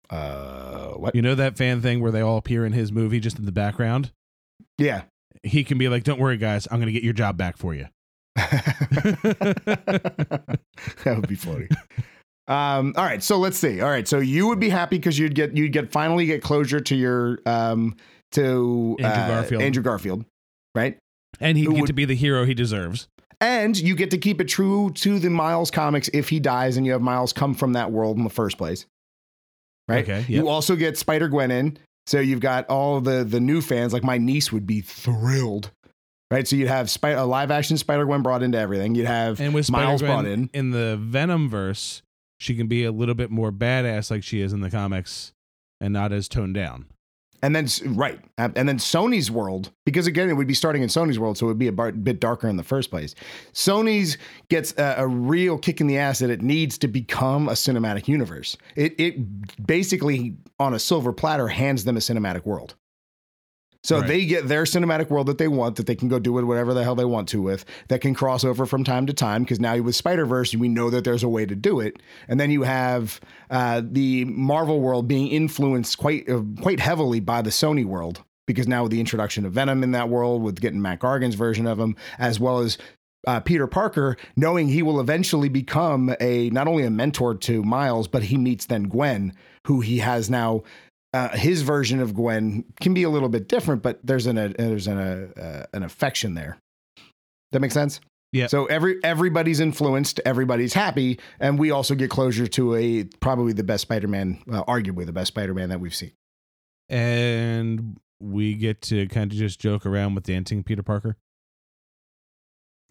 Uh, 0.08 0.89
what? 0.89 1.15
You 1.15 1.24
know 1.24 1.34
that 1.34 1.58
fan 1.58 1.82
thing 1.82 2.00
where 2.00 2.12
they 2.12 2.22
all 2.22 2.38
appear 2.38 2.63
in 2.63 2.74
his 2.74 2.91
movie 2.91 3.20
just 3.20 3.39
in 3.39 3.46
the 3.46 3.52
background? 3.52 4.12
Yeah. 4.78 5.06
He 5.41 5.63
can 5.63 5.80
be 5.80 5.89
like, 5.89 6.04
"Don't 6.04 6.20
worry, 6.20 6.38
guys, 6.38 6.68
I'm 6.70 6.78
going 6.78 6.86
to 6.86 6.91
get 6.91 7.02
your 7.02 7.13
job 7.13 7.38
back 7.38 7.58
for 7.58 7.74
you." 7.74 7.88
that 8.36 10.60
would 11.06 11.28
be 11.28 11.34
funny. 11.34 11.70
Um, 12.48 12.94
all 12.96 13.04
right, 13.04 13.24
so 13.24 13.39
let's 13.39 13.58
see. 13.58 13.82
All 13.82 13.89
right, 13.89 14.08
so 14.08 14.20
you 14.20 14.48
would 14.48 14.60
be 14.60 14.70
happy 14.70 15.00
because 15.00 15.18
you'd 15.18 15.34
get 15.34 15.58
you'd 15.58 15.72
get 15.72 15.91
finally 15.91 16.28
get 16.28 16.44
closure 16.44 16.82
to 16.82 16.96
your 16.96 17.39
um 17.48 17.96
to 18.34 18.96
Andrew 19.00 19.24
uh, 19.24 19.28
Garfield. 19.28 19.62
Andrew 19.63 19.82
Garfield, 19.82 20.24
right? 20.76 21.00
And 21.39 21.58
he'd 21.58 21.63
Who 21.63 21.72
get 21.74 21.82
would- 21.82 21.88
to 21.88 21.94
be 21.94 22.06
the 22.06 22.15
hero 22.15 22.46
he 22.46 22.54
deserves. 22.54 23.08
And 23.41 23.78
you 23.78 23.95
get 23.95 24.12
to 24.12 24.17
keep 24.17 24.39
it 24.41 24.45
true 24.45 24.91
to 24.95 25.19
the 25.19 25.30
Miles 25.30 25.71
comics 25.71 26.10
if 26.13 26.30
he 26.30 26.39
dies 26.39 26.78
and 26.78 26.86
you 26.86 26.91
have 26.93 27.02
Miles 27.02 27.34
come 27.34 27.54
from 27.54 27.74
that 27.74 27.91
world 27.91 28.17
in 28.17 28.24
the 28.24 28.30
first 28.30 28.58
place. 28.58 28.86
Right? 29.88 30.04
Okay, 30.04 30.26
You 30.28 30.48
also 30.50 30.76
get 30.76 30.98
Spider 30.98 31.28
Gwen 31.28 31.52
in. 31.52 31.78
So 32.08 32.19
you've 32.19 32.39
got 32.39 32.67
all 32.69 33.02
the 33.02 33.24
the 33.24 33.39
new 33.39 33.62
fans, 33.62 33.93
like 33.93 34.04
my 34.04 34.17
niece 34.17 34.52
would 34.52 34.65
be 34.65 34.82
thrilled. 34.82 35.71
Right? 36.32 36.48
So 36.48 36.56
you'd 36.56 36.67
have 36.67 36.89
Spi- 36.89 37.12
a 37.12 37.26
live 37.26 37.52
action 37.52 37.78
Spider 37.78 38.06
Gwen 38.06 38.21
brought 38.24 38.41
into 38.41 38.58
everything. 38.58 38.95
You'd 38.95 39.06
have 39.06 39.39
And 39.39 39.54
with 39.54 39.69
Miles 39.69 40.00
Spider-Gwen 40.00 40.24
brought 40.24 40.32
in. 40.32 40.50
in 40.54 40.71
the 40.71 40.98
Venom 41.00 41.50
verse, 41.50 42.02
she 42.39 42.56
can 42.56 42.67
be 42.67 42.84
a 42.84 42.91
little 42.91 43.15
bit 43.15 43.30
more 43.30 43.52
badass 43.52 44.10
like 44.10 44.24
she 44.24 44.41
is 44.41 44.54
in 44.54 44.62
the 44.62 44.71
comics 44.71 45.34
and 45.80 45.93
not 45.93 46.12
as 46.12 46.28
toned 46.28 46.56
down. 46.56 46.86
And 47.43 47.56
then, 47.56 47.67
right. 47.95 48.19
And 48.38 48.67
then 48.67 48.78
Sony's 48.78 49.30
world, 49.30 49.71
because 49.86 50.08
again, 50.08 50.30
it 50.30 50.34
would 50.34 50.48
be 50.48 50.54
starting 50.54 50.82
in 50.82 50.89
Sony's 50.89 51.19
world, 51.19 51.38
so 51.38 51.45
it 51.45 51.50
would 51.50 51.60
be 51.60 51.67
a 51.67 51.71
bit 51.71 52.19
darker 52.19 52.48
in 52.48 52.58
the 52.58 52.63
first 52.63 52.89
place. 52.89 53.13
Sony's 53.54 54.17
gets 54.50 54.74
a, 54.78 54.95
a 54.98 55.08
real 55.08 55.58
kick 55.58 55.80
in 55.80 55.88
the 55.88 55.98
ass 55.98 56.19
that 56.19 56.30
it 56.30 56.41
needs 56.41 56.78
to 56.80 56.88
become 56.88 57.48
a 57.48 57.54
cinematic 57.54 58.08
universe. 58.08 58.58
It, 58.76 59.00
it 59.00 59.65
basically, 59.67 60.38
on 60.60 60.74
a 60.74 60.80
silver 60.80 61.13
platter, 61.13 61.48
hands 61.48 61.84
them 61.84 61.98
a 61.98 62.00
cinematic 62.00 62.45
world. 62.45 62.76
So 63.86 64.00
Right. 64.00 64.08
they 64.08 64.26
get 64.26 64.48
their 64.48 64.63
cinematic 64.63 65.10
world 65.12 65.28
that 65.28 65.38
they 65.38 65.48
want, 65.48 65.76
that 65.76 65.86
they 65.86 65.95
can 65.95 66.08
go 66.08 66.17
do 66.17 66.38
it 66.39 66.43
whatever 66.43 66.74
the 66.74 66.84
hell 66.84 66.95
they 66.95 67.06
want 67.06 67.30
to 67.30 67.41
with, 67.41 67.65
that 67.89 68.02
can 68.02 68.15
cross 68.15 68.43
over 68.43 68.65
from 68.65 68.84
time 68.84 69.06
to 69.06 69.13
time. 69.13 69.43
Because 69.43 69.60
now 69.60 69.78
with 69.80 69.95
Spider 69.95 70.26
Verse, 70.26 70.56
we 70.56 70.67
know 70.67 70.89
that 70.89 71.04
there's 71.04 71.21
a 71.24 71.30
way 71.30 71.45
to 71.45 71.56
do 71.56 71.80
it. 71.80 72.02
And 72.28 72.39
then 72.39 72.50
you 72.50 72.63
have 72.63 73.19
uh, 73.52 73.84
the 73.84 74.26
Marvel 74.26 74.82
world 74.82 75.08
being 75.08 75.28
influenced 75.28 75.98
quite 76.00 76.28
uh, 76.28 76.41
quite 76.62 76.80
heavily 76.80 77.19
by 77.19 77.41
the 77.43 77.52
Sony 77.52 77.86
world. 77.86 78.24
Because 78.48 78.67
now 78.67 78.84
with 78.84 78.91
the 78.91 79.00
introduction 79.00 79.45
of 79.45 79.54
Venom 79.54 79.82
in 79.84 79.91
that 79.91 80.10
world, 80.10 80.43
with 80.43 80.62
getting 80.62 80.82
Matt 80.82 81.00
Gargan's 81.00 81.34
version 81.36 81.65
of 81.65 81.80
him, 81.80 81.95
as 82.19 82.39
well 82.39 82.60
as 82.60 82.78
uh, 83.28 83.39
Peter 83.39 83.65
Parker, 83.65 84.17
knowing 84.36 84.67
he 84.67 84.84
will 84.84 85.00
eventually 85.00 85.50
become 85.50 86.15
a 86.19 86.50
not 86.52 86.67
only 86.67 86.84
a 86.84 86.91
mentor 86.91 87.34
to 87.34 87.63
Miles, 87.63 88.08
but 88.08 88.24
he 88.24 88.38
meets 88.38 88.65
then 88.65 88.84
Gwen, 88.84 89.34
who 89.65 89.82
he 89.82 89.98
has 89.98 90.30
now 90.30 90.62
uh, 91.15 91.30
his 91.30 91.62
version 91.62 92.01
of 92.01 92.13
Gwen 92.13 92.65
can 92.82 92.93
be 92.93 93.04
a 93.04 93.10
little 93.10 93.30
bit 93.30 93.47
different, 93.47 93.82
but 93.82 93.99
there's 94.04 94.28
an 94.28 94.38
a, 94.38 94.49
there's 94.49 94.88
an 94.88 94.99
a, 94.99 95.41
uh, 95.41 95.65
an 95.73 95.84
affection 95.84 96.34
there. 96.34 96.58
That 97.54 97.62
makes 97.62 97.73
sense. 97.73 98.01
Yeah. 98.34 98.47
So 98.47 98.65
every 98.65 99.01
everybody's 99.01 99.62
influenced, 99.62 100.19
everybody's 100.25 100.73
happy, 100.73 101.19
and 101.39 101.58
we 101.58 101.71
also 101.71 101.95
get 101.95 102.10
closure 102.10 102.47
to 102.47 102.75
a 102.75 103.06
probably 103.21 103.54
the 103.54 103.63
best 103.63 103.84
Spider-Man, 103.84 104.43
uh, 104.51 104.65
arguably 104.65 105.06
the 105.06 105.13
best 105.13 105.30
Spider-Man 105.30 105.69
that 105.69 105.80
we've 105.80 105.95
seen. 105.95 106.12
And 106.89 107.97
we 108.19 108.56
get 108.56 108.82
to 108.84 109.08
kind 109.08 109.32
of 109.32 109.38
just 109.38 109.62
joke 109.62 109.86
around 109.86 110.15
with 110.15 110.25
dancing 110.25 110.63
Peter 110.63 110.84
Parker. 110.84 111.15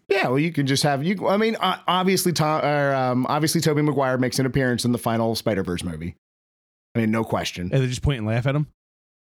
Yeah, 0.09 0.29
well, 0.29 0.39
you 0.39 0.51
can 0.51 0.65
just 0.65 0.81
have 0.83 1.03
you. 1.03 1.27
I 1.27 1.37
mean, 1.37 1.57
uh, 1.59 1.77
obviously, 1.87 2.31
Tom, 2.31 2.65
or, 2.65 2.93
um, 2.95 3.25
obviously, 3.27 3.61
Tobey 3.61 3.83
Maguire 3.83 4.17
makes 4.17 4.39
an 4.39 4.47
appearance 4.47 4.83
in 4.83 4.93
the 4.93 4.97
final 4.97 5.35
Spider 5.35 5.63
Verse 5.63 5.83
movie. 5.83 6.15
I 6.95 6.99
mean, 6.99 7.11
no 7.11 7.23
question. 7.23 7.69
And 7.73 7.83
they 7.83 7.87
just 7.87 8.01
point 8.01 8.19
and 8.19 8.27
laugh 8.27 8.47
at 8.47 8.55
him. 8.55 8.67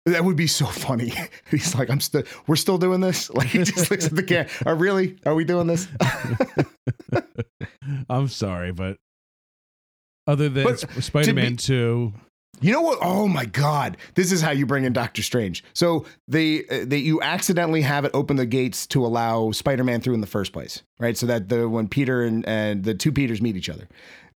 That 0.07 0.25
would 0.25 0.37
be 0.37 0.47
so 0.47 0.67
funny. 0.67 1.13
He's 1.51 1.75
like, 1.75 1.91
"I'm 1.91 2.01
still, 2.01 2.23
we're 2.47 2.55
still 2.57 2.79
doing 2.79 3.01
this." 3.01 3.29
Like 3.35 3.49
he 3.49 3.59
just 3.65 3.91
looks 3.91 4.07
at 4.07 4.15
the 4.15 4.23
camera. 4.23 4.49
Are 4.65 4.77
really? 4.77 5.17
Are 5.27 5.35
we 5.35 5.45
doing 5.45 5.67
this? 5.67 5.89
I'm 8.09 8.29
sorry, 8.29 8.73
but 8.73 8.99
other 10.29 10.49
than 10.49 10.77
Sp- 10.79 11.03
Spider-Man 11.03 11.57
2, 11.57 12.13
You 12.61 12.73
know 12.73 12.81
what? 12.81 12.99
Oh 13.03 13.29
my 13.29 13.45
God! 13.45 13.97
This 14.15 14.33
is 14.33 14.41
how 14.41 14.51
you 14.51 14.67
bring 14.67 14.85
in 14.85 14.93
Doctor 14.93 15.23
Strange. 15.23 15.63
So 15.73 16.05
they 16.29 16.67
uh, 16.67 16.85
they 16.87 16.99
you 16.99 17.21
accidentally 17.21 17.83
have 17.83 18.05
it 18.05 18.11
open 18.15 18.37
the 18.37 18.47
gates 18.47 18.87
to 18.89 19.05
allow 19.05 19.51
Spider 19.53 19.85
Man 19.85 20.01
through 20.01 20.15
in 20.15 20.21
the 20.21 20.27
first 20.27 20.53
place, 20.53 20.83
right? 20.99 21.17
So 21.17 21.27
that 21.27 21.49
the 21.49 21.69
when 21.69 21.89
Peter 21.89 22.23
and 22.23 22.47
and 22.49 22.85
the 22.85 22.95
two 22.95 23.13
Peters 23.13 23.43
meet 23.43 23.57
each 23.57 23.69
other. 23.69 23.89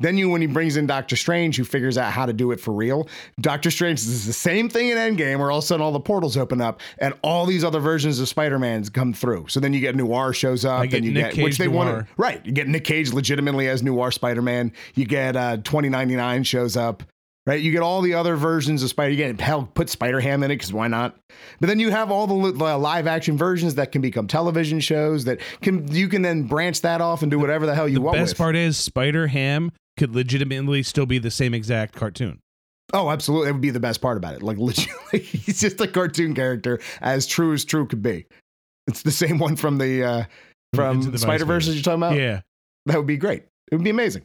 Then 0.02 0.18
you 0.18 0.30
when 0.30 0.40
he 0.40 0.48
brings 0.48 0.78
in 0.78 0.88
Doctor 0.88 1.18
Strange, 1.18 1.58
who 1.58 1.66
figures 1.66 1.98
out 1.98 2.14
how 2.14 2.26
to 2.26 2.32
do 2.32 2.52
it 2.52 2.62
for 2.62 2.72
real. 2.72 3.10
Doctor 3.42 3.70
Strange 3.70 4.00
is 4.00 4.26
the 4.26 4.32
same 4.32 4.70
thing 4.70 4.88
in 4.88 4.98
Endgame, 4.98 5.40
where 5.40 5.52
all 5.52 5.58
of 5.58 5.64
a 5.66 5.68
sudden 5.68 5.84
all 5.84 5.92
the 5.92 6.00
portals 6.00 6.38
open 6.38 6.62
up 6.62 6.80
and 7.00 7.14
all 7.22 7.46
these 7.46 7.66
other 7.66 7.82
versions 7.82 8.18
of 8.22 8.30
Spider 8.30 8.58
Mans 8.58 8.90
come 8.90 9.12
through. 9.12 9.48
So 9.50 9.60
then 9.60 9.74
you 9.74 9.82
get 9.82 9.98
Noir 9.98 10.32
shows 10.32 10.64
up, 10.64 10.84
and 10.84 11.04
you 11.04 11.12
Nick 11.12 11.34
get 11.34 11.44
which 11.44 11.58
they 11.58 11.68
Noir. 11.68 11.86
want 11.86 12.08
right. 12.16 12.46
You 12.46 12.54
get 12.54 12.70
Nick 12.70 12.86
Cage 12.86 13.12
legitimately 13.12 13.68
as 13.68 13.84
Noir 13.84 14.12
Spider 14.12 14.42
Man. 14.42 14.72
You 14.96 15.04
get 15.06 15.36
uh, 15.36 15.58
twenty 15.58 15.90
ninety 15.90 16.16
nine 16.16 16.46
shows 16.46 16.78
up 16.78 17.04
right? 17.50 17.60
You 17.62 17.72
get 17.72 17.82
all 17.82 18.02
the 18.02 18.14
other 18.14 18.36
versions 18.36 18.84
of 18.84 18.90
Spider. 18.90 19.10
You 19.12 19.18
get 19.18 19.42
hell, 19.42 19.70
put 19.74 19.90
Spider 19.90 20.20
Ham 20.20 20.44
in 20.44 20.52
it 20.52 20.56
because 20.56 20.72
why 20.72 20.88
not? 20.88 21.18
But 21.60 21.68
then 21.68 21.80
you 21.80 21.90
have 21.90 22.12
all 22.12 22.28
the, 22.28 22.52
the 22.52 22.78
live 22.78 23.08
action 23.08 23.38
versions 23.38 23.76
that 23.76 23.92
can 23.92 24.02
become 24.02 24.28
television 24.28 24.80
shows 24.80 25.26
that 25.26 25.40
can 25.62 25.92
you 25.92 26.08
can 26.08 26.22
then 26.22 26.44
branch 26.44 26.82
that 26.82 27.02
off 27.02 27.22
and 27.24 27.32
do 27.32 27.40
whatever 27.40 27.66
the 27.66 27.74
hell 27.76 27.88
you 27.90 27.96
the 27.96 28.02
want 28.02 28.16
The 28.18 28.22
best 28.22 28.34
with. 28.34 28.38
part 28.38 28.56
is 28.56 28.78
Spider 28.78 29.28
Ham 29.28 29.72
could 29.98 30.14
legitimately 30.16 30.84
still 30.84 31.06
be 31.06 31.18
the 31.18 31.32
same 31.32 31.54
exact 31.54 31.96
cartoon. 31.96 32.40
oh, 32.94 33.10
absolutely, 33.10 33.48
that 33.48 33.54
would 33.54 33.62
be 33.62 33.70
the 33.72 33.80
best 33.80 34.02
part 34.02 34.18
about 34.18 34.36
it. 34.36 34.44
Like 34.44 34.58
literally, 34.60 35.20
he's 35.20 35.60
just 35.60 35.82
a 35.82 35.88
cartoon 35.88 36.34
character, 36.36 36.80
as 37.02 37.26
true 37.26 37.54
as 37.54 37.66
true 37.66 37.86
could 37.88 38.02
be. 38.04 38.26
It's 38.88 39.02
the 39.02 39.12
same 39.12 39.40
one 39.40 39.56
from 39.56 39.78
the 39.78 40.04
uh, 40.04 40.24
from 40.74 41.02
the 41.02 41.18
Spider 41.18 41.46
Verse 41.46 41.68
you're 41.68 41.82
talking 41.82 42.00
about. 42.00 42.16
Yeah. 42.16 42.42
that 42.86 42.98
would 42.98 43.08
be 43.08 43.18
great. 43.18 43.44
It 43.72 43.76
would 43.76 43.84
be 43.84 43.90
amazing. 43.90 44.24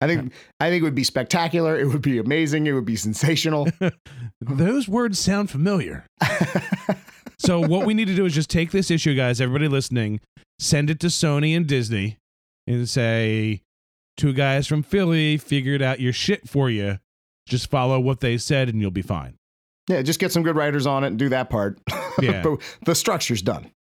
I 0.00 0.06
think 0.06 0.32
I 0.60 0.68
think 0.70 0.82
it 0.82 0.84
would 0.84 0.94
be 0.94 1.04
spectacular. 1.04 1.78
It 1.78 1.86
would 1.86 2.02
be 2.02 2.18
amazing. 2.18 2.66
It 2.66 2.72
would 2.72 2.84
be 2.84 2.96
sensational. 2.96 3.68
Those 4.40 4.88
words 4.88 5.18
sound 5.18 5.50
familiar. 5.50 6.06
so 7.38 7.60
what 7.60 7.86
we 7.86 7.94
need 7.94 8.08
to 8.08 8.14
do 8.16 8.26
is 8.26 8.34
just 8.34 8.50
take 8.50 8.70
this 8.70 8.90
issue, 8.90 9.14
guys, 9.14 9.40
everybody 9.40 9.68
listening, 9.68 10.20
send 10.58 10.90
it 10.90 11.00
to 11.00 11.06
Sony 11.08 11.56
and 11.56 11.66
Disney 11.66 12.18
and 12.66 12.88
say, 12.88 13.62
two 14.16 14.32
guys 14.32 14.66
from 14.66 14.82
Philly 14.82 15.36
figured 15.36 15.82
out 15.82 16.00
your 16.00 16.12
shit 16.12 16.48
for 16.48 16.68
you. 16.70 16.98
Just 17.46 17.70
follow 17.70 18.00
what 18.00 18.20
they 18.20 18.36
said 18.38 18.68
and 18.68 18.80
you'll 18.80 18.90
be 18.90 19.02
fine. 19.02 19.36
yeah, 19.88 20.02
just 20.02 20.18
get 20.18 20.32
some 20.32 20.42
good 20.42 20.56
writers 20.56 20.86
on 20.86 21.04
it 21.04 21.08
and 21.08 21.18
do 21.18 21.28
that 21.30 21.50
part. 21.50 21.78
Yeah. 22.22 22.42
but 22.44 22.60
the 22.86 22.94
structure's 22.94 23.42
done. 23.42 23.72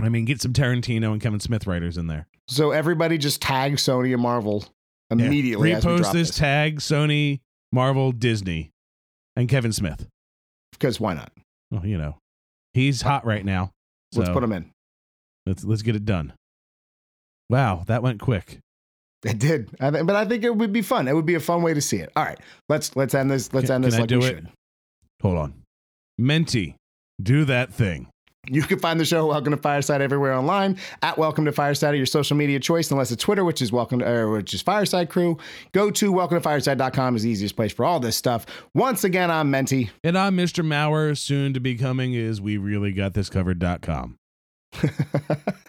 I 0.00 0.08
mean, 0.08 0.24
get 0.24 0.40
some 0.40 0.54
Tarantino 0.54 1.12
and 1.12 1.20
Kevin 1.20 1.38
Smith 1.38 1.66
writers 1.66 1.98
in 1.98 2.06
there. 2.06 2.26
So 2.48 2.70
everybody 2.70 3.18
just 3.18 3.42
tag 3.42 3.74
Sony 3.74 4.14
and 4.14 4.22
Marvel. 4.22 4.64
Immediately. 5.10 5.72
as 5.72 5.84
we 5.84 5.90
Repost 5.92 5.98
drop 6.02 6.12
this, 6.14 6.28
this. 6.28 6.36
tag 6.38 6.78
Sony, 6.80 7.40
Marvel, 7.72 8.12
Disney, 8.12 8.70
and 9.36 9.48
Kevin 9.48 9.72
Smith. 9.72 10.06
because 10.72 10.98
why 11.00 11.14
not? 11.14 11.30
Well, 11.70 11.84
you 11.86 11.98
know, 11.98 12.16
he's 12.74 13.02
hot 13.02 13.24
right 13.26 13.44
now. 13.44 13.70
So 14.12 14.20
Let's 14.20 14.32
put 14.32 14.42
him 14.42 14.52
in. 14.52 14.70
let's 15.46 15.64
let's 15.64 15.82
get 15.82 15.94
it 15.96 16.04
done. 16.04 16.32
Wow, 17.50 17.84
that 17.86 18.02
went 18.02 18.20
quick. 18.20 18.58
It 19.24 19.38
did, 19.38 19.68
I 19.80 19.90
th- 19.90 20.06
but 20.06 20.14
I 20.16 20.24
think 20.24 20.44
it 20.44 20.54
would 20.56 20.72
be 20.72 20.80
fun. 20.82 21.08
It 21.08 21.14
would 21.14 21.26
be 21.26 21.34
a 21.34 21.40
fun 21.40 21.62
way 21.62 21.74
to 21.74 21.80
see 21.80 21.96
it. 21.98 22.10
All 22.14 22.24
right, 22.24 22.38
let's 22.68 22.94
let's 22.96 23.14
end 23.14 23.30
this. 23.30 23.52
Let's 23.52 23.66
Can- 23.66 23.76
end 23.76 23.84
this 23.84 23.94
can 23.94 24.02
I 24.04 24.06
do 24.06 24.18
we 24.20 24.26
it? 24.26 24.28
should. 24.28 24.48
Hold 25.22 25.38
on. 25.38 25.54
Menti, 26.18 26.76
do 27.20 27.44
that 27.46 27.72
thing. 27.72 28.08
You 28.46 28.62
can 28.62 28.78
find 28.78 28.98
the 28.98 29.04
show 29.04 29.26
Welcome 29.26 29.50
to 29.50 29.56
Fireside 29.58 30.00
everywhere 30.00 30.32
online 30.32 30.78
at 31.02 31.18
Welcome 31.18 31.44
to 31.46 31.52
Fireside 31.52 31.90
at 31.90 31.96
your 31.96 32.06
social 32.06 32.36
media 32.36 32.60
choice, 32.60 32.90
unless 32.90 33.10
it's 33.10 33.22
Twitter, 33.22 33.44
which 33.44 33.60
is 33.60 33.72
Welcome 33.72 33.98
to, 33.98 34.08
or 34.08 34.30
which 34.30 34.54
is 34.54 34.62
Fireside 34.62 35.10
Crew. 35.10 35.36
Go 35.72 35.90
to 35.90 36.12
welcome 36.12 36.36
to 36.36 36.40
fireside.com 36.40 37.16
is 37.16 37.24
the 37.24 37.30
easiest 37.30 37.56
place 37.56 37.72
for 37.72 37.84
all 37.84 38.00
this 38.00 38.16
stuff. 38.16 38.46
Once 38.74 39.04
again, 39.04 39.30
I'm 39.30 39.50
Menti. 39.50 39.90
And 40.02 40.16
I'm 40.16 40.36
Mr. 40.36 40.64
Maurer, 40.64 41.14
soon 41.14 41.52
to 41.52 41.60
be 41.60 41.76
coming 41.76 42.14
is 42.14 42.40
we 42.40 42.56
really 42.56 42.92
got 42.92 43.14
this 43.14 43.28
covered.com. 43.28 44.18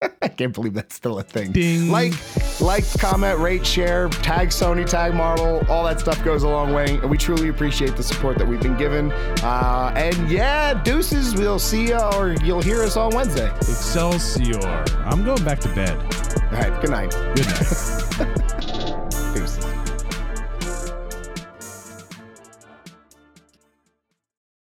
I 0.22 0.28
can't 0.28 0.54
believe 0.54 0.74
that's 0.74 0.94
still 0.94 1.18
a 1.18 1.22
thing. 1.22 1.52
Ding. 1.52 1.90
Like, 1.90 2.12
like, 2.60 2.84
comment, 2.98 3.38
rate, 3.38 3.66
share, 3.66 4.08
tag 4.08 4.48
Sony, 4.48 4.88
tag 4.88 5.14
Marvel, 5.14 5.64
all 5.68 5.84
that 5.84 6.00
stuff 6.00 6.22
goes 6.24 6.42
a 6.42 6.48
long 6.48 6.72
way. 6.72 6.96
And 6.96 7.10
we 7.10 7.16
truly 7.16 7.48
appreciate 7.48 7.96
the 7.96 8.02
support 8.02 8.38
that 8.38 8.46
we've 8.46 8.60
been 8.60 8.76
given. 8.76 9.10
Uh, 9.42 9.92
and 9.96 10.30
yeah, 10.30 10.74
deuces, 10.82 11.34
we'll 11.34 11.58
see 11.58 11.88
you 11.88 11.98
or 11.98 12.32
you'll 12.44 12.62
hear 12.62 12.82
us 12.82 12.96
on 12.96 13.14
Wednesday. 13.14 13.50
Excelsior. 13.56 14.84
I'm 15.04 15.24
going 15.24 15.44
back 15.44 15.58
to 15.60 15.68
bed. 15.74 15.96
All 15.96 16.60
right, 16.60 16.80
good 16.80 16.90
night. 16.90 17.10
Good 17.34 17.46
night. 17.46 18.42